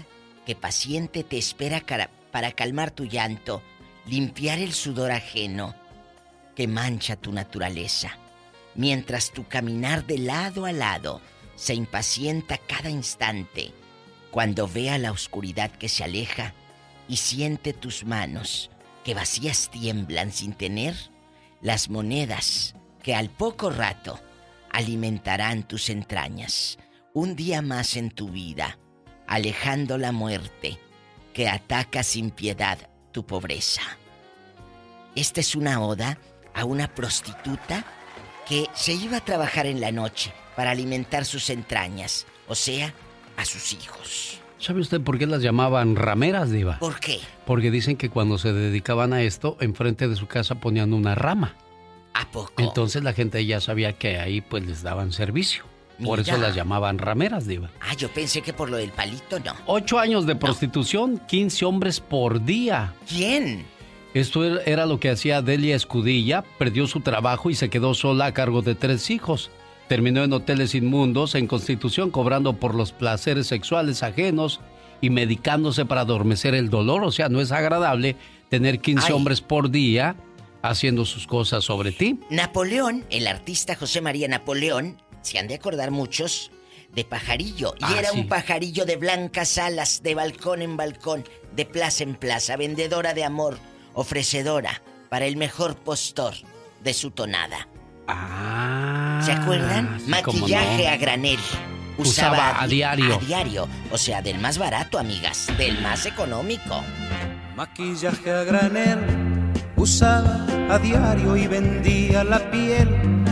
[0.49, 1.83] que paciente te espera
[2.31, 3.61] para calmar tu llanto,
[4.07, 5.75] limpiar el sudor ajeno
[6.55, 8.17] que mancha tu naturaleza,
[8.73, 11.21] mientras tu caminar de lado a lado
[11.55, 13.73] se impacienta cada instante,
[14.31, 16.55] cuando vea la oscuridad que se aleja
[17.07, 18.71] y siente tus manos
[19.03, 20.95] que vacías tiemblan sin tener
[21.61, 22.73] las monedas
[23.03, 24.19] que al poco rato
[24.71, 26.79] alimentarán tus entrañas,
[27.13, 28.79] un día más en tu vida
[29.29, 30.79] alejando la muerte
[31.33, 33.83] que ataca sin piedad tu pobreza.
[35.15, 36.17] Esta es una oda
[36.55, 37.85] a una prostituta
[38.47, 42.91] que se iba a trabajar en la noche para alimentar sus entrañas, o sea,
[43.37, 44.41] a sus hijos.
[44.57, 46.79] ¿Sabe usted por qué las llamaban rameras, Diva?
[46.79, 47.19] ¿Por qué?
[47.45, 51.55] Porque dicen que cuando se dedicaban a esto, enfrente de su casa ponían una rama.
[52.15, 52.53] ¿A poco?
[52.57, 55.65] Entonces la gente ya sabía que ahí pues les daban servicio.
[56.03, 57.69] Por eso las llamaban rameras, Diva.
[57.81, 59.53] Ah, yo pensé que por lo del palito no.
[59.65, 62.93] Ocho años de prostitución, 15 hombres por día.
[63.07, 63.65] ¿Quién?
[64.13, 68.33] Esto era lo que hacía Delia Escudilla, perdió su trabajo y se quedó sola a
[68.33, 69.51] cargo de tres hijos.
[69.87, 74.61] Terminó en hoteles inmundos en Constitución cobrando por los placeres sexuales ajenos
[75.01, 77.03] y medicándose para adormecer el dolor.
[77.03, 78.15] O sea, no es agradable
[78.49, 80.15] tener 15 hombres por día
[80.61, 82.19] haciendo sus cosas sobre ti.
[82.29, 86.51] Napoleón, el artista José María Napoleón, se han de acordar muchos
[86.93, 87.75] de pajarillo.
[87.79, 91.23] y ah, era un pajarillo de blancas alas, de balcón en balcón,
[91.55, 93.59] de plaza en plaza, vendedora de amor,
[93.93, 96.33] ofrecedora para el mejor postor
[96.83, 97.67] de su tonada.
[98.07, 100.01] Ah, ¿Se acuerdan?
[100.07, 101.39] Maquillaje a granel.
[101.97, 103.15] Usaba, a, diario.
[103.15, 103.67] A diario.
[103.91, 105.47] O sea, del más barato, amigas.
[105.57, 106.81] Del más económico.
[107.55, 108.99] Maquillaje a granel.
[109.75, 113.28] Usaba a diario y vendía la piel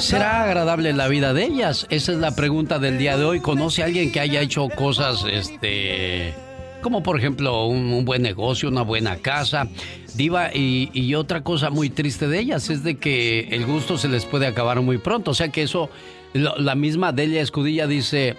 [0.00, 1.86] ¿Será agradable la vida de ellas?
[1.88, 3.40] Esa es la pregunta del día de hoy.
[3.40, 6.34] ¿Conoce a alguien que haya hecho cosas, este,
[6.82, 9.68] como por ejemplo un, buen negocio, una buena casa?
[10.14, 14.26] Diva, y, otra cosa muy triste de ellas es de que el gusto se les
[14.26, 15.30] puede acabar muy pronto.
[15.30, 15.88] O sea que eso,
[16.34, 18.36] la misma Delia Escudilla dice,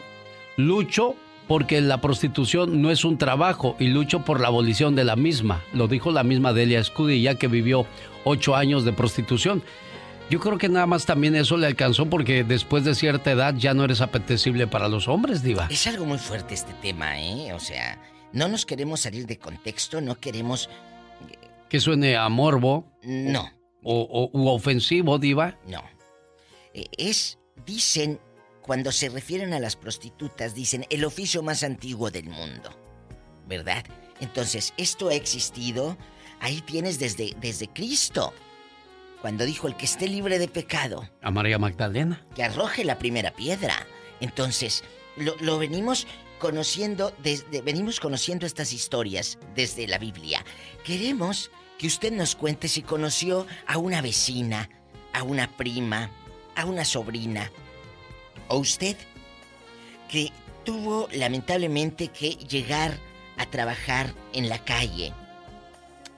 [0.57, 1.15] lucho
[1.47, 5.63] porque la prostitución no es un trabajo y lucho por la abolición de la misma.
[5.73, 7.87] Lo dijo la misma Delia Escudilla que vivió
[8.25, 9.63] ocho años de prostitución.
[10.29, 13.73] Yo creo que nada más también eso le alcanzó porque después de cierta edad ya
[13.73, 15.67] no eres apetecible para los hombres, Diva.
[15.69, 17.53] Es algo muy fuerte este tema, ¿eh?
[17.53, 17.97] O sea,
[18.33, 20.69] no nos queremos salir de contexto, no queremos.
[21.29, 21.37] Eh,
[21.69, 22.91] que suene a morbo.
[23.03, 23.49] No.
[23.83, 25.57] O, u ofensivo, Diva.
[25.65, 25.81] No.
[26.73, 28.19] Eh, es, dicen,
[28.61, 32.69] cuando se refieren a las prostitutas, dicen el oficio más antiguo del mundo.
[33.47, 33.85] ¿Verdad?
[34.19, 35.97] Entonces, esto ha existido.
[36.41, 38.33] Ahí tienes desde, desde Cristo
[39.21, 41.09] cuando dijo el que esté libre de pecado.
[41.21, 42.25] A María Magdalena.
[42.35, 43.87] Que arroje la primera piedra.
[44.19, 44.83] Entonces,
[45.15, 46.07] lo, venimos
[46.39, 50.43] conociendo, desde, venimos conociendo estas historias desde la Biblia.
[50.83, 54.69] Queremos que usted nos cuente si conoció a una vecina,
[55.13, 56.11] a una prima,
[56.55, 57.51] a una sobrina,
[58.47, 58.97] o usted
[60.09, 60.31] que
[60.63, 62.97] tuvo lamentablemente que llegar
[63.37, 65.13] a trabajar en la calle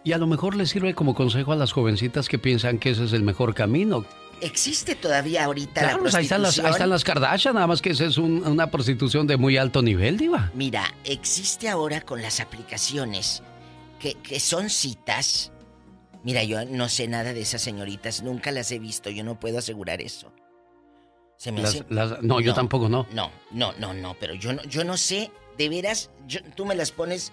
[0.09, 3.03] y a lo mejor le sirve como consejo a las jovencitas que piensan que ese
[3.05, 4.03] es el mejor camino.
[4.41, 7.91] existe todavía ahorita la pues ahí están, las, ahí están las Kardashian, nada más que
[7.91, 10.49] esa es una prostitución de muy alto nivel, Diva.
[10.55, 13.43] Mira, existe ahora con las aplicaciones
[13.99, 15.51] que, que son citas.
[16.23, 19.59] Mira, yo no sé nada de esas señoritas, nunca las he visto, yo no puedo
[19.59, 20.33] asegurar eso.
[21.37, 21.85] Se me hace...
[22.21, 23.05] no, yo tampoco no.
[23.13, 25.29] No, no, no, no, pero yo no, yo no sé,
[25.59, 26.09] de veras,
[26.55, 27.31] tú me las pones.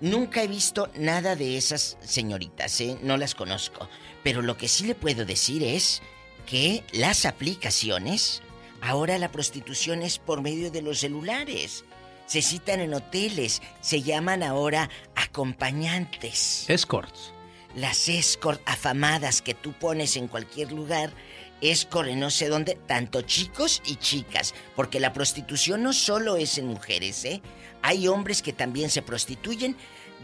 [0.00, 2.98] Nunca he visto nada de esas señoritas, ¿eh?
[3.02, 3.88] No las conozco.
[4.22, 6.02] Pero lo que sí le puedo decir es
[6.46, 8.42] que las aplicaciones,
[8.80, 11.84] ahora la prostitución es por medio de los celulares.
[12.26, 16.68] Se citan en hoteles, se llaman ahora acompañantes.
[16.68, 17.32] Escorts.
[17.74, 21.12] Las escort afamadas que tú pones en cualquier lugar,
[21.60, 26.58] escort en no sé dónde, tanto chicos y chicas, porque la prostitución no solo es
[26.58, 27.42] en mujeres, ¿eh?
[27.82, 29.76] Hay hombres que también se prostituyen.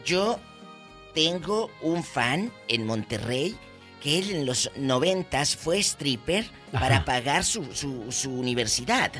[0.05, 0.39] Yo
[1.15, 3.57] tengo un fan en Monterrey
[4.03, 7.65] que él en los noventas fue stripper para pagar su,
[8.11, 9.11] su, universidad.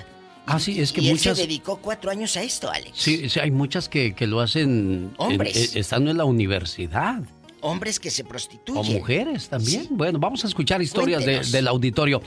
[0.45, 1.27] Ah, sí, es que y muchas...
[1.27, 2.91] él se dedicó cuatro años a esto, Alex.
[2.93, 5.15] Sí, sí hay muchas que, lo hacen...
[5.17, 5.75] Hombres.
[5.75, 7.23] Eh, estando en la universidad.
[7.63, 8.79] Hombres que se prostituyen.
[8.79, 9.87] O mujeres también.
[9.89, 12.21] Bueno, vamos a escuchar historias del auditorio.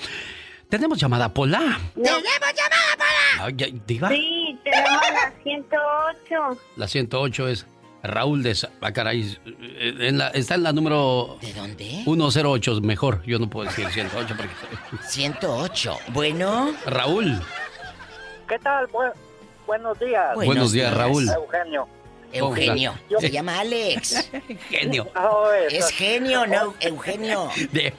[0.68, 1.80] Tenemos llamada Pola.
[1.94, 3.72] ¡Tenemos llamada Pola!
[3.86, 4.10] ¿Diva?
[4.10, 6.62] Sí, tenemos la 108.
[6.76, 7.66] La 108 es
[8.04, 9.38] Raúl de Bacaray.
[9.80, 11.38] En la, está en la número.
[11.42, 12.04] ¿De dónde?
[12.04, 13.24] 108, mejor.
[13.26, 15.04] Yo no puedo decir 108 porque.
[15.08, 15.98] 108.
[16.10, 16.74] Bueno.
[16.86, 17.40] Raúl.
[18.48, 18.88] ¿Qué tal?
[19.66, 20.36] buenos días.
[20.36, 21.28] Buenos, días, Raúl.
[21.28, 21.88] Eugenio.
[22.32, 22.94] Eugenio.
[23.20, 24.30] Se llama Alex.
[24.70, 25.08] Genio.
[25.30, 27.50] Oh, es genio, no, Eugenio.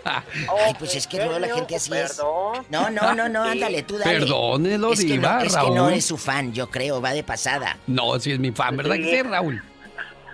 [0.04, 2.18] Ay, pues es que luego la gente así es.
[2.18, 4.20] No, no, no, no, ándale, tú dale.
[4.20, 7.76] Perdónelo, es que no, Es que no es su fan, yo creo, va de pasada.
[7.86, 9.62] No, sí es mi fan, ¿verdad que sí, Raúl?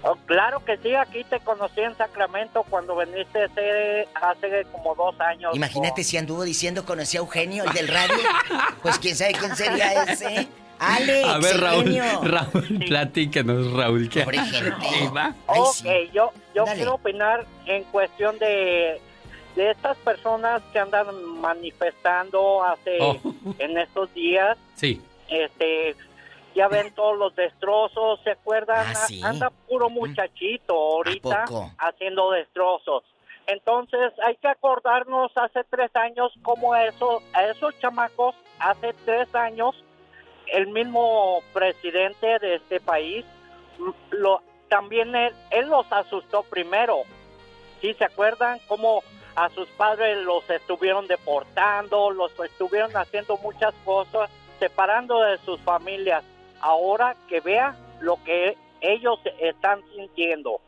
[0.07, 5.57] Oh, claro que sí, aquí te conocí en Sacramento cuando viniste hace, como dos años.
[5.57, 8.15] Imagínate si anduvo diciendo conocí a Eugenio, el del radio.
[8.83, 10.47] Pues quién sabe quién sería ese.
[10.79, 14.11] Alex, A ver, Raúl, Raúl, platícanos, Raúl.
[14.11, 14.25] ¿qué?
[14.25, 15.11] Pobre gente.
[15.47, 19.01] ok, yo, yo quiero opinar en cuestión de,
[19.57, 21.07] de estas personas que andan
[21.41, 23.17] manifestando hace, oh.
[23.59, 24.59] en estos días.
[24.75, 25.01] Sí.
[25.29, 25.97] Este,
[26.55, 28.87] ya ven todos los destrozos, ¿se acuerdan?
[28.95, 31.45] Ah, anda puro muchachito ahorita
[31.79, 33.05] haciendo destrozos.
[33.47, 39.75] Entonces hay que acordarnos hace tres años como eso, a esos chamacos, hace tres años,
[40.47, 43.25] el mismo presidente de este país,
[43.79, 47.03] mm, lo, también él, él los asustó primero.
[47.81, 49.03] ¿Sí se acuerdan cómo
[49.37, 56.25] a sus padres los estuvieron deportando, los estuvieron haciendo muchas cosas, separando de sus familias?
[56.65, 60.61] Ahora que vea lo que ellos están sintiendo,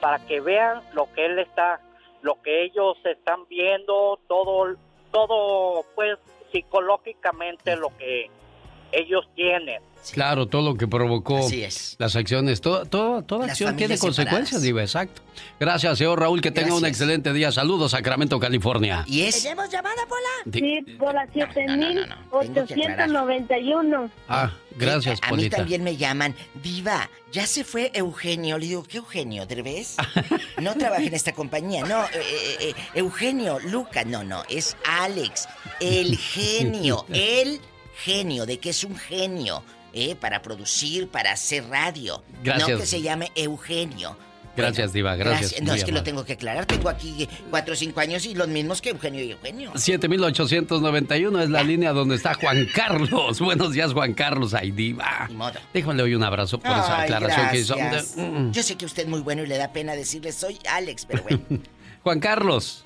[0.00, 1.80] para que vean lo que él está,
[2.22, 4.76] lo que ellos están viendo, todo,
[5.10, 6.18] todo, pues
[6.52, 8.30] psicológicamente lo que
[8.92, 9.80] ellos tienen.
[10.10, 11.48] Claro, todo lo que provocó
[11.98, 15.22] las acciones, todo, todo, toda acción tiene consecuencias, digo, exacto.
[15.60, 17.52] Gracias, señor Raúl, que tenga un excelente día.
[17.52, 19.04] Saludos, Sacramento, California.
[19.06, 19.44] ¿Y es?
[19.44, 20.28] ¿Tenemos llamada, Pola?
[20.52, 24.10] Sí, por la 7891.
[24.28, 28.58] Ah, gracias, A mí también me llaman, Diva, ya se fue Eugenio.
[28.58, 29.98] Le digo, ¿qué Eugenio, Derbez?
[30.60, 35.48] No trabaja en esta compañía, no, eh, eh, eh, Eugenio, Luca, no, no, es Alex,
[35.80, 37.60] el genio, el
[38.04, 39.62] genio, de que es un genio.
[39.92, 40.16] ¿eh?
[40.16, 42.22] para producir, para hacer radio.
[42.42, 42.68] Gracias.
[42.68, 44.16] No que se llame Eugenio.
[44.54, 45.62] Gracias, Diva, gracias.
[45.62, 46.66] No, es que lo tengo que aclarar.
[46.66, 49.72] Tengo aquí cuatro o cinco años y los mismos que Eugenio y Eugenio.
[49.74, 53.40] 7891 es la línea donde está Juan Carlos.
[53.40, 54.52] Buenos días, Juan Carlos.
[54.52, 55.30] Ay, Diva.
[55.72, 57.76] Déjame hoy un abrazo por esa aclaración que hizo.
[58.16, 58.52] Mm.
[58.52, 61.22] Yo sé que usted es muy bueno y le da pena decirle soy Alex, pero
[61.22, 61.40] bueno.
[62.02, 62.84] Juan Carlos.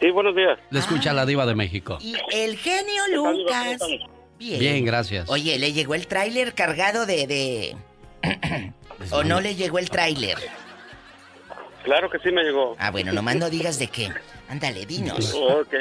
[0.00, 0.58] Sí, buenos días.
[0.70, 1.98] Le escucha la Diva de México.
[2.00, 3.78] Y el genio Lucas.
[4.38, 4.84] Bien.
[4.84, 5.28] gracias.
[5.28, 7.26] Oye, ¿le llegó el tráiler cargado de...
[7.26, 7.76] de...
[9.10, 10.38] ¿O no le llegó el tráiler?
[11.82, 12.76] Claro que sí me llegó.
[12.78, 14.10] Ah, bueno, nomás no digas de qué.
[14.48, 15.34] Ándale, dinos.
[15.34, 15.74] ok.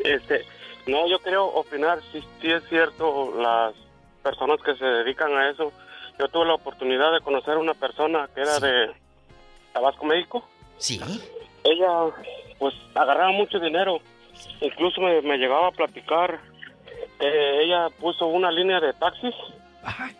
[0.00, 0.44] Este,
[0.86, 3.74] no, yo creo opinar si sí, es cierto las
[4.22, 5.72] personas que se dedican a eso.
[6.18, 8.90] Yo tuve la oportunidad de conocer a una persona que era de
[9.72, 10.46] Tabasco, México.
[10.76, 11.00] Sí.
[11.64, 12.14] Ella,
[12.58, 14.00] pues, agarraba mucho dinero.
[14.60, 16.40] Incluso me, me llegaba a platicar
[17.20, 19.34] eh, ella puso una línea de taxis.
[19.82, 20.10] Ajá.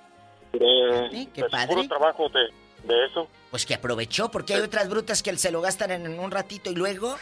[0.52, 1.86] De, qué padre.
[1.86, 2.48] trabajo de,
[2.84, 3.28] de, eso.
[3.50, 6.74] Pues que aprovechó, porque hay otras brutas que se lo gastan en un ratito y
[6.74, 7.16] luego.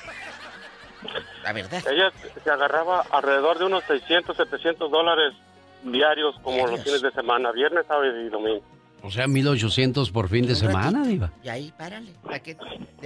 [1.42, 1.82] La verdad.
[1.90, 2.12] Ella
[2.42, 5.34] se agarraba alrededor de unos 600, 700 dólares
[5.82, 8.62] diarios, como los fines de semana, viernes, sábado y domingo.
[9.02, 11.30] O sea, 1800 por fin de semana, Diva.
[11.44, 12.12] Y ahí, párale.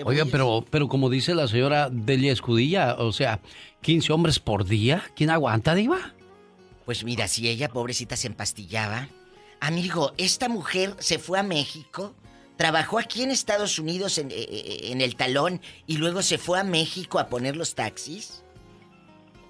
[0.04, 3.40] Oiga, pero, pero como dice la señora Delia Escudilla, o sea,
[3.82, 6.12] 15 hombres por día, ¿quién aguanta, Diva?
[6.90, 9.06] Pues mira, si ella, pobrecita, se empastillaba.
[9.60, 12.16] Amigo, esta mujer se fue a México,
[12.56, 16.58] trabajó aquí en Estados Unidos en, eh, eh, en el talón y luego se fue
[16.58, 18.44] a México a poner los taxis.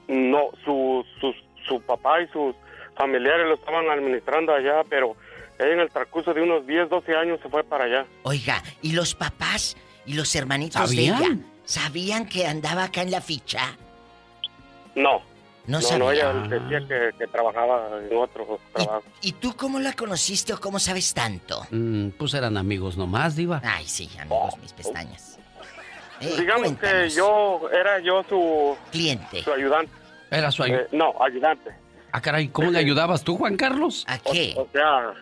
[0.06, 1.32] No, su, su,
[1.66, 2.54] su papá y sus
[2.94, 5.16] familiares lo estaban administrando allá, pero
[5.58, 8.06] en el transcurso de unos 10, 12 años se fue para allá.
[8.24, 13.22] Oiga, ¿y los papás y los hermanitos de ella sabían que andaba acá en la
[13.22, 13.78] ficha?
[14.94, 15.29] No.
[15.70, 19.04] No, no, no ella decía que, trabajaba en otro trabajo.
[19.22, 21.64] ¿Y, tú cómo la conociste o cómo sabes tanto?
[21.70, 23.62] Mm, pues eran amigos nomás, Diva.
[23.64, 25.38] Ay, sí, amigos, mis pestañas.
[26.20, 28.76] Eh, Digamos que yo era yo su...
[28.90, 29.44] Cliente.
[29.44, 29.92] Su ayudante.
[30.28, 30.86] Era su ayudante.
[30.86, 31.70] Eh, no, ayudante.
[32.10, 34.04] Ah, caray, ¿cómo le ayudabas tú, Juan Carlos?
[34.08, 34.54] ¿A qué?
[34.56, 35.14] O, sea,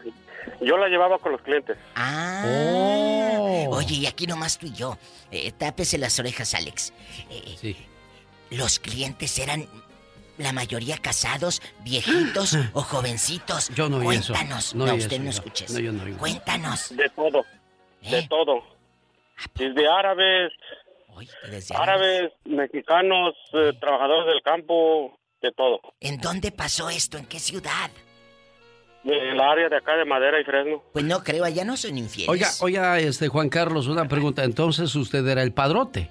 [0.63, 1.77] yo la llevaba con los clientes.
[1.95, 2.43] Ah.
[2.47, 3.67] Oh.
[3.77, 4.97] Oye, y aquí nomás tú y yo.
[5.31, 6.95] Eh, tápese las orejas, Alex.
[7.29, 7.77] Eh, sí.
[8.51, 9.69] Los clientes eran
[10.39, 13.69] la mayoría casados, viejitos o jovencitos.
[13.75, 14.69] Yo no Cuéntanos.
[14.69, 14.77] Eso.
[14.77, 15.71] No, usted no escuches.
[15.73, 16.97] No, yo no Cuéntanos.
[16.97, 17.45] De todo.
[18.03, 18.63] De todo.
[19.55, 20.53] Desde árabes,
[21.75, 23.35] árabes, mexicanos,
[23.81, 25.81] trabajadores del campo, de todo.
[26.01, 27.19] ¿En dónde pasó esto?
[27.19, 27.91] ¿En qué ciudad?
[29.05, 30.83] En el área de acá de Madera y Fresno.
[30.93, 32.29] Pues no creo, allá no son infieles.
[32.29, 34.45] Oiga, oiga, este Juan Carlos, una pregunta.
[34.45, 36.11] Entonces usted era el padrote.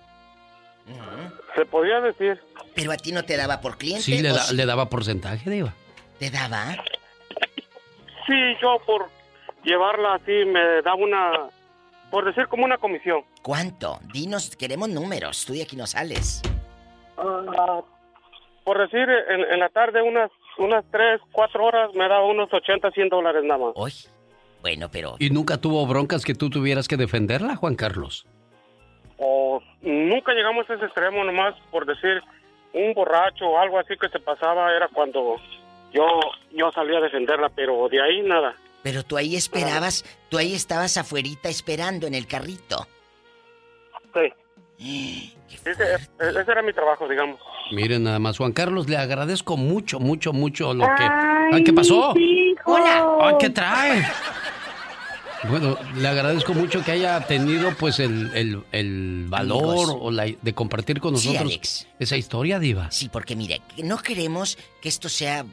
[1.58, 2.39] Se podía decir.
[2.76, 4.03] Pero a ti no te daba por cliente.
[4.03, 5.74] Sí, le, le daba porcentaje, Diva.
[6.20, 6.76] ¿Te daba?
[8.28, 9.10] Sí, yo por
[9.64, 11.32] llevarla así me daba una,
[12.12, 13.22] por decir como una comisión.
[13.41, 13.99] ¿Cuánto?
[14.14, 15.45] Dinos, queremos números.
[15.45, 16.43] Tú y aquí no sales.
[17.18, 17.82] Ah,
[18.64, 20.30] por decir, en, la tarde unas
[20.60, 23.74] unas 3, 4 horas me daba unos 80, 100 dólares nada más.
[23.76, 23.93] Uy,
[24.62, 25.16] bueno, pero...
[25.18, 28.28] ¿Y nunca tuvo broncas que tú tuvieras que defenderla, Juan Carlos?
[29.18, 32.22] O nunca llegamos a ese extremo, nomás por decir,
[32.74, 35.38] un borracho o algo así que se pasaba era cuando
[35.93, 36.05] yo,
[36.51, 38.55] yo salía a defenderla, pero de ahí nada.
[38.84, 42.88] Pero tú ahí esperabas, tú ahí estabas afuerita esperando en el carrito.
[44.13, 45.34] Sí.
[45.65, 47.41] Ese, ese, era mi trabajo, digamos.
[47.72, 51.03] Miren nada más, Juan Carlos, le agradezco mucho, mucho, mucho lo que...
[51.51, 52.13] Ay, ¿qué pasó?
[52.65, 53.18] Hola.
[53.22, 54.01] Ay, ¿qué trae?
[55.49, 60.99] Bueno, le agradezco mucho que haya tenido pues el, el, valor o la, de compartir
[60.99, 62.91] con nosotros esa historia, Diva.
[62.91, 65.45] Sí, porque mire, no queremos que esto sea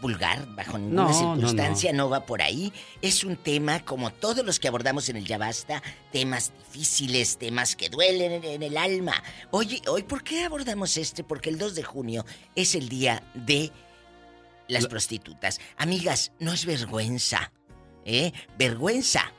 [0.00, 2.72] vulgar, bajo ninguna circunstancia, no, va por ahí.
[3.02, 5.82] Es un tema, como todos los que abordamos en el Ya Basta,
[6.12, 9.22] temas difíciles, temas que duelen en, el alma.
[9.50, 11.24] Oye, hoy, ¿por qué abordamos este?
[11.24, 12.24] Porque el 2 de junio
[12.54, 13.72] es el día de
[14.68, 15.60] las prostitutas.
[15.76, 17.52] Amigas, no es vergüenza,
[18.08, 18.32] ¿eh?
[18.58, 19.32] Vergüenza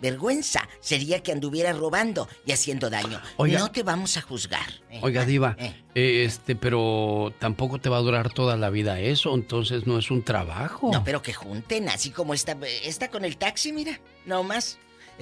[0.00, 3.20] Vergüenza sería que anduviera robando y haciendo daño.
[3.38, 4.68] no te vamos a juzgar.
[4.90, 5.00] ¿eh?
[5.02, 6.24] Oiga, Diva, eh.
[6.24, 10.22] este, pero tampoco te va a durar toda la vida eso, entonces no es un
[10.22, 10.90] trabajo.
[10.92, 14.78] No, pero que junten, así como está, está con el taxi, mira, no más.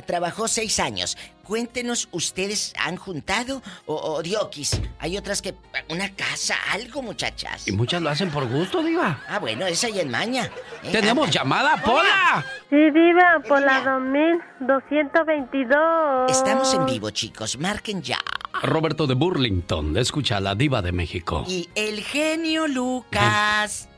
[0.06, 1.16] Trabajó seis años.
[1.44, 4.80] Cuéntenos, ¿ustedes han juntado o, o diokis?
[4.98, 5.54] Hay otras que...
[5.88, 7.66] Una casa, algo, muchachas.
[7.66, 9.22] Y muchas lo hacen por gusto, Diva.
[9.28, 10.50] Ah, bueno, esa ya en maña.
[10.82, 10.92] ¿Eh?
[10.92, 12.44] ¡Tenemos llamada, Pola!
[12.68, 16.30] Sí, Diva, por la 2222.
[16.30, 17.58] Estamos en vivo, chicos.
[17.58, 18.18] Marquen ya.
[18.62, 21.44] Roberto de Burlington, escucha la diva de México.
[21.48, 23.88] Y el genio Lucas.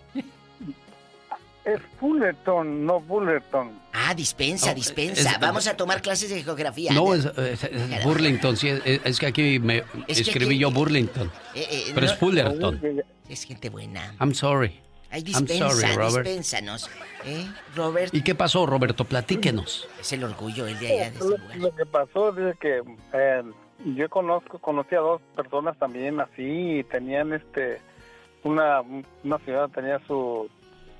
[1.65, 3.79] Es Fullerton, no Fullerton.
[3.93, 5.37] Ah, dispensa, dispensa.
[5.39, 6.93] Vamos a tomar clases de geografía.
[6.93, 7.29] No, es,
[8.03, 11.31] Burlington, sí, es, que aquí me escribí yo Burlington.
[11.55, 12.81] Eh, eh, pero es Fullerton.
[13.29, 14.15] Es gente buena.
[14.19, 14.81] I'm sorry.
[15.11, 16.27] Ay, dispensa, I'm sorry, Robert.
[16.27, 16.91] dispénsanos.
[17.25, 18.15] ¿Eh, Robert?
[18.15, 19.05] ¿Y qué pasó, Roberto?
[19.05, 19.89] Platíquenos.
[20.01, 21.11] Es el orgullo el de allá.
[21.11, 22.83] De lo, lo, que pasó es que
[23.13, 23.43] eh,
[23.85, 27.81] yo conozco, conocí a dos personas también así y tenían este,
[28.45, 28.83] una,
[29.25, 30.49] una ciudad tenía su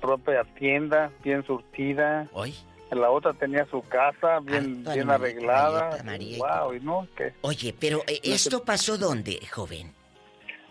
[0.01, 2.27] propia tienda bien surtida.
[2.33, 2.53] ¿Hoy?
[2.91, 5.97] La otra tenía su casa bien, bien arreglada.
[6.37, 7.07] wow, y no,
[7.39, 9.93] Oye, pero eh, ¿esto pasó dónde, joven?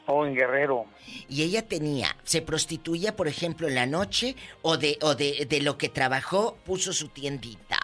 [0.07, 0.85] Oh, en Guerrero.
[1.28, 5.62] Y ella tenía, se prostituía, por ejemplo, en la noche o de, o de, de
[5.62, 7.78] lo que trabajó, puso su tiendita.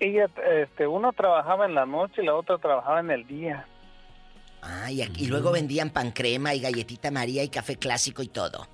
[0.00, 0.30] Ella,
[0.62, 3.66] este, uno trabajaba en la noche y la otra trabajaba en el día.
[4.62, 8.66] Ah, y, y luego vendían pan crema y galletita María y café clásico y todo.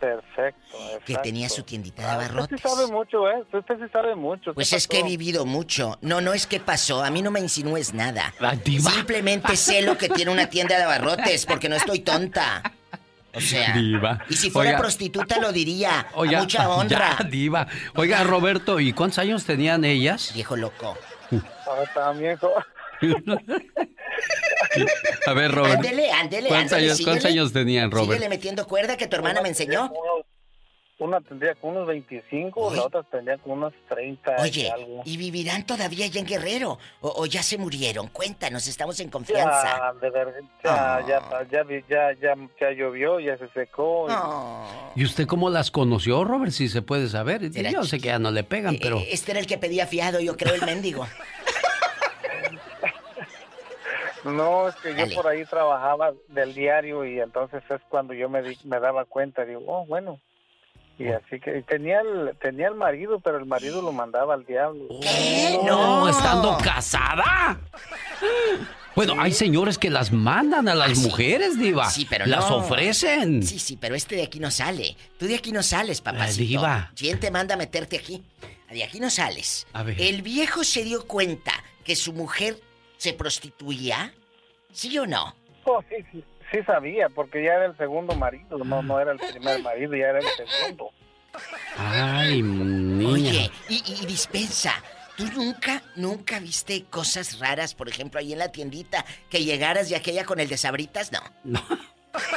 [0.00, 0.78] Perfecto.
[1.04, 2.54] Que tenía su tiendita de abarrotes.
[2.54, 3.44] usted sí sabe mucho, ¿eh?
[3.52, 4.54] Usted sí sabe mucho.
[4.54, 5.98] Pues es que he vivido mucho.
[6.00, 7.04] No, no es que pasó.
[7.04, 8.32] A mí no me insinúes nada.
[8.40, 12.62] La Simplemente sé lo que tiene una tienda de abarrotes, porque no estoy tonta.
[13.32, 14.24] O sea, diva.
[14.28, 16.06] y si fuera prostituta lo diría.
[16.14, 17.16] Oiga, mucha honra.
[17.18, 17.66] Ya, diva.
[17.94, 20.32] Oiga, Roberto, ¿y cuántos años tenían ellas?
[20.34, 20.96] Viejo loco.
[21.30, 22.38] Ah, también.
[25.26, 25.76] A ver, Robert.
[25.76, 28.12] Ándele, ándele, ¿Cuántos, años, ¿Cuántos años tenían, Robert?
[28.12, 29.90] Síguele metiendo cuerda que tu hermana me enseñó.
[31.00, 34.36] Una tendría con unos 25, la otra tendría con unos 30.
[34.38, 34.70] Oye,
[35.06, 36.78] y, vivirán todavía allá en Guerrero?
[37.00, 38.08] O, ya se murieron?
[38.08, 39.78] Cuéntanos, estamos en confianza.
[39.78, 44.08] Ya, de verdad, ya, ya, ya, ya, ya, llovió, ya se secó.
[44.94, 45.04] Y...
[45.04, 46.52] usted cómo las conoció, Robert?
[46.52, 47.50] Si se puede saber.
[47.50, 48.98] Yo sé que ya no le pegan, pero...
[48.98, 51.06] Eh, este era el que pedía fiado, yo creo, el mendigo.
[54.24, 58.42] No, es que yo por ahí trabajaba del diario y entonces es cuando yo me,
[58.64, 60.20] me daba cuenta, digo, oh, bueno,
[61.00, 64.86] y así que tenía el, tenía el marido, pero el marido lo mandaba al diablo.
[65.00, 65.58] ¿Qué?
[65.64, 67.58] No, estando casada.
[68.94, 71.88] Bueno, hay señores que las mandan a las ah, mujeres, diva.
[71.88, 73.42] Sí, pero Las ofrecen.
[73.42, 74.94] Sí, sí, pero este de aquí no sale.
[75.18, 76.46] Tú de aquí no sales, papacito.
[76.46, 76.92] diva.
[76.94, 78.22] ¿Quién te manda a meterte aquí?
[78.70, 79.66] De aquí no sales.
[79.72, 79.98] A ver.
[79.98, 81.52] El viejo se dio cuenta
[81.82, 82.60] que su mujer
[83.00, 84.12] se prostituía.
[84.72, 85.34] ¿Sí o no?
[85.64, 89.18] Oh, sí, sí sí sabía, porque ya era el segundo marido, no, no era el
[89.18, 90.90] primer marido, ya era el segundo.
[91.76, 93.12] Ay, niña.
[93.12, 94.74] Oye, y, dispensa,
[95.16, 99.94] ¿tú nunca, nunca viste cosas raras, por ejemplo, ahí en la tiendita, que llegaras y
[99.94, 101.12] aquella con el de sabritas?
[101.12, 101.20] No.
[101.44, 101.62] No.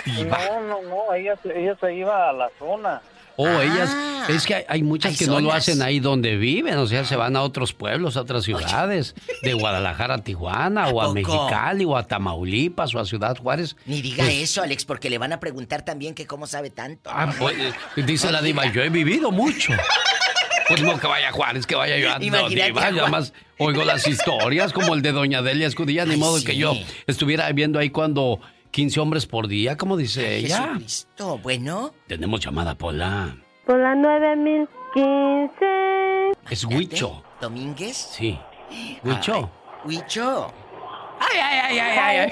[0.06, 3.02] No, no, no, ella, ella se iba a la zona.
[3.36, 4.28] Oh, ellas, ah.
[4.30, 7.36] es que hay, muchas que no lo hacen ahí donde viven, o sea, se van
[7.36, 12.04] a otros pueblos, a otras ciudades, de Guadalajara a Tijuana, o a Mexicali, o a
[12.04, 13.76] Tamaulipas, o a Ciudad Juárez.
[13.86, 17.10] Ni diga pues eso, Alex, porque le van a preguntar también que cómo sabe tanto.
[17.12, 17.56] Ah, pues,
[17.96, 19.74] dice la diva, yo he vivido mucho.
[20.68, 24.72] Pues no que vaya Juárez, que vaya yo a Diva, yo más oigo las historias
[24.72, 26.74] como el de Doña Delia Escudilla, ni modo que yo
[27.06, 28.40] estuviera viendo ahí cuando
[28.74, 30.64] 15 hombres por día, como dice ella.
[30.64, 31.94] Jesucristo, bueno.
[32.08, 33.38] Tenemos llamada, Pola.
[33.68, 36.32] Pola 9015.
[36.50, 37.24] Es Huicho.
[37.40, 37.96] ¿Domínguez?
[37.96, 38.36] Sí.
[39.04, 39.52] Huicho.
[39.86, 40.52] Huicho.
[41.20, 42.18] Ay, ay, ay, ay, ay.
[42.18, 42.32] ay.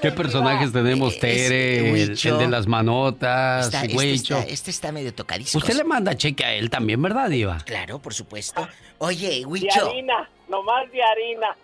[0.00, 1.90] ¿Qué personajes tenemos, Tere?
[1.90, 5.60] El, de las manotas, está, este, este, está, medio tocadísimo.
[5.60, 7.58] Usted le manda cheque a él también, ¿verdad, Diva?
[7.64, 8.66] Claro, por supuesto.
[8.98, 9.84] Oye, Huicho.
[9.84, 11.56] De harina, nomás de harina.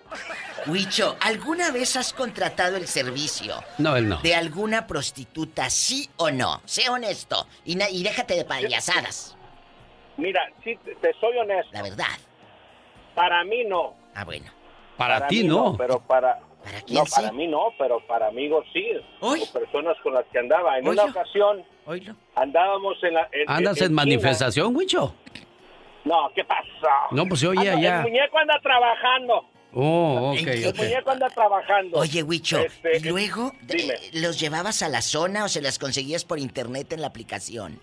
[0.66, 3.62] Huicho, ¿alguna vez has contratado el servicio?
[3.78, 4.18] No, él no.
[4.18, 6.60] ¿De alguna prostituta, sí o no?
[6.64, 9.36] Sé honesto y, y déjate de payasadas.
[10.16, 11.70] Mira, sí, te soy honesto.
[11.72, 12.18] La verdad.
[13.14, 13.94] Para mí no.
[14.14, 14.50] Ah, bueno.
[14.96, 15.76] Para, ti no.
[15.76, 16.38] Pero para,
[16.90, 18.84] no, para mí no, pero para amigos sí.
[19.20, 20.78] O personas con las que andaba.
[20.78, 21.64] En una ocasión
[22.34, 23.28] andábamos en la...
[23.46, 25.14] ¿Andas en, manifestación, Huicho?
[26.04, 26.62] No, ¿qué pasa?
[27.10, 27.98] No, pues oye, allá.
[27.98, 29.44] El muñeco anda trabajando.
[29.72, 30.46] Oh, ok.
[30.46, 31.98] El muñeco anda trabajando.
[31.98, 36.24] Oye, Huicho, este, ¿y luego eh, los llevabas a la zona o se las conseguías
[36.24, 37.80] por internet en la aplicación?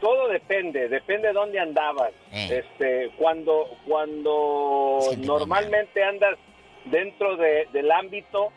[0.00, 2.12] Todo depende, depende de dónde andabas.
[2.32, 2.62] Eh.
[2.64, 6.38] Este, cuando cuando normalmente andas
[6.86, 8.52] dentro del ámbito,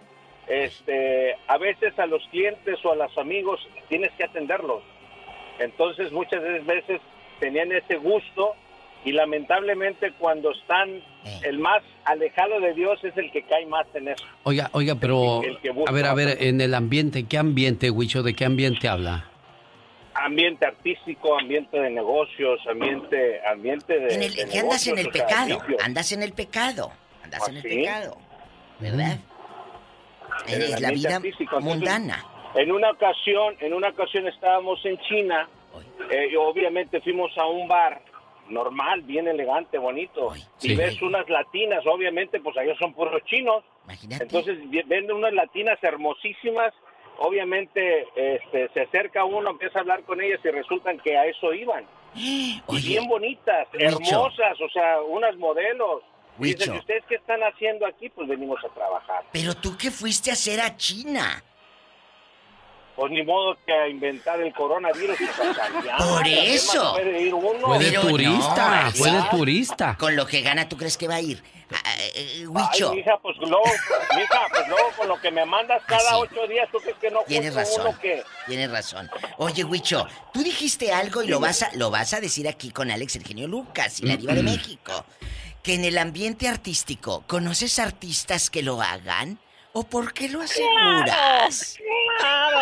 [0.48, 3.60] este, a veces a los clientes o a los amigos
[3.90, 4.84] tienes que atenderlos.
[5.60, 7.00] Entonces muchas veces
[7.40, 8.56] tenían ese gusto
[9.06, 11.40] y lamentablemente cuando están eh.
[11.44, 14.26] el más alejado de Dios es el que cae más en eso.
[14.44, 15.42] Oiga, oiga, pero
[15.86, 18.24] a ver, a ver, en el ambiente, ¿qué ambiente, Huicho?
[18.24, 19.33] ¿De qué ambiente habla?
[20.16, 24.14] Ambiente artístico, ambiente de negocios, ambiente, ambiente de.
[24.14, 26.92] En el, andas en el pecado, andas en el pecado,
[27.24, 28.18] andas en el pecado,
[28.80, 29.18] ¿verdad?
[30.48, 31.22] Es la vida
[31.60, 32.26] mundana.
[32.56, 35.48] En una ocasión, en una ocasión estábamos en China,
[36.12, 38.02] eh, y obviamente fuimos a un bar
[38.50, 43.64] normal, bien elegante, bonito, y ves unas latinas, obviamente, pues ellos son puros chinos.
[43.86, 44.24] Imagínate.
[44.24, 44.58] Entonces
[44.88, 46.74] venden unas latinas hermosísimas
[47.20, 51.54] obviamente este, se acerca uno, empieza a hablar con ellas y resultan que a eso
[51.54, 51.86] iban.
[52.14, 56.04] bien bonitas, hermosas, o sea, unas modelos.
[56.38, 58.10] Dicen, ¿ustedes qué están haciendo aquí?
[58.10, 59.24] Pues venimos a trabajar.
[59.32, 61.44] Pero tú qué fuiste a hacer a China.
[62.96, 65.18] Pues ni modo que a inventar el coronavirus.
[65.98, 66.96] Por eso.
[67.62, 69.98] Fue de turista, fue de turista.
[69.98, 71.44] Con lo que gana, ¿tú crees que va a ir?
[71.74, 72.92] Uh, Huicho.
[72.92, 73.64] Ay, mija, pues luego,
[74.16, 77.10] mija, pues luego con lo que me mandas cada ah, ocho días, ¿tú crees que
[77.10, 77.98] no Tienes razón.
[78.48, 79.10] Tienes razón.
[79.38, 82.92] Oye, Huicho, tú dijiste algo y lo vas a lo vas a decir aquí con
[82.92, 85.06] Alex Eugenio Lucas y la diva de México.
[85.62, 89.40] Que en el ambiente artístico, ¿conoces artistas que lo hagan?
[89.76, 91.80] ¿O por qué lo aseguras?
[92.20, 92.60] ¡Claro!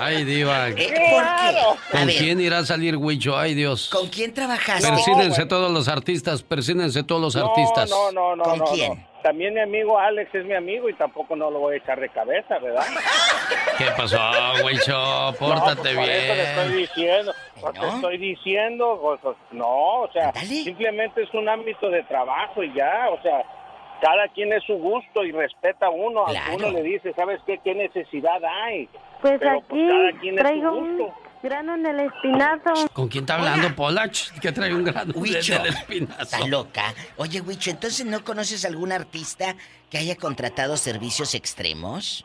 [0.00, 0.68] Ay, Diva.
[0.68, 1.98] Eh, ¿Por qué?
[1.98, 3.36] ¿Con quién irá a salir Huicho?
[3.36, 3.88] Ay, Dios.
[3.88, 4.88] ¿Con quién trabajaste?
[4.88, 7.90] Persínense todos los artistas, persínense todos los artistas.
[7.90, 8.44] No, no, no.
[8.44, 9.04] ¿Con no, quién?
[9.22, 12.08] también mi amigo Alex es mi amigo y tampoco no lo voy a echar de
[12.08, 12.86] cabeza, ¿verdad?
[13.76, 14.18] ¿Qué pasó,
[14.64, 15.34] Huicho?
[15.38, 16.28] Pórtate no, pues, bien.
[16.28, 17.34] Por eso le estoy diciendo,
[17.74, 17.94] ¿No?
[17.94, 19.18] estoy diciendo,
[19.50, 23.42] no, o sea, simplemente es un ámbito de trabajo y ya, o sea,
[24.00, 27.58] cada quien es su gusto y respeta a uno, a uno le dice, ¿sabes qué?
[27.62, 28.88] ¿Qué necesidad hay?
[29.20, 31.10] Pues aquí traigo un
[31.42, 32.88] grano en el espinazo.
[32.92, 34.30] ¿Con quién está hablando, Polach?
[34.40, 36.22] Que trae un grano Huicho, en el espinazo.
[36.22, 36.94] Está loca.
[37.16, 39.56] Oye, Huicho, ¿entonces no conoces algún artista
[39.90, 42.24] que haya contratado servicios extremos?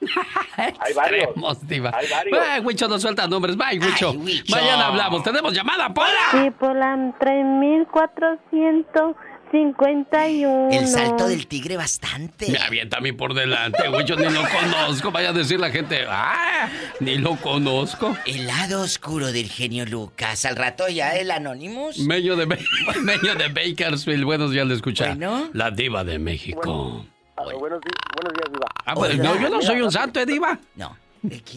[0.56, 1.30] Hay varios.
[1.66, 1.90] Diva.
[1.94, 2.38] Hay varios.
[2.48, 3.56] Ay, Huicho, no suelta nombres.
[3.56, 4.14] Bye, Huicho.
[4.48, 5.22] Mañana hablamos.
[5.24, 6.30] Tenemos llamada, Pola.
[6.30, 9.16] Sí, Pola, 3400.
[9.50, 10.70] 51.
[10.70, 12.50] El salto del tigre bastante.
[12.50, 14.04] Me avienta a mí por delante, güey.
[14.04, 15.10] Yo ni lo conozco.
[15.10, 16.68] Vaya a decir la gente, ¡ah!
[17.00, 18.16] Ni lo conozco.
[18.26, 20.44] El lado oscuro del genio Lucas.
[20.44, 21.98] Al rato ya el Anonymous.
[21.98, 22.46] Meño de,
[23.02, 24.24] Meño de Bakersfield.
[24.24, 25.16] Buenos días, le escucha.
[25.52, 27.04] La diva de México.
[27.36, 28.66] Ah, buenos, días, buenos días, diva.
[28.84, 30.58] Ah, pues, no, yo no soy un santo, ¿eh, diva?
[30.74, 30.96] No.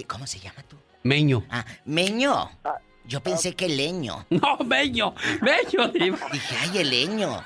[0.07, 0.77] ¿Cómo se llama tú?
[1.03, 1.43] Meño.
[1.49, 2.51] Ah, Meño.
[2.63, 4.26] Ah, yo pensé que leño.
[4.30, 5.15] No, Meño.
[5.41, 6.18] Meño, diva.
[6.31, 7.43] Dije, ay, el leño.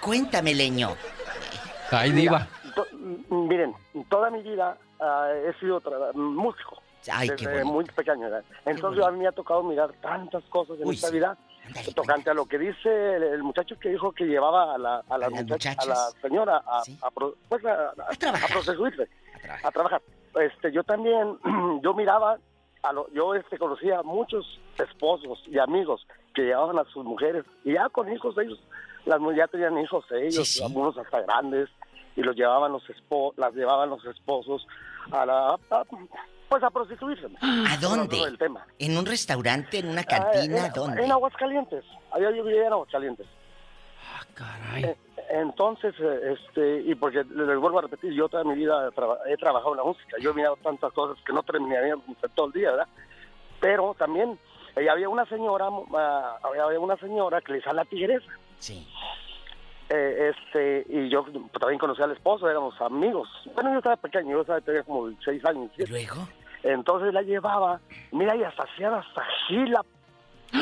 [0.00, 0.90] Cuéntame, leño.
[1.90, 2.46] Ay, diva.
[3.30, 3.74] miren,
[4.08, 5.80] toda mi vida uh, he sido
[6.14, 6.82] músico.
[7.10, 8.28] Ay, desde muy pequeño.
[8.66, 11.38] Entonces a mí me ha tocado mirar tantas cosas en esta vida.
[11.94, 15.26] tocante a lo que dice el, muchacho que dijo que llevaba a la, a la,
[15.26, 18.50] a la señora a, a, pues a, a, trabajar.
[19.62, 20.02] a, trabajar.
[20.40, 21.38] Este, yo también,
[21.82, 22.38] yo miraba,
[22.82, 27.44] a lo, yo este, conocía a muchos esposos y amigos que llevaban a sus mujeres
[27.64, 28.60] y ya con hijos de ellos
[29.08, 31.68] las ya tenían hijos ellos, algunos hasta grandes,
[32.14, 34.66] y los llevaban los espo las llevaban los esposos
[35.10, 35.58] a la
[36.48, 37.26] pues a prostituirse.
[37.42, 38.18] ¿A dónde?
[38.78, 40.66] ¿En un restaurante, en una cantina?
[40.66, 41.04] en, ¿Dónde?
[41.04, 41.84] En Aguascalientes.
[42.10, 43.26] Allá yo vivía en Aguascalientes.
[44.02, 44.84] Ah, caray.
[44.84, 44.96] Eh,
[45.30, 48.90] entonces, eh, este, y porque les vuelvo a repetir, yo toda mi vida
[49.26, 51.96] he trabajado en la música, yo he mirado tantas cosas que no terminaría
[52.34, 52.88] todo el día, ¿verdad?
[53.60, 54.38] Pero también
[54.80, 58.30] eh, había una señora, ah, había una señora que le sale la tigresa.
[58.58, 58.86] Sí.
[59.90, 61.24] Eh, este, y yo
[61.58, 63.28] también conocí al esposo, éramos amigos.
[63.54, 65.70] Bueno, yo estaba pequeño, yo tenía como seis años.
[65.78, 66.28] ¿Y luego?
[66.62, 67.80] Entonces la llevaba,
[68.12, 69.84] mira, y hasta hacían hasta gila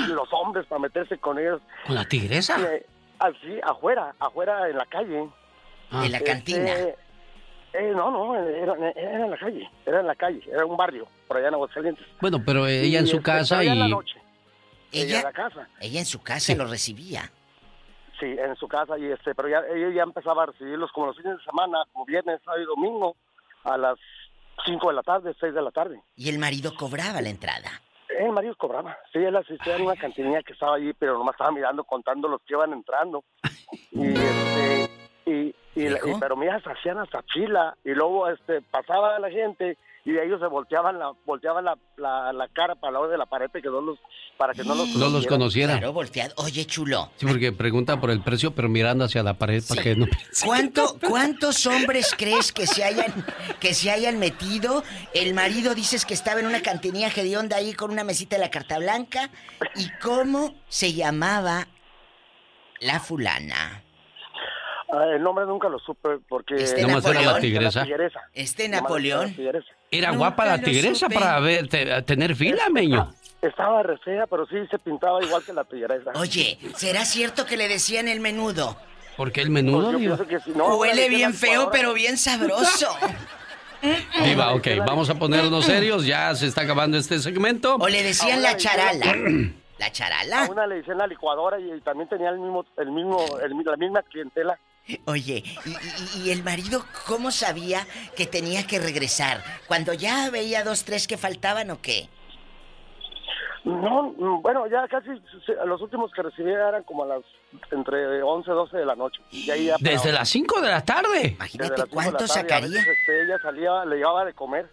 [0.09, 1.61] los hombres para meterse con ellos.
[1.87, 2.61] ¿Con la tigresa?
[2.61, 2.87] Eh,
[3.19, 5.29] así, afuera, afuera en la calle.
[5.91, 6.05] Ah.
[6.05, 6.73] ¿En la cantina?
[6.73, 6.97] Este,
[7.79, 11.37] eh, no, no, era, en la calle, era en la calle, era un barrio, por
[11.37, 12.07] allá en Aguascalientes.
[12.21, 13.69] Bueno, pero ella en su casa y...
[13.69, 14.21] En la noche.
[14.93, 15.69] Ella, en la casa.
[15.81, 17.31] ella en su casa lo recibía.
[18.19, 21.17] Sí, en su casa, y este, pero ya, ella ya empezaba a recibirlos como los
[21.17, 23.17] fines de semana, como viernes, sábado y domingo,
[23.65, 23.99] a las
[24.65, 26.01] 5 de la tarde, 6 de la tarde.
[26.17, 27.83] ¿Y el marido cobraba la entrada?
[28.19, 28.97] El marido cobraba.
[29.13, 32.41] Sí, él asistía en una cantinilla que estaba allí, pero nomás estaba mirando, contando los
[32.43, 33.25] que iban entrando.
[33.91, 34.86] Y, este,
[35.27, 35.89] y, y,
[36.21, 39.77] pero mira, se hacían hasta fila, y luego este, pasaba la gente,
[40.07, 43.51] y ellos se volteaban la volteaban la, la, cara para el lado de la pared
[43.51, 43.99] que no los,
[44.39, 45.79] para que no los no los conocieran.
[45.79, 46.33] Claro, volteado.
[46.37, 47.11] Oye, chulo.
[47.17, 50.07] Sí, porque pregunta por el precio, pero mirando hacia la pared para que no
[50.45, 53.13] ¿Cuánto, ¿Cuántos hombres crees que se hayan
[53.59, 54.85] que se hayan metido?
[55.13, 58.43] El marido dices que estaba en una cantinilla de onda ahí con una mesita de
[58.43, 59.31] la carta blanca.
[59.75, 61.67] ¿Y cómo se llamaba
[62.79, 63.83] la fulana?
[64.93, 66.55] Ah, el nombre nunca lo supe porque...
[66.55, 67.17] ¿Este Napoleón?
[67.17, 67.87] Era la tigresa.
[68.33, 69.35] ¿Este Napoleón?
[69.91, 71.69] ¿Era guapa la tigresa para ver,
[72.05, 73.13] tener fila, meño?
[73.43, 76.13] Estaba re fea, pero sí se pintaba igual que la tigresa.
[76.15, 78.77] Oye, ¿será cierto que le decían el menudo?
[79.17, 82.89] ¿Por qué el menudo, pues no, Huele bien feo, pero bien sabroso.
[84.25, 87.77] Diva, ok, vamos a ponernos serios, ya se está acabando este segmento.
[87.77, 89.15] O le decían la charala.
[89.79, 90.45] ¿La charala?
[90.45, 93.25] A una le decían la licuadora y, también tenía el mismo, el mismo,
[93.65, 94.59] la misma clientela.
[95.07, 95.43] Oye,
[96.17, 97.87] ¿y, el marido cómo sabía
[98.17, 99.43] que tenía que regresar?
[99.67, 102.09] ¿Cuando ya veía dos, tres que faltaban o qué?
[103.65, 105.09] No, bueno, ya casi
[105.67, 107.23] los últimos que recibía eran como a las
[107.73, 109.21] entre 11 y 12 de la noche.
[109.81, 111.35] ¿Desde las 5 de la tarde?
[111.35, 112.79] Imagínate cuánto sacaría.
[112.79, 114.71] Este, ella salía, le llevaba de comer.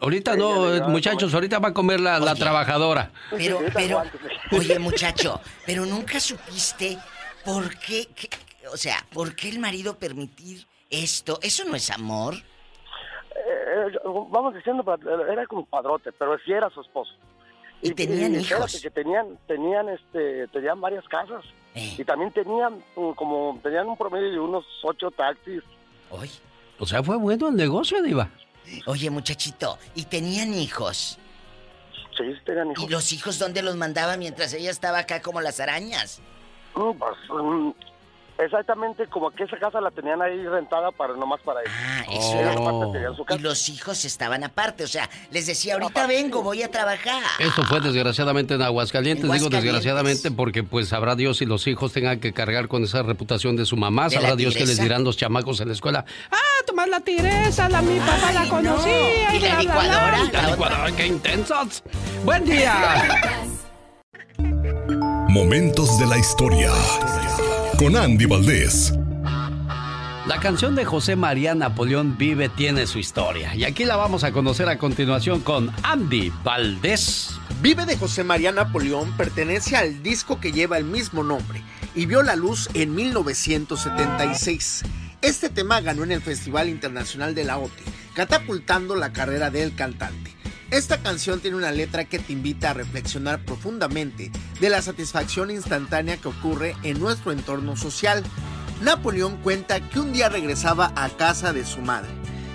[0.00, 3.10] Ahorita no, muchachos, ahorita va a comer la, la trabajadora.
[3.30, 4.02] Pero, pero,
[4.52, 6.98] oye muchacho, pero nunca supiste
[7.44, 8.08] por qué,
[8.72, 11.38] o sea, ¿por qué el marido permitir esto?
[11.42, 12.34] ¿Eso no es amor?
[12.34, 13.98] Eh, eh,
[14.30, 14.84] vamos diciendo,
[15.30, 17.12] era como padrote, pero sí era su esposo.
[17.82, 18.80] Y, tenían hijos.
[18.80, 21.44] Que tenían, tenían, este, tenían varias casas.
[21.74, 21.94] Eh.
[21.98, 25.62] Y también tenían mm, como, tenían un promedio de unos ocho taxis.
[26.10, 26.30] Hoy.
[26.78, 28.30] O sea, fue bueno el negocio, Diva.
[28.86, 31.18] Oye, muchachito, ¿y tenían hijos?
[32.16, 32.84] Sí, tenían hijos.
[32.84, 36.20] ¿Y los hijos dónde los mandaba mientras ella estaba acá como las arañas?
[36.74, 37.70] pues, mm,
[38.38, 41.72] Exactamente, como que esa casa la tenían ahí rentada para nomás para ellos.
[41.74, 43.24] Ah, eso.
[43.34, 47.22] Y los hijos estaban aparte, o sea, les decía, ahorita vengo, voy a trabajar.
[47.38, 52.20] Eso fue desgraciadamente en Aguascalientes, digo desgraciadamente porque pues sabrá Dios si los hijos tengan
[52.20, 55.60] que cargar con esa reputación de su mamá, sabrá Dios que les dirán los chamacos
[55.60, 56.36] en la escuela, ah,
[56.66, 59.34] tomar la tigresa, la mi papá la conocía.
[59.34, 60.18] ¿Y, la licuadora?
[60.32, 61.82] La licuadora, qué intensos.
[62.24, 62.74] Buen día.
[65.28, 66.70] Momentos de la historia
[67.78, 68.94] con Andy Valdés.
[70.26, 74.32] La canción de José María Napoleón Vive tiene su historia y aquí la vamos a
[74.32, 77.38] conocer a continuación con Andy Valdés.
[77.60, 81.62] Vive de José María Napoleón pertenece al disco que lleva el mismo nombre
[81.94, 84.82] y vio la luz en 1976.
[85.20, 87.84] Este tema ganó en el Festival Internacional de la OTI,
[88.14, 90.34] catapultando la carrera del cantante.
[90.70, 96.16] Esta canción tiene una letra que te invita a reflexionar profundamente de la satisfacción instantánea
[96.16, 98.24] que ocurre en nuestro entorno social.
[98.80, 102.10] Napoleón cuenta que un día regresaba a casa de su madre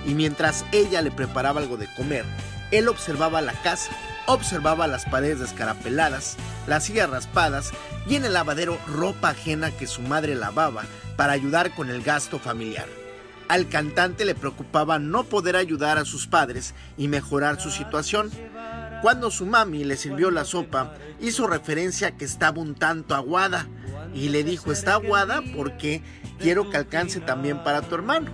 [0.06, 2.26] y mientras ella le preparaba algo de comer,
[2.70, 3.92] él observaba la casa,
[4.26, 6.36] observaba las paredes descarapeladas,
[6.66, 7.70] las sillas raspadas
[8.06, 10.84] y en el lavadero ropa ajena que su madre lavaba
[11.16, 13.01] para ayudar con el gasto familiar.
[13.52, 18.30] Al cantante le preocupaba no poder ayudar a sus padres y mejorar su situación.
[19.02, 23.68] Cuando su mami le sirvió la sopa, hizo referencia a que estaba un tanto aguada
[24.14, 26.00] y le dijo, está aguada porque
[26.38, 28.30] quiero que alcance también para tu hermano.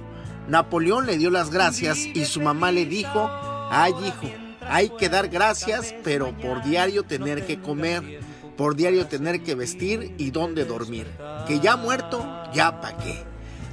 [0.47, 3.29] Napoleón le dio las gracias y su mamá le dijo,
[3.73, 4.33] ay hijo,
[4.69, 8.21] hay que dar gracias, pero por diario tener que comer,
[8.57, 11.09] por diario tener que vestir y dónde dormir.
[11.49, 12.25] Que ya muerto,
[12.55, 13.27] ya pa' qué.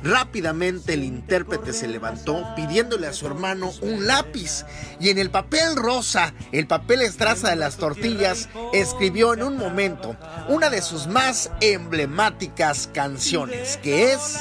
[0.05, 4.63] Rápidamente el intérprete se levantó pidiéndole a su hermano un lápiz
[4.99, 10.15] y en el papel rosa, el papel estraza de las tortillas, escribió en un momento
[10.47, 14.39] una de sus más emblemáticas canciones, que es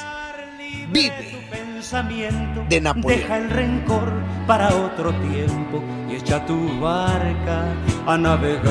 [0.90, 1.48] Vive
[2.68, 3.20] de Napoleón.
[3.20, 4.12] Deja el rencor
[4.46, 7.64] para otro tiempo y echa tu barca
[8.06, 8.64] a navegar.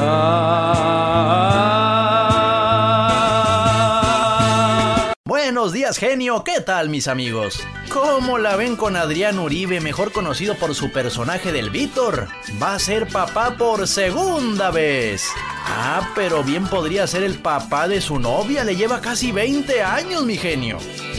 [5.44, 6.41] Buenos días, genio.
[6.45, 7.60] ¿Qué tal, mis amigos?
[7.90, 12.30] ¿Cómo la ven con Adrián Uribe, mejor conocido por su personaje del Víctor?
[12.61, 15.28] Va a ser papá por segunda vez.
[15.65, 18.64] Ah, pero bien podría ser el papá de su novia.
[18.64, 20.78] Le lleva casi 20 años, mi genio.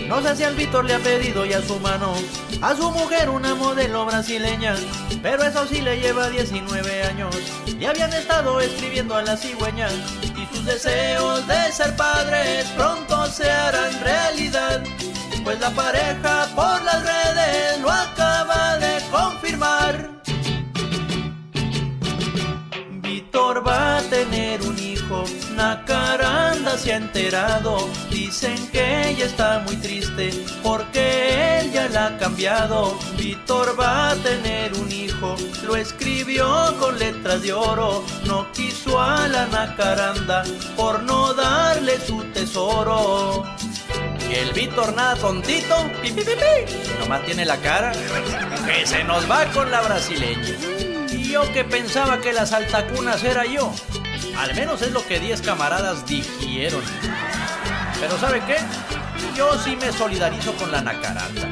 [0.08, 2.14] No sé si al Víctor le ha pedido ya su mano
[2.62, 4.74] a su mujer una modelo brasileña,
[5.22, 7.34] pero eso sí le lleva 19 años.
[7.66, 9.88] Y habían estado escribiendo a la cigüeña
[10.22, 13.92] y sus deseos de ser padres pronto se harán
[15.44, 20.10] Pues la pareja por las redes lo acaba de confirmar.
[23.02, 25.24] Víctor va a tener un hijo,
[25.54, 27.88] Nacaranda se ha enterado.
[28.10, 30.30] Dicen que ella está muy triste
[30.62, 32.98] porque él ya la ha cambiado.
[33.18, 38.02] Víctor va a tener un hijo, lo escribió con letras de oro.
[38.24, 40.42] No quiso a la Nacaranda
[40.74, 43.44] por no darle su tesoro.
[44.30, 46.24] Y el Víctor nada tontito, pi, pi,
[46.98, 47.92] nomás tiene la cara
[48.66, 50.56] que se nos va con la brasileña.
[51.10, 53.72] Y yo que pensaba que las altacunas era yo.
[54.36, 56.82] Al menos es lo que 10 camaradas dijeron.
[58.00, 58.56] Pero ¿sabe qué?
[59.36, 61.48] Yo sí me solidarizo con la nacaranda.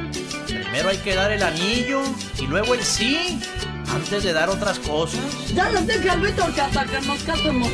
[0.47, 2.03] Primero hay que dar el anillo
[2.39, 3.41] y luego el sí,
[3.93, 5.21] antes de dar otras cosas.
[5.55, 7.71] Ya les dije al Víctor que hasta que nos casemos.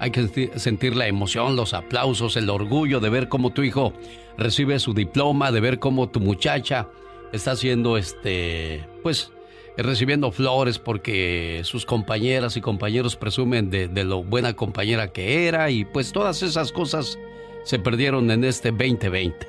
[0.00, 3.92] Hay que sentir la emoción, los aplausos, el orgullo de ver cómo tu hijo
[4.36, 6.88] recibe su diploma, de ver cómo tu muchacha
[7.32, 9.32] está haciendo este, pues,
[9.76, 15.70] recibiendo flores porque sus compañeras y compañeros presumen de, de, lo buena compañera que era
[15.70, 17.18] y pues todas esas cosas
[17.64, 19.46] se perdieron en este 2020.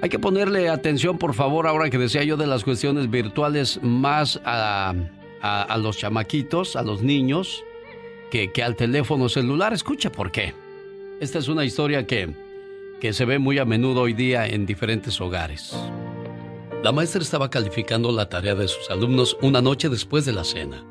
[0.00, 4.40] Hay que ponerle atención, por favor, ahora que decía yo de las cuestiones virtuales, más
[4.44, 4.94] a,
[5.40, 7.64] a, a los chamaquitos, a los niños
[8.30, 9.72] que, al teléfono celular.
[9.72, 10.54] Escucha por qué.
[11.20, 12.34] Esta es una historia que,
[13.00, 15.76] que se ve muy a menudo hoy día en diferentes hogares.
[16.82, 20.84] La maestra estaba calificando la tarea de sus alumnos una noche después de la cena.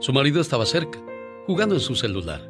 [0.00, 0.98] Su marido estaba cerca,
[1.46, 2.48] jugando en su celular.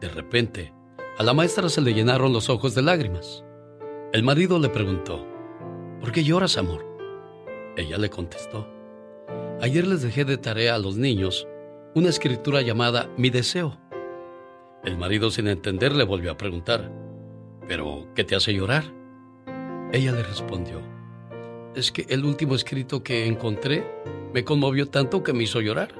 [0.00, 0.72] De repente,
[1.18, 3.44] a la maestra se le llenaron los ojos de lágrimas.
[4.12, 5.26] El marido le preguntó,
[6.00, 6.86] ¿por qué lloras, amor?
[7.76, 8.68] Ella le contestó,
[9.60, 11.46] ayer les dejé de tarea a los niños
[11.94, 13.76] una escritura llamada Mi deseo.
[14.84, 16.90] El marido sin entender le volvió a preguntar,
[17.66, 18.84] ¿pero qué te hace llorar?
[19.92, 20.80] Ella le respondió,
[21.74, 23.84] es que el último escrito que encontré
[24.32, 25.90] me conmovió tanto que me hizo llorar.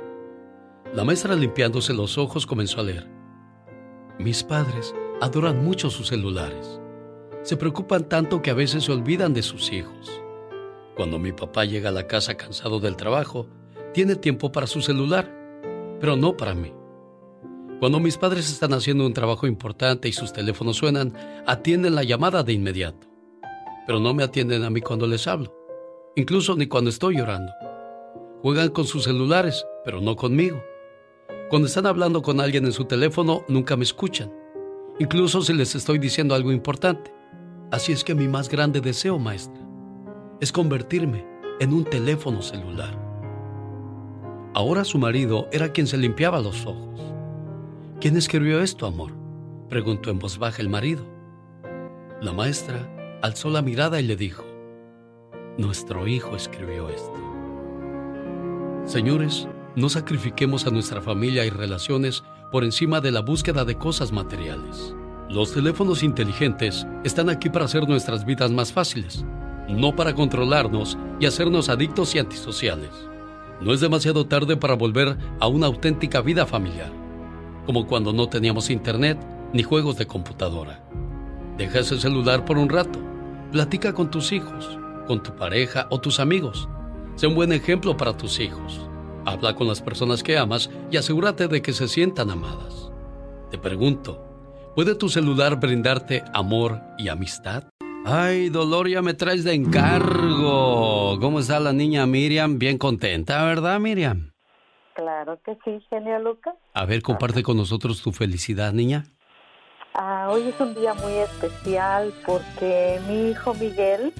[0.95, 3.09] La maestra limpiándose los ojos comenzó a leer.
[4.21, 6.81] Mis padres adoran mucho sus celulares.
[7.43, 10.23] Se preocupan tanto que a veces se olvidan de sus hijos.
[10.95, 13.49] Cuando mi papá llega a la casa cansado del trabajo,
[13.93, 15.40] tiene tiempo para su celular,
[16.01, 16.72] pero no para mí.
[17.78, 21.14] Cuando mis padres están haciendo un trabajo importante y sus teléfonos suenan,
[21.47, 23.06] atienden la llamada de inmediato.
[23.86, 25.55] Pero no me atienden a mí cuando les hablo,
[26.14, 27.52] incluso ni cuando estoy llorando.
[28.43, 30.62] Juegan con sus celulares, pero no conmigo.
[31.48, 34.32] Cuando están hablando con alguien en su teléfono, nunca me escuchan,
[34.98, 37.12] incluso si les estoy diciendo algo importante.
[37.70, 39.66] Así es que mi más grande deseo, maestra,
[40.40, 41.27] es convertirme
[41.60, 43.10] en un teléfono celular.
[44.52, 47.01] Ahora su marido era quien se limpiaba los ojos.
[48.01, 49.12] ¿Quién escribió esto, amor?
[49.68, 51.05] preguntó en voz baja el marido.
[52.20, 54.44] La maestra alzó la mirada y le dijo,
[55.56, 57.14] Nuestro hijo escribió esto.
[58.86, 59.47] Señores,
[59.77, 64.97] no sacrifiquemos a nuestra familia y relaciones por encima de la búsqueda de cosas materiales.
[65.28, 69.24] Los teléfonos inteligentes están aquí para hacer nuestras vidas más fáciles,
[69.68, 73.10] no para controlarnos y hacernos adictos y antisociales.
[73.61, 77.01] No es demasiado tarde para volver a una auténtica vida familiar
[77.70, 79.19] como cuando no teníamos internet
[79.53, 80.82] ni juegos de computadora.
[81.57, 82.99] Deja ese celular por un rato,
[83.53, 84.77] platica con tus hijos,
[85.07, 86.69] con tu pareja o tus amigos.
[87.15, 88.81] Sé un buen ejemplo para tus hijos.
[89.24, 92.91] Habla con las personas que amas y asegúrate de que se sientan amadas.
[93.53, 94.24] Te pregunto,
[94.74, 97.65] ¿puede tu celular brindarte amor y amistad?
[98.05, 101.18] Ay, Dolor, ya me traes de encargo.
[101.20, 102.59] ¿Cómo está la niña Miriam?
[102.59, 104.32] Bien contenta, ¿verdad, Miriam?
[104.94, 106.55] Claro que sí, genio Lucas.
[106.74, 109.05] A ver, comparte con nosotros tu felicidad, niña.
[109.94, 114.12] Ah, hoy es un día muy especial porque mi hijo Miguel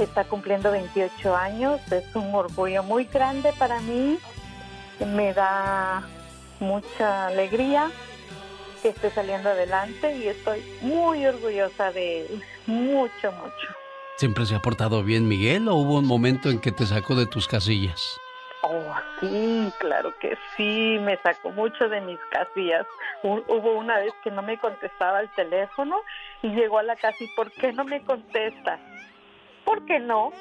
[0.00, 1.80] está cumpliendo 28 años.
[1.92, 4.18] Es un orgullo muy grande para mí.
[5.14, 6.08] Me da
[6.60, 7.90] mucha alegría
[8.82, 12.42] que esté saliendo adelante y estoy muy orgullosa de él.
[12.66, 13.68] Mucho, mucho.
[14.16, 17.26] ¿Siempre se ha portado bien Miguel o hubo un momento en que te sacó de
[17.26, 18.18] tus casillas?
[18.62, 22.86] Oh, sí, claro que sí, me sacó mucho de mis casillas.
[23.22, 26.00] Hubo una vez que no me contestaba el teléfono
[26.42, 28.78] y llegó a la casa y ¿por qué no me contesta?
[29.64, 30.32] ¿Por qué no?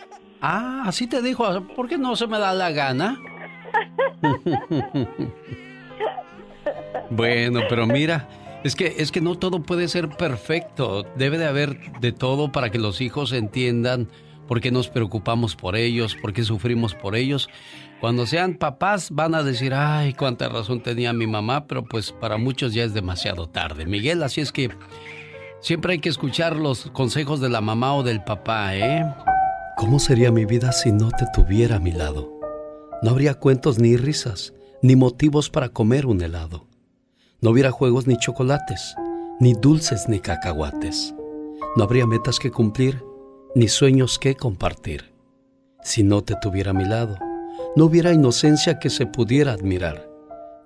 [0.41, 1.45] Ah, así te dijo,
[1.75, 3.17] ¿por qué no se me da la gana?
[7.09, 8.27] bueno, pero mira,
[8.63, 11.05] es que es que no todo puede ser perfecto.
[11.15, 14.09] Debe de haber de todo para que los hijos entiendan
[14.47, 17.49] por qué nos preocupamos por ellos, por qué sufrimos por ellos.
[18.01, 22.37] Cuando sean papás van a decir, ay, cuánta razón tenía mi mamá, pero pues para
[22.37, 23.85] muchos ya es demasiado tarde.
[23.85, 24.69] Miguel, así es que
[25.59, 29.05] siempre hay que escuchar los consejos de la mamá o del papá, ¿eh?
[29.77, 32.31] ¿Cómo sería mi vida si no te tuviera a mi lado?
[33.01, 34.53] No habría cuentos ni risas,
[34.85, 36.67] ni motivos para comer un helado.
[37.41, 38.95] No hubiera juegos ni chocolates,
[39.39, 41.15] ni dulces ni cacahuates.
[41.75, 43.03] No habría metas que cumplir,
[43.55, 45.11] ni sueños que compartir.
[45.81, 47.17] Si no te tuviera a mi lado,
[47.75, 50.07] no hubiera inocencia que se pudiera admirar,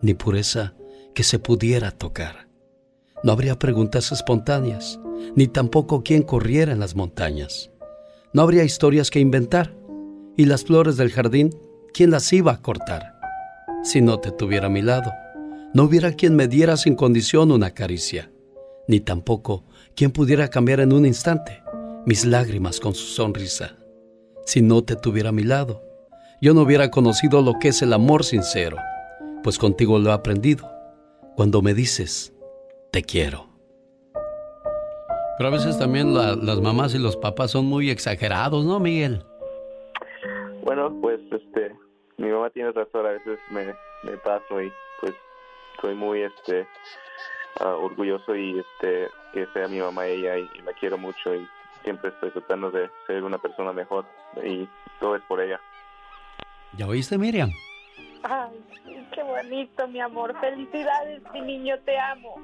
[0.02, 0.74] ni pureza
[1.16, 2.50] que se pudiera tocar.
[3.24, 5.00] No habría preguntas espontáneas,
[5.38, 7.72] ni tampoco quien corriera en las montañas.
[8.34, 9.74] No habría historias que inventar,
[10.36, 11.58] y las flores del jardín,
[11.94, 13.19] ¿quién las iba a cortar?
[13.82, 15.12] Si no te tuviera a mi lado,
[15.74, 18.32] no hubiera quien me diera sin condición una caricia,
[18.88, 19.64] ni tampoco
[19.96, 21.64] quien pudiera cambiar en un instante
[22.06, 23.78] mis lágrimas con su sonrisa.
[24.46, 25.84] Si no te tuviera a mi lado,
[26.42, 28.78] yo no hubiera conocido lo que es el amor sincero,
[29.44, 30.70] pues contigo lo he aprendido
[31.36, 32.34] cuando me dices,
[32.92, 33.48] te quiero.
[35.38, 39.24] Pero a veces también las mamás y los papás son muy exagerados, ¿no, Miguel?
[40.66, 41.72] Bueno, pues este,
[42.20, 43.74] mi mamá tiene razón, a veces me,
[44.04, 45.14] me paso y pues
[45.82, 46.68] soy muy este
[47.62, 51.48] ah, orgulloso y este que sea mi mamá ella y, y la quiero mucho y
[51.84, 54.06] siempre estoy tratando de ser una persona mejor
[54.44, 54.68] y
[55.00, 55.60] todo es por ella.
[56.78, 57.52] ¿Ya oíste, Miriam?
[58.24, 58.52] Ay,
[59.14, 60.36] qué bonito, mi amor.
[60.42, 62.36] Felicidades, mi niño, te amo.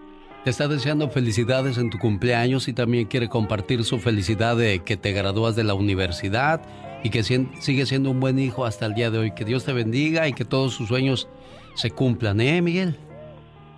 [0.45, 4.95] Te está deseando felicidades en tu cumpleaños y también quiere compartir su felicidad de que
[4.95, 6.61] te gradúas de la universidad
[7.05, 9.31] y que sigue siendo un buen hijo hasta el día de hoy.
[9.35, 11.29] Que Dios te bendiga y que todos sus sueños
[11.75, 12.97] se cumplan, ¿eh, Miguel?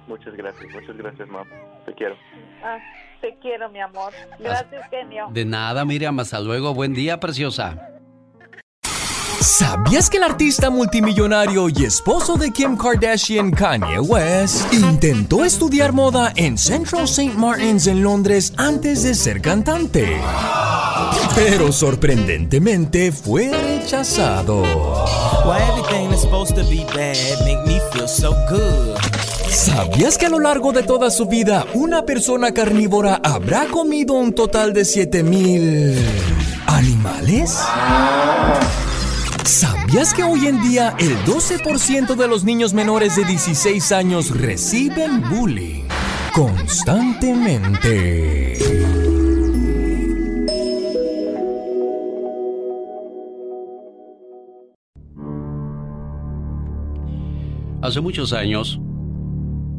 [0.08, 1.46] Muchas gracias, muchas gracias, mamá.
[1.86, 2.16] Te quiero.
[2.64, 2.78] Ah,
[3.20, 4.14] te quiero, mi amor.
[4.40, 5.28] Gracias, genio.
[5.30, 6.18] De nada, Miriam.
[6.22, 6.74] Hasta luego.
[6.74, 7.97] Buen día, preciosa.
[9.40, 16.34] ¿Sabías que el artista multimillonario y esposo de Kim Kardashian, Kanye West, intentó estudiar moda
[16.36, 17.34] en Central St.
[17.38, 20.20] Martins en Londres antes de ser cantante?
[21.36, 24.64] Pero sorprendentemente fue rechazado.
[29.50, 34.34] ¿Sabías que a lo largo de toda su vida una persona carnívora habrá comido un
[34.34, 35.96] total de 7000
[36.66, 37.60] animales?
[39.48, 45.24] ¿Sabías que hoy en día el 12% de los niños menores de 16 años reciben
[45.30, 45.86] bullying
[46.36, 48.58] constantemente?
[57.82, 58.82] Hace muchos años,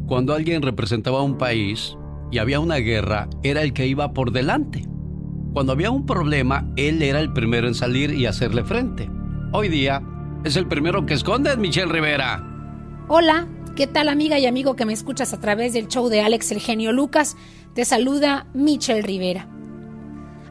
[0.07, 1.95] cuando alguien representaba un país
[2.31, 4.89] y había una guerra, era el que iba por delante.
[5.53, 9.11] Cuando había un problema, él era el primero en salir y hacerle frente.
[9.51, 10.03] Hoy día
[10.45, 12.45] es el primero que esconde, Michelle Rivera.
[13.09, 16.53] Hola, ¿qué tal amiga y amigo que me escuchas a través del show de Alex
[16.53, 17.35] el genio Lucas?
[17.73, 19.49] Te saluda Michelle Rivera.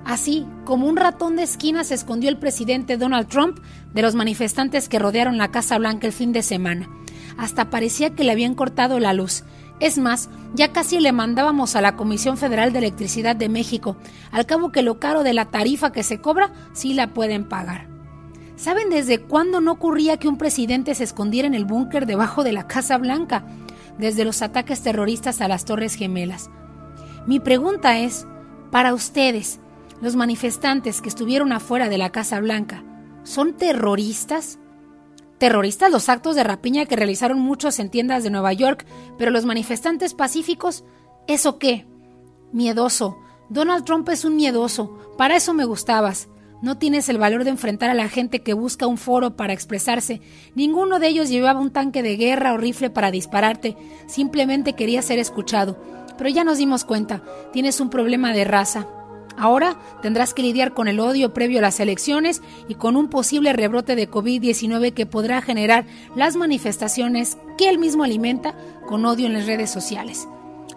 [0.04, 3.60] Así como un ratón de esquina se escondió el presidente Donald Trump
[3.94, 6.90] de los manifestantes que rodearon la Casa Blanca el fin de semana.
[7.38, 9.44] Hasta parecía que le habían cortado la luz.
[9.80, 13.96] Es más, ya casi le mandábamos a la Comisión Federal de Electricidad de México,
[14.32, 17.97] al cabo que lo caro de la tarifa que se cobra sí la pueden pagar.
[18.58, 22.54] ¿Saben desde cuándo no ocurría que un presidente se escondiera en el búnker debajo de
[22.54, 23.46] la Casa Blanca?
[24.00, 26.50] Desde los ataques terroristas a las Torres Gemelas.
[27.28, 28.26] Mi pregunta es,
[28.72, 29.60] para ustedes,
[30.02, 32.84] los manifestantes que estuvieron afuera de la Casa Blanca,
[33.22, 34.58] ¿son terroristas?
[35.38, 38.88] Terroristas los actos de rapiña que realizaron muchos en tiendas de Nueva York,
[39.20, 40.84] pero los manifestantes pacíficos,
[41.28, 41.86] ¿eso qué?
[42.52, 43.20] Miedoso.
[43.50, 44.98] Donald Trump es un miedoso.
[45.16, 46.28] Para eso me gustabas.
[46.62, 50.22] No tienes el valor de enfrentar a la gente que busca un foro para expresarse.
[50.56, 53.78] Ninguno de ellos llevaba un tanque de guerra o rifle para dispararte.
[54.08, 55.78] Simplemente quería ser escuchado.
[56.18, 57.22] Pero ya nos dimos cuenta.
[57.54, 58.88] Tienes un problema de raza.
[59.38, 63.54] Ahora tendrás que lidiar con el odio previo a las elecciones y con un posible
[63.54, 65.86] rebrote de COVID-19 que podrá generar
[66.16, 68.56] las manifestaciones que él mismo alimenta
[68.88, 70.28] con odio en las redes sociales.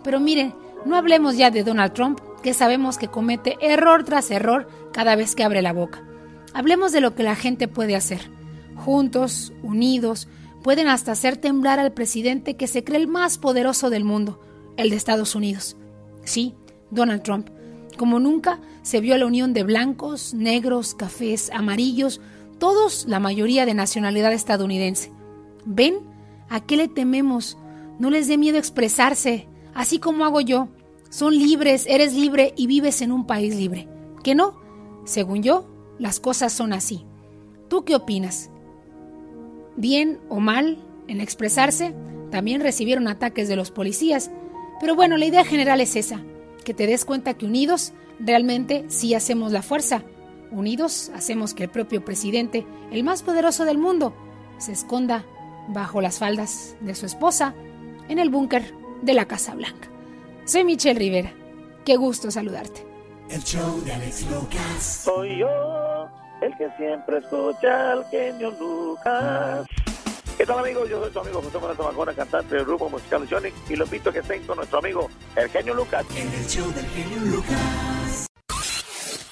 [0.04, 0.54] Pero miren,
[0.84, 5.34] no hablemos ya de Donald Trump, que sabemos que comete error tras error cada vez
[5.34, 6.02] que abre la boca.
[6.54, 8.30] Hablemos de lo que la gente puede hacer.
[8.74, 10.28] Juntos, unidos,
[10.62, 14.40] pueden hasta hacer temblar al presidente que se cree el más poderoso del mundo,
[14.76, 15.76] el de Estados Unidos.
[16.24, 16.54] Sí,
[16.90, 17.48] Donald Trump.
[17.96, 22.20] Como nunca se vio la unión de blancos, negros, cafés, amarillos,
[22.58, 25.12] todos la mayoría de nacionalidad estadounidense.
[25.64, 25.98] ¿Ven?
[26.48, 27.58] ¿A qué le tememos?
[27.98, 30.68] No les dé miedo expresarse, así como hago yo.
[31.10, 33.88] Son libres, eres libre y vives en un país libre.
[34.22, 34.60] ¿Que no?
[35.04, 35.66] Según yo,
[35.98, 37.04] las cosas son así.
[37.68, 38.48] ¿Tú qué opinas?
[39.76, 40.78] Bien o mal
[41.08, 41.94] en expresarse,
[42.30, 44.30] también recibieron ataques de los policías.
[44.80, 46.22] Pero bueno, la idea general es esa,
[46.64, 50.04] que te des cuenta que unidos realmente sí hacemos la fuerza.
[50.52, 54.14] Unidos hacemos que el propio presidente, el más poderoso del mundo,
[54.58, 55.24] se esconda
[55.68, 57.54] bajo las faldas de su esposa
[58.08, 59.88] en el búnker de la Casa Blanca.
[60.50, 61.32] Soy Michelle Rivera.
[61.84, 62.84] Qué gusto saludarte.
[63.30, 65.02] El show de Alex Lucas.
[65.04, 66.08] Soy yo,
[66.42, 69.64] el que siempre escucha al genio Lucas.
[70.36, 70.90] ¿Qué tal amigos?
[70.90, 74.10] Yo soy tu amigo José Manuel Zamacona, cantante del grupo musical Sonic y lo invito
[74.10, 76.04] a que estén con nuestro amigo el genio Lucas.
[76.16, 78.26] En el show del genio Lucas.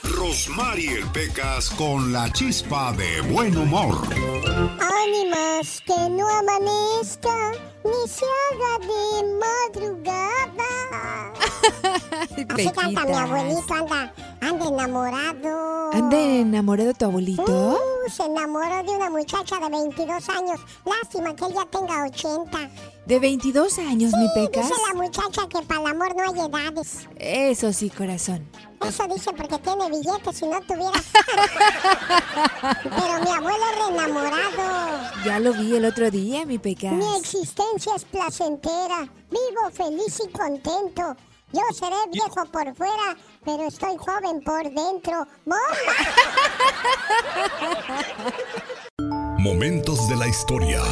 [0.05, 4.07] Rosmarie Pecas con la chispa de buen humor.
[4.15, 7.51] Ánimas, que no amanezca
[7.85, 10.78] ni se haga de madrugada.
[11.01, 11.38] Uh...
[12.49, 15.91] Así canta mi abuelito, anda, anda enamorado.
[15.93, 17.43] ¿Anda enamorado tu abuelito?
[17.45, 20.61] Uh, se enamoró de una muchacha de 22 años.
[20.85, 22.71] Lástima que él ya tenga 80.
[23.07, 24.69] ¿De 22 años, mi Pecas?
[24.69, 27.09] dice la muchacha que para el amor no hay edades.
[27.17, 28.47] Eso sí, corazón.
[28.87, 30.93] Eso dice porque tiene billetes, si no tuviera.
[32.83, 35.25] Pero mi abuelo es enamorado.
[35.25, 36.93] Ya lo vi el otro día, mi Pecas.
[36.93, 39.09] Mi existencia es placentera.
[39.31, 41.17] Vivo feliz y contento.
[41.53, 45.27] Yo seré viejo por fuera, pero estoy joven por dentro.
[49.39, 50.83] Momentos de la historia.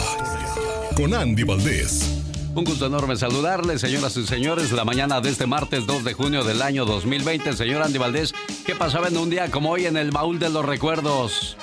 [0.96, 2.25] Con Andy Valdés.
[2.56, 6.42] Un gusto enorme saludarles, señoras y señores, la mañana de este martes 2 de junio
[6.42, 7.52] del año 2020.
[7.52, 8.32] Señor Andy Valdés,
[8.64, 11.58] ¿qué pasaba en un día como hoy en el baúl de los recuerdos?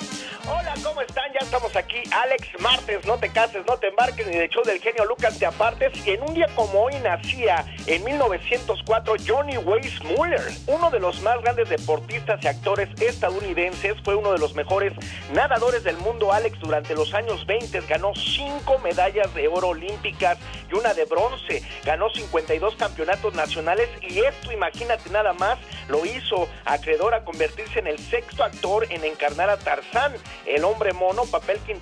[0.46, 1.24] Hola, ¿cómo están?
[1.32, 2.02] Ya estamos aquí.
[2.10, 5.46] Alex Martes, no te cases, no te embarques, ni de show del genio Lucas te
[5.46, 6.06] apartes.
[6.06, 11.40] Y en un día como hoy nacía, en 1904, Johnny Weissmuller, uno de los más
[11.40, 13.94] grandes deportistas y actores estadounidenses.
[14.04, 14.92] Fue uno de los mejores
[15.32, 16.30] nadadores del mundo.
[16.30, 20.36] Alex, durante los años 20 ganó cinco medallas de oro olímpicas
[20.70, 21.62] y una de bronce.
[21.84, 23.88] Ganó 52 campeonatos nacionales.
[24.02, 25.58] Y esto, imagínate nada más,
[25.88, 30.12] lo hizo acreedor a convertirse en el sexto actor en encarnar a Tarzán,
[30.46, 31.72] el hombre mono, papel que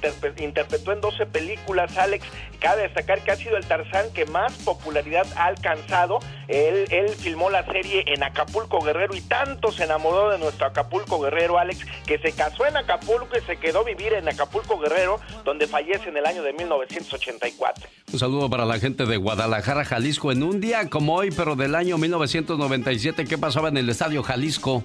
[0.44, 2.26] interpretó en 12 películas, Alex.
[2.60, 6.20] Cabe destacar que ha sido el Tarzán que más popularidad ha alcanzado.
[6.46, 11.18] Él, él filmó la serie en Acapulco Guerrero y tanto se enamoró de nuestro Acapulco
[11.18, 15.18] Guerrero, Alex, que se casó en Acapulco y se quedó a vivir en Acapulco Guerrero,
[15.44, 17.88] donde fallece en el año de 1984.
[18.12, 21.74] Un saludo para la gente de Guadalajara, Jalisco, en un día como hoy, pero del
[21.74, 24.84] año 1997, ¿qué pasaba en el Estadio Jalisco?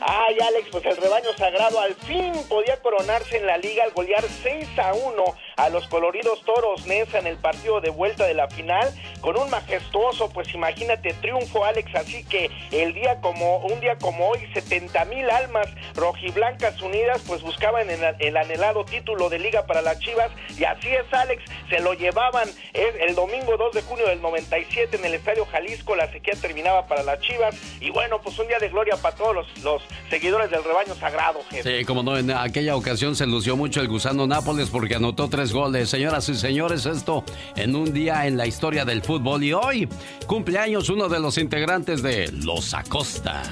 [0.00, 4.24] Ay, Alex, pues el rebaño sagrado al fin podía coronarse en la liga al golear
[4.42, 5.24] 6 a 1
[5.56, 9.50] a los coloridos toros Nesa en el partido de vuelta de la final con un
[9.50, 11.94] majestuoso, pues imagínate, triunfo, Alex.
[11.94, 17.42] Así que el día como, un día como hoy, 70 mil almas rojiblancas unidas, pues
[17.42, 20.30] buscaban el, el, anhelado título de liga para las Chivas.
[20.58, 25.04] Y así es, Alex, se lo llevaban el domingo 2 de junio del 97 en
[25.04, 25.96] el Estadio Jalisco.
[25.96, 27.56] La sequía terminaba para las Chivas.
[27.80, 31.84] Y bueno, pues un día de gloria para todos los seguidores del rebaño sagrado, Sí,
[31.84, 35.88] como no, en aquella ocasión se lució mucho el gusano Nápoles porque anotó tres goles.
[35.88, 37.24] Señoras y señores, esto
[37.56, 39.88] en un día en la historia del fútbol y hoy
[40.26, 43.42] cumpleaños uno de los integrantes de Los Acosta.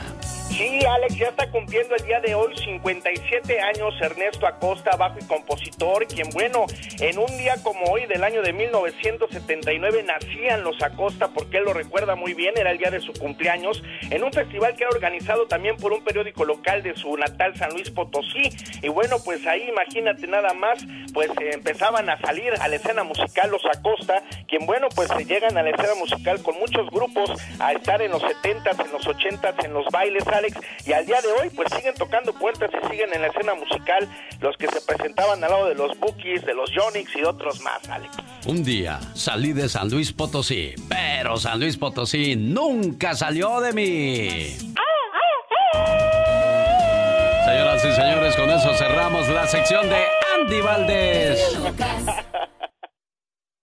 [0.57, 5.25] Sí, Alex, ya está cumpliendo el día de hoy 57 años Ernesto Acosta, bajo y
[5.25, 6.67] compositor, quien, bueno,
[7.01, 11.73] en un día como hoy del año de 1979 nacían los Acosta, porque él lo
[11.73, 15.49] recuerda muy bien, era el día de su cumpleaños, en un festival que era organizado
[15.49, 18.49] también por un periódico local de su natal San Luis Potosí.
[18.81, 20.79] Y bueno, pues ahí imagínate nada más,
[21.13, 25.25] pues eh, empezaban a salir a la escena musical los Acosta, quien, bueno, pues se
[25.25, 29.05] llegan a la escena musical con muchos grupos a estar en los 70s, en los
[29.05, 30.25] 80s, en los bailes,
[30.87, 34.09] y al día de hoy pues siguen tocando puertas y siguen en la escena musical
[34.41, 37.89] los que se presentaban al lado de los Bookies, de los Yonix y otros más,
[37.89, 38.17] Alex.
[38.47, 44.57] Un día salí de San Luis Potosí, pero San Luis Potosí nunca salió de mí.
[47.45, 50.03] Señoras y señores, con eso cerramos la sección de
[50.35, 51.59] Andy Valdés.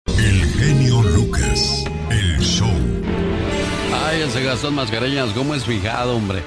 [0.05, 2.67] El genio Lucas, el show.
[4.05, 6.43] Ay, ese Gastón Mascareñas, ¿cómo es fijado, hombre?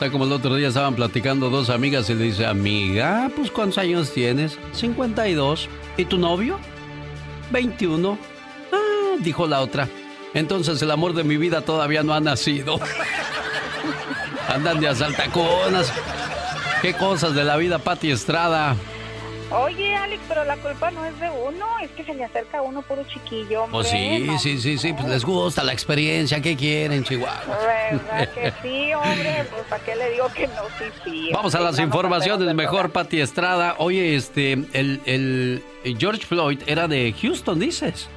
[0.00, 3.76] Sea, como el otro día estaban platicando dos amigas y le dice, amiga, pues ¿cuántos
[3.76, 4.58] años tienes?
[4.72, 5.68] 52.
[5.98, 6.58] ¿Y tu novio?
[7.50, 8.18] 21.
[8.72, 9.88] Ah, dijo la otra.
[10.32, 12.80] Entonces el amor de mi vida todavía no ha nacido.
[14.48, 15.92] Andan de asaltaconas.
[16.80, 18.76] ¿Qué cosas de la vida, Pati Estrada?
[19.50, 22.62] Oye, Alex, pero la culpa no es de uno, es que se le acerca a
[22.62, 23.66] uno puro chiquillo.
[23.70, 27.58] Pues sí, sí, sí, sí, pues les gusta la experiencia, ¿qué quieren, Chihuahua?
[27.90, 29.44] ¿Verdad que sí, hombre?
[29.50, 30.62] Pues ¿para qué le digo que no?
[30.78, 31.30] Sí, sí.
[31.32, 33.74] Vamos a las informaciones, mejor, Pati Estrada.
[33.78, 35.62] Oye, este, el, el
[35.98, 38.08] George Floyd era de Houston, dices.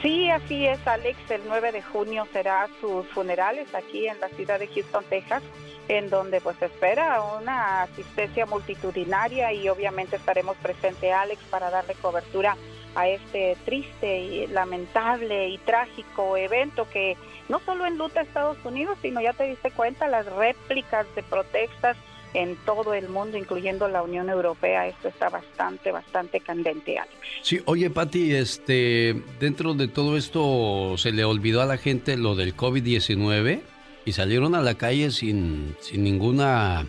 [0.00, 1.18] Sí, así es, Alex.
[1.30, 5.42] El 9 de junio será sus funerales aquí en la ciudad de Houston, Texas
[5.88, 12.56] en donde pues espera una asistencia multitudinaria y obviamente estaremos presente Alex para darle cobertura
[12.94, 17.16] a este triste y lamentable y trágico evento que
[17.48, 21.96] no solo enluta a Estados Unidos, sino ya te diste cuenta las réplicas de protestas
[22.34, 24.86] en todo el mundo, incluyendo la Unión Europea.
[24.86, 27.14] Esto está bastante, bastante candente, Alex.
[27.42, 32.34] Sí, oye, Pati, este, dentro de todo esto, ¿se le olvidó a la gente lo
[32.34, 33.62] del COVID-19?
[34.04, 36.86] y salieron a la calle sin, sin ninguna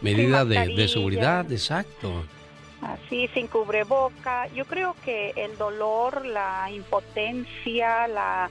[0.00, 2.24] medida de, seguridad, exacto.
[2.80, 4.46] Así, sin cubreboca.
[4.48, 8.50] Yo creo que el dolor, la impotencia, la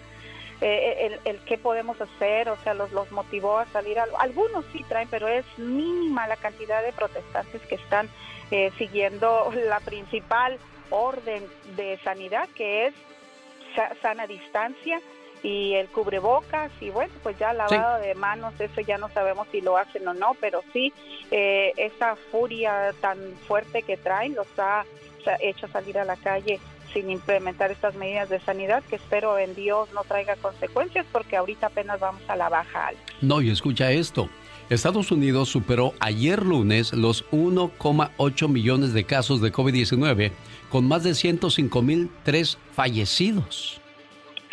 [0.66, 4.00] eh, el, el qué podemos hacer, o sea, los, los motivó a salir.
[4.00, 8.10] algunos sí traen, pero es mínima la cantidad de protestantes que están
[8.50, 10.58] eh, siguiendo la principal
[10.90, 11.46] orden
[11.76, 12.94] de sanidad, que es
[14.02, 15.02] sana distancia
[15.42, 19.60] y el cubrebocas y bueno, pues ya lavado de manos, eso ya no sabemos si
[19.60, 20.94] lo hacen o no, pero sí,
[21.32, 23.18] eh, esa furia tan
[23.48, 24.86] fuerte que traen los ha,
[25.40, 26.60] hecho salir a la calle
[26.94, 31.68] sin implementar estas medidas de sanidad que espero en Dios no traiga consecuencias porque ahorita
[31.68, 32.92] apenas vamos a la baja.
[33.22, 34.30] No, y escucha esto.
[34.70, 40.32] Estados Unidos superó ayer lunes los 1,8 millones de casos de COVID-19
[40.70, 43.80] con más de 105 mil tres fallecidos.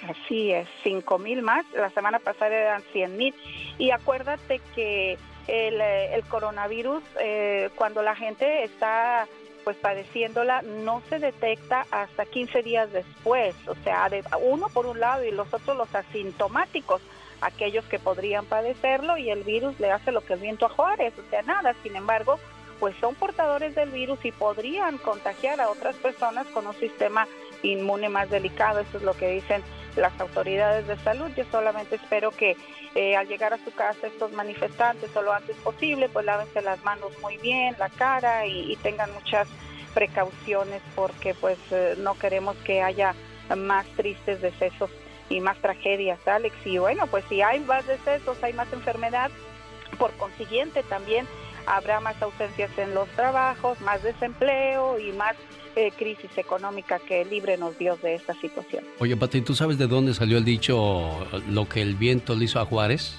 [0.08, 1.64] Así es, 5 mil más.
[1.74, 3.34] La semana pasada eran 100 mil.
[3.78, 9.26] Y acuérdate que el, eh, el coronavirus, eh, cuando la gente está
[9.64, 15.00] pues padeciéndola no se detecta hasta 15 días después, o sea, de uno por un
[15.00, 17.00] lado y los otros los asintomáticos,
[17.40, 21.14] aquellos que podrían padecerlo y el virus le hace lo que el viento a Juárez,
[21.18, 22.38] o sea, nada, sin embargo,
[22.78, 27.28] pues son portadores del virus y podrían contagiar a otras personas con un sistema
[27.62, 29.62] inmune más delicado, eso es lo que dicen
[29.96, 31.30] las autoridades de salud.
[31.36, 32.56] Yo solamente espero que
[32.94, 36.82] eh, al llegar a su casa estos manifestantes o lo antes posible, pues lávense las
[36.84, 39.48] manos muy bien, la cara y, tengan muchas
[39.94, 43.14] precauciones porque pues eh, no queremos que haya
[43.56, 44.90] más tristes decesos
[45.28, 46.54] y más tragedias, Alex.
[46.64, 49.30] Y bueno, pues si hay más decesos, hay más enfermedad,
[49.98, 51.26] por consiguiente también
[51.66, 55.36] habrá más ausencias en los trabajos, más desempleo y más
[55.76, 58.84] eh, crisis económica que líbrenos Dios de esta situación.
[58.98, 61.10] Oye, Pati, ¿tú sabes de dónde salió el dicho
[61.48, 63.16] lo que el viento le hizo a Juárez?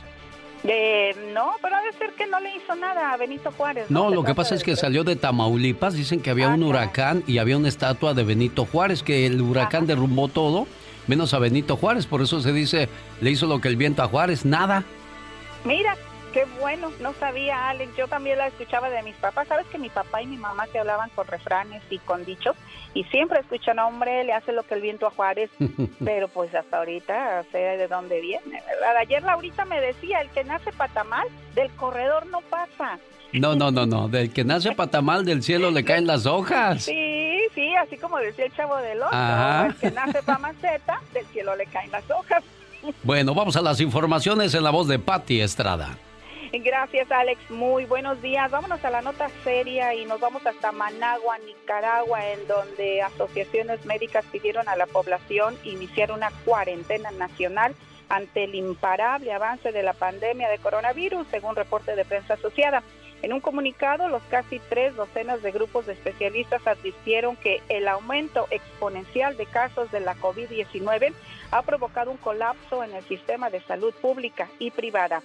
[1.34, 3.90] no, pero ha de ser que no le hizo nada a Benito Juárez.
[3.90, 7.40] No, lo que pasa es que salió de Tamaulipas, dicen que había un huracán y
[7.40, 10.68] había una estatua de Benito Juárez, que el huracán derrumbó todo,
[11.08, 12.90] menos a Benito Juárez, por eso se dice,
[13.22, 14.84] le hizo lo que el viento a Juárez, nada.
[15.66, 15.96] Mira,
[16.34, 19.90] Qué bueno, no sabía Alex, yo también la escuchaba de mis papás, sabes que mi
[19.90, 22.56] papá y mi mamá se hablaban con refranes y con dichos
[22.94, 25.50] y siempre escuchan, hombre, le hace lo que el viento a Juárez,
[26.06, 28.98] pero pues hasta ahorita sé de dónde viene, ¿verdad?
[29.02, 32.98] Ayer Laurita me decía, el que nace patamal, del corredor no pasa.
[33.34, 36.84] No, no, no, no, del que nace patamal del cielo le caen las hojas.
[36.84, 41.58] Sí, sí, así como decía el chavo del otro, el que nace pamaceta, del cielo
[41.58, 42.42] le caen las hojas.
[43.04, 45.98] Bueno, vamos a las informaciones en la voz de Patti Estrada.
[46.64, 47.50] Gracias, Alex.
[47.50, 48.52] Muy buenos días.
[48.52, 54.26] Vámonos a la nota seria y nos vamos hasta Managua, Nicaragua, en donde asociaciones médicas
[54.32, 57.74] pidieron a la población iniciar una cuarentena nacional
[58.10, 62.84] ante el imparable avance de la pandemia de coronavirus, según reporte de prensa asociada.
[63.22, 68.48] En un comunicado, los casi tres docenas de grupos de especialistas advirtieron que el aumento
[68.50, 71.14] exponencial de casos de la COVID-19
[71.52, 75.22] ha provocado un colapso en el sistema de salud pública y privada.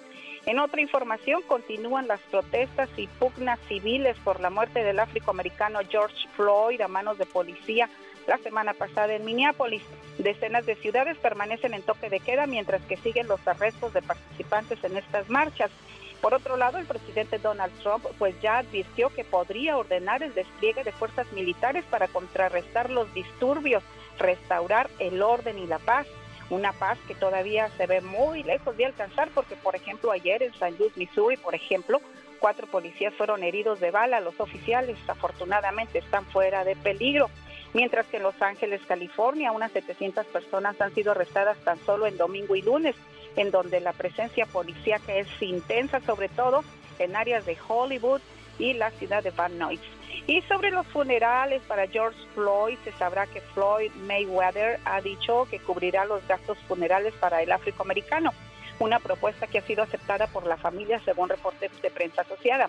[0.47, 6.29] En otra información, continúan las protestas y pugnas civiles por la muerte del afroamericano George
[6.37, 7.91] Floyd a manos de policía
[8.29, 9.83] la semana pasada en Minneapolis.
[10.19, 14.83] Decenas de ciudades permanecen en toque de queda mientras que siguen los arrestos de participantes
[14.85, 15.73] en estas marchas.
[16.21, 20.85] Por otro lado, el presidente Donald Trump pues ya advirtió que podría ordenar el despliegue
[20.85, 23.83] de fuerzas militares para contrarrestar los disturbios,
[24.17, 26.07] restaurar el orden y la paz
[26.51, 30.55] una paz que todavía se ve muy lejos de alcanzar porque, por ejemplo, ayer en
[30.55, 32.01] San Luis, Missouri, por ejemplo,
[32.39, 34.21] cuatro policías fueron heridos de bala.
[34.21, 37.29] Los oficiales, afortunadamente, están fuera de peligro.
[37.75, 42.17] Mientras que en Los Ángeles, California, unas 700 personas han sido arrestadas tan solo en
[42.17, 42.95] domingo y lunes,
[43.37, 46.63] en donde la presencia policíaca es intensa, sobre todo
[46.99, 48.21] en áreas de Hollywood
[48.59, 49.81] y la ciudad de Van Nuys.
[50.27, 55.61] Y sobre los funerales para George Floyd, se sabrá que Floyd Mayweather ha dicho que
[55.61, 58.33] cubrirá los gastos funerales para el afroamericano,
[58.81, 62.69] una propuesta que ha sido aceptada por la familia según reportes de prensa asociada.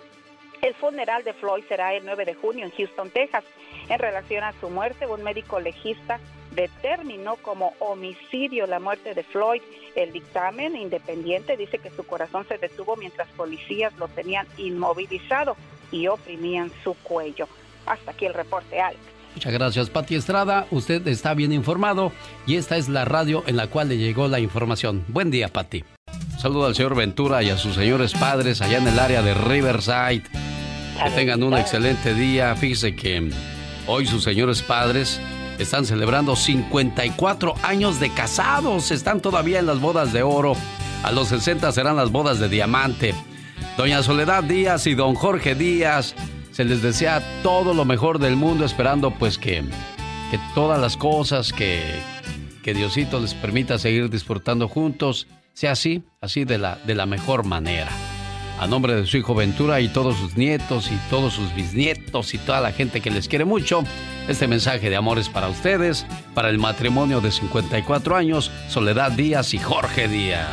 [0.62, 3.44] El funeral de Floyd será el 9 de junio en Houston, Texas.
[3.88, 6.20] En relación a su muerte, un médico legista
[6.52, 9.62] determinó como homicidio la muerte de Floyd.
[9.96, 15.56] El dictamen independiente dice que su corazón se detuvo mientras policías lo tenían inmovilizado
[15.90, 17.48] y oprimían su cuello.
[17.86, 19.00] Hasta aquí el reporte, Alex.
[19.34, 20.66] Muchas gracias, Pati Estrada.
[20.70, 22.12] Usted está bien informado
[22.46, 25.04] y esta es la radio en la cual le llegó la información.
[25.08, 25.84] Buen día, Pati.
[26.38, 30.24] Saludo al señor Ventura y a sus señores padres allá en el área de Riverside.
[31.02, 32.54] Que tengan un excelente día.
[32.56, 33.30] Fíjese que
[33.86, 35.20] hoy sus señores padres
[35.58, 38.90] están celebrando 54 años de casados.
[38.90, 40.54] Están todavía en las bodas de oro.
[41.02, 43.14] A los 60 serán las bodas de diamante.
[43.78, 46.16] Doña Soledad Díaz y don Jorge Díaz,
[46.50, 49.62] se les desea todo lo mejor del mundo, esperando pues que,
[50.32, 51.80] que todas las cosas que,
[52.64, 57.44] que Diosito les permita seguir disfrutando juntos, sea así, así de la, de la mejor
[57.44, 57.88] manera.
[58.58, 62.38] A nombre de su hijo Ventura y todos sus nietos y todos sus bisnietos y
[62.38, 63.84] toda la gente que les quiere mucho,
[64.26, 69.54] este mensaje de amor es para ustedes, para el matrimonio de 54 años, Soledad Díaz
[69.54, 70.48] y Jorge Díaz.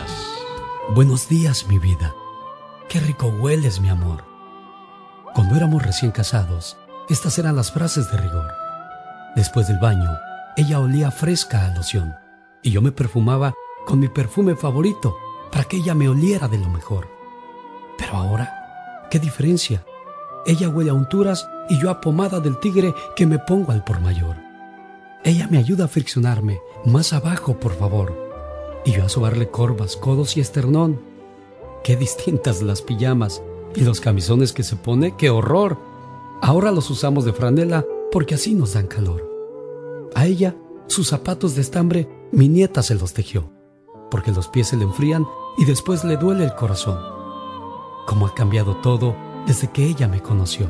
[0.93, 2.13] Buenos días, mi vida.
[2.95, 4.23] Qué rico hueles, mi amor.
[5.33, 6.77] Cuando éramos recién casados,
[7.09, 8.49] estas eran las frases de rigor.
[9.35, 10.09] Después del baño,
[10.55, 12.15] ella olía fresca a loción
[12.63, 13.53] y yo me perfumaba
[13.85, 15.13] con mi perfume favorito
[15.51, 17.09] para que ella me oliera de lo mejor.
[17.97, 19.83] Pero ahora, ¿qué diferencia?
[20.45, 23.99] Ella huele a unturas y yo a pomada del tigre que me pongo al por
[23.99, 24.37] mayor.
[25.25, 28.17] Ella me ayuda a friccionarme, más abajo, por favor,
[28.85, 31.13] y yo a sobarle corvas, codos y esternón
[31.85, 33.43] Qué distintas las pijamas
[33.75, 35.77] y los camisones que se pone, qué horror.
[36.41, 40.09] Ahora los usamos de franela porque así nos dan calor.
[40.15, 40.55] A ella,
[40.87, 43.51] sus zapatos de estambre, mi nieta se los tejió,
[44.09, 45.27] porque los pies se le enfrían
[45.59, 46.97] y después le duele el corazón.
[48.07, 50.67] Cómo ha cambiado todo desde que ella me conoció.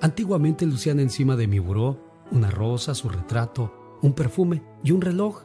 [0.00, 2.00] Antiguamente lucían encima de mi buró
[2.32, 5.44] una rosa, su retrato, un perfume y un reloj.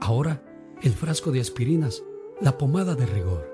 [0.00, 0.42] Ahora,
[0.82, 2.02] el frasco de aspirinas,
[2.40, 3.53] la pomada de rigor,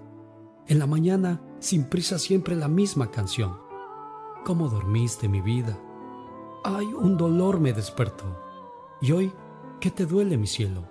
[0.67, 3.57] En la mañana, sin prisa siempre la misma canción.
[4.45, 5.79] ¿Cómo dormiste mi vida?
[6.63, 8.25] Ay, un dolor me despertó.
[9.01, 9.31] Y hoy,
[9.79, 10.87] ¿qué te duele mi cielo?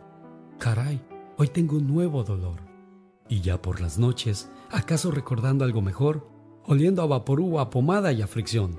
[0.58, 1.00] Caray,
[1.40, 2.60] Hoy tengo un nuevo dolor.
[3.26, 6.28] Y ya por las noches, acaso recordando algo mejor,
[6.66, 8.78] oliendo a vaporú, a pomada y a fricción,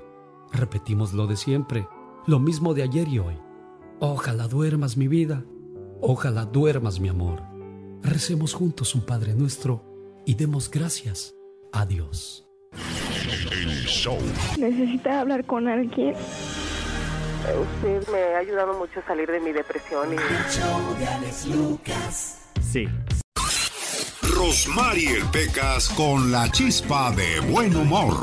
[0.52, 1.88] repetimos lo de siempre,
[2.24, 3.34] lo mismo de ayer y hoy.
[3.98, 5.44] Ojalá duermas mi vida,
[6.00, 7.42] ojalá duermas mi amor.
[8.00, 9.82] Recemos juntos un Padre nuestro
[10.24, 11.34] y demos gracias
[11.72, 12.46] a Dios.
[14.58, 16.14] Necesita hablar con alguien.
[17.42, 20.16] Usted me ha ayudado mucho a salir de mi depresión y...
[22.62, 22.88] Sí.
[24.22, 28.14] Rosmarie Pecas con la chispa de buen humor.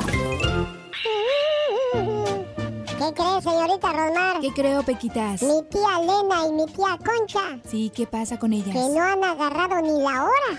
[3.00, 4.40] ¿Qué crees, señorita Rosmar?
[4.42, 5.42] ¿Qué creo, Pequitas?
[5.42, 7.58] Mi tía Lena y mi tía Concha.
[7.66, 8.74] Sí, ¿qué pasa con ellas?
[8.74, 10.50] Que no han agarrado ni la hora.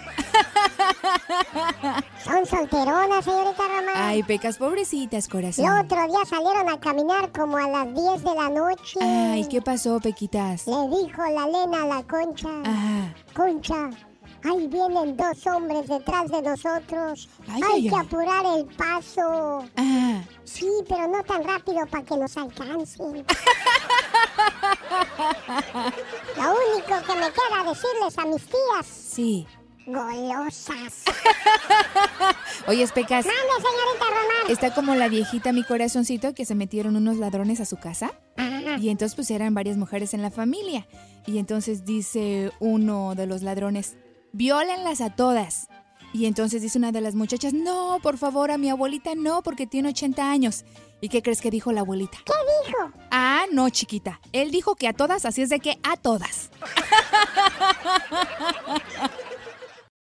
[2.24, 3.94] Son solteronas, señorita Rosmar.
[3.96, 5.66] Ay, Pecas, pobrecitas, corazón.
[5.66, 9.00] El otro día salieron a caminar como a las 10 de la noche.
[9.00, 10.66] Ay, ¿qué pasó, Pequitas?
[10.66, 12.50] Le dijo la Lena a la Concha.
[12.66, 13.14] Ajá.
[13.36, 13.92] Concha,
[14.44, 17.30] Ahí vienen dos hombres detrás de nosotros.
[17.48, 19.64] Hay que apurar el paso.
[19.78, 20.24] Ah.
[20.44, 23.26] Sí, pero no tan rápido para que nos alcancen.
[26.38, 28.86] Lo único que me queda decirles a mis tías.
[28.86, 29.48] Sí.
[29.86, 31.04] Golosas.
[32.68, 33.26] Oye, Pecas.
[33.26, 34.50] Mande, señorita Román.
[34.50, 38.12] Está como la viejita, mi corazoncito, que se metieron unos ladrones a su casa.
[38.80, 40.88] Y entonces pues eran varias mujeres en la familia.
[41.26, 43.96] Y entonces dice uno de los ladrones,
[44.34, 45.68] Violenlas a todas.
[46.14, 49.68] Y entonces dice una de las muchachas, no, por favor, a mi abuelita no, porque
[49.68, 50.66] tiene 80 años.
[51.00, 52.18] ¿Y qué crees que dijo la abuelita?
[52.26, 52.34] ¿Qué
[52.68, 52.92] dijo?
[53.10, 54.20] Ah, no, chiquita.
[54.34, 56.52] Él dijo que a todas, así es de que a todas.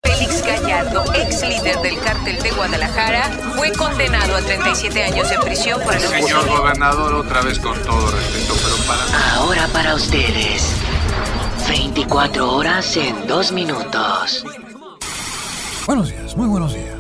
[0.03, 3.23] Félix Gallardo, ex líder del cártel de Guadalajara,
[3.56, 8.11] fue condenado a 37 años de prisión por el Señor gobernador, otra vez con todo
[8.11, 9.35] respeto, pero para...
[9.35, 10.73] Ahora para ustedes.
[11.69, 14.43] 24 horas en 2 minutos.
[15.85, 16.97] Buenos días, muy buenos días.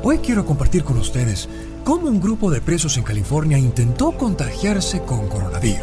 [0.00, 1.48] Hoy quiero compartir con ustedes
[1.82, 5.82] cómo un grupo de presos en California intentó contagiarse con coronavirus.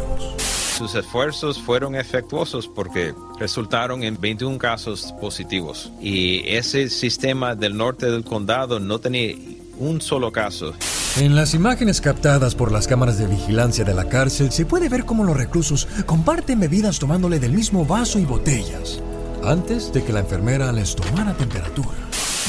[0.78, 8.10] Sus esfuerzos fueron efectuosos porque resultaron en 21 casos positivos y ese sistema del norte
[8.10, 9.36] del condado no tenía
[9.78, 10.72] un solo caso.
[11.18, 15.04] En las imágenes captadas por las cámaras de vigilancia de la cárcel se puede ver
[15.04, 19.02] cómo los reclusos comparten bebidas tomándole del mismo vaso y botellas,
[19.44, 21.90] antes de que la enfermera les tomara temperatura.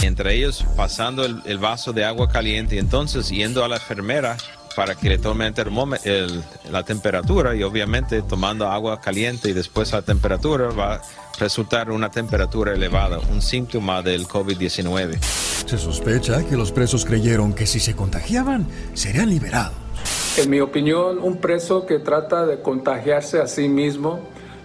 [0.01, 4.37] Entre ellos pasando el, vaso de agua caliente y entonces yendo a la enfermera
[4.75, 5.51] para que le tome
[6.03, 11.01] el la temperatura y obviamente tomando agua caliente y después la temperatura va a
[11.39, 15.19] resultar una temperatura elevada, un síntoma del COVID-19.
[15.21, 19.73] Se sospecha que los presos creyeron que si se contagiaban serían liberados.
[20.37, 24.19] En mi opinión, un preso que trata de contagiarse a sí mismo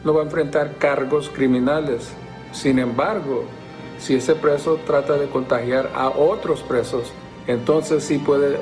[0.04, 2.08] no va a enfrentar cargos criminales.
[2.52, 3.44] Sin embargo,
[3.98, 7.12] si ese preso trata de contagiar a otros presos,
[7.46, 8.58] entonces sí puede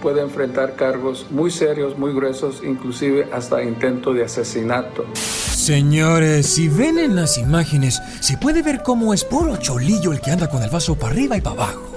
[0.00, 5.04] puede enfrentar cargos muy serios, muy gruesos, inclusive hasta intento de asesinato.
[5.14, 10.30] Señores, si ven en las imágenes, se puede ver cómo es puro cholillo el que
[10.30, 11.90] anda con el vaso para arriba y para abajo.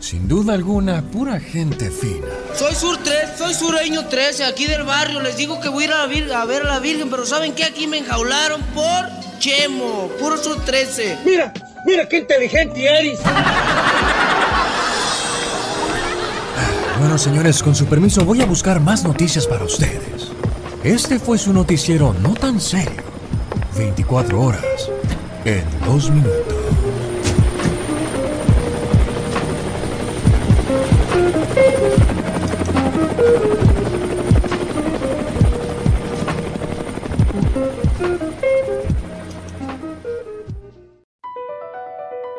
[0.00, 2.26] Sin duda alguna, pura gente fina.
[2.56, 5.20] Soy Sur 3, soy sureño 13, aquí del barrio.
[5.20, 7.64] Les digo que voy a ir a, a ver a la Virgen, pero ¿saben qué?
[7.64, 9.06] Aquí me enjaularon por
[9.38, 11.18] Chemo, puro Sur 13.
[11.24, 11.52] Mira,
[11.86, 13.20] mira qué inteligente eres.
[17.00, 20.32] Bueno, señores, con su permiso voy a buscar más noticias para ustedes.
[20.84, 23.02] Este fue su noticiero no tan serio.
[23.74, 24.90] 24 horas
[25.46, 26.54] en 2 minutos.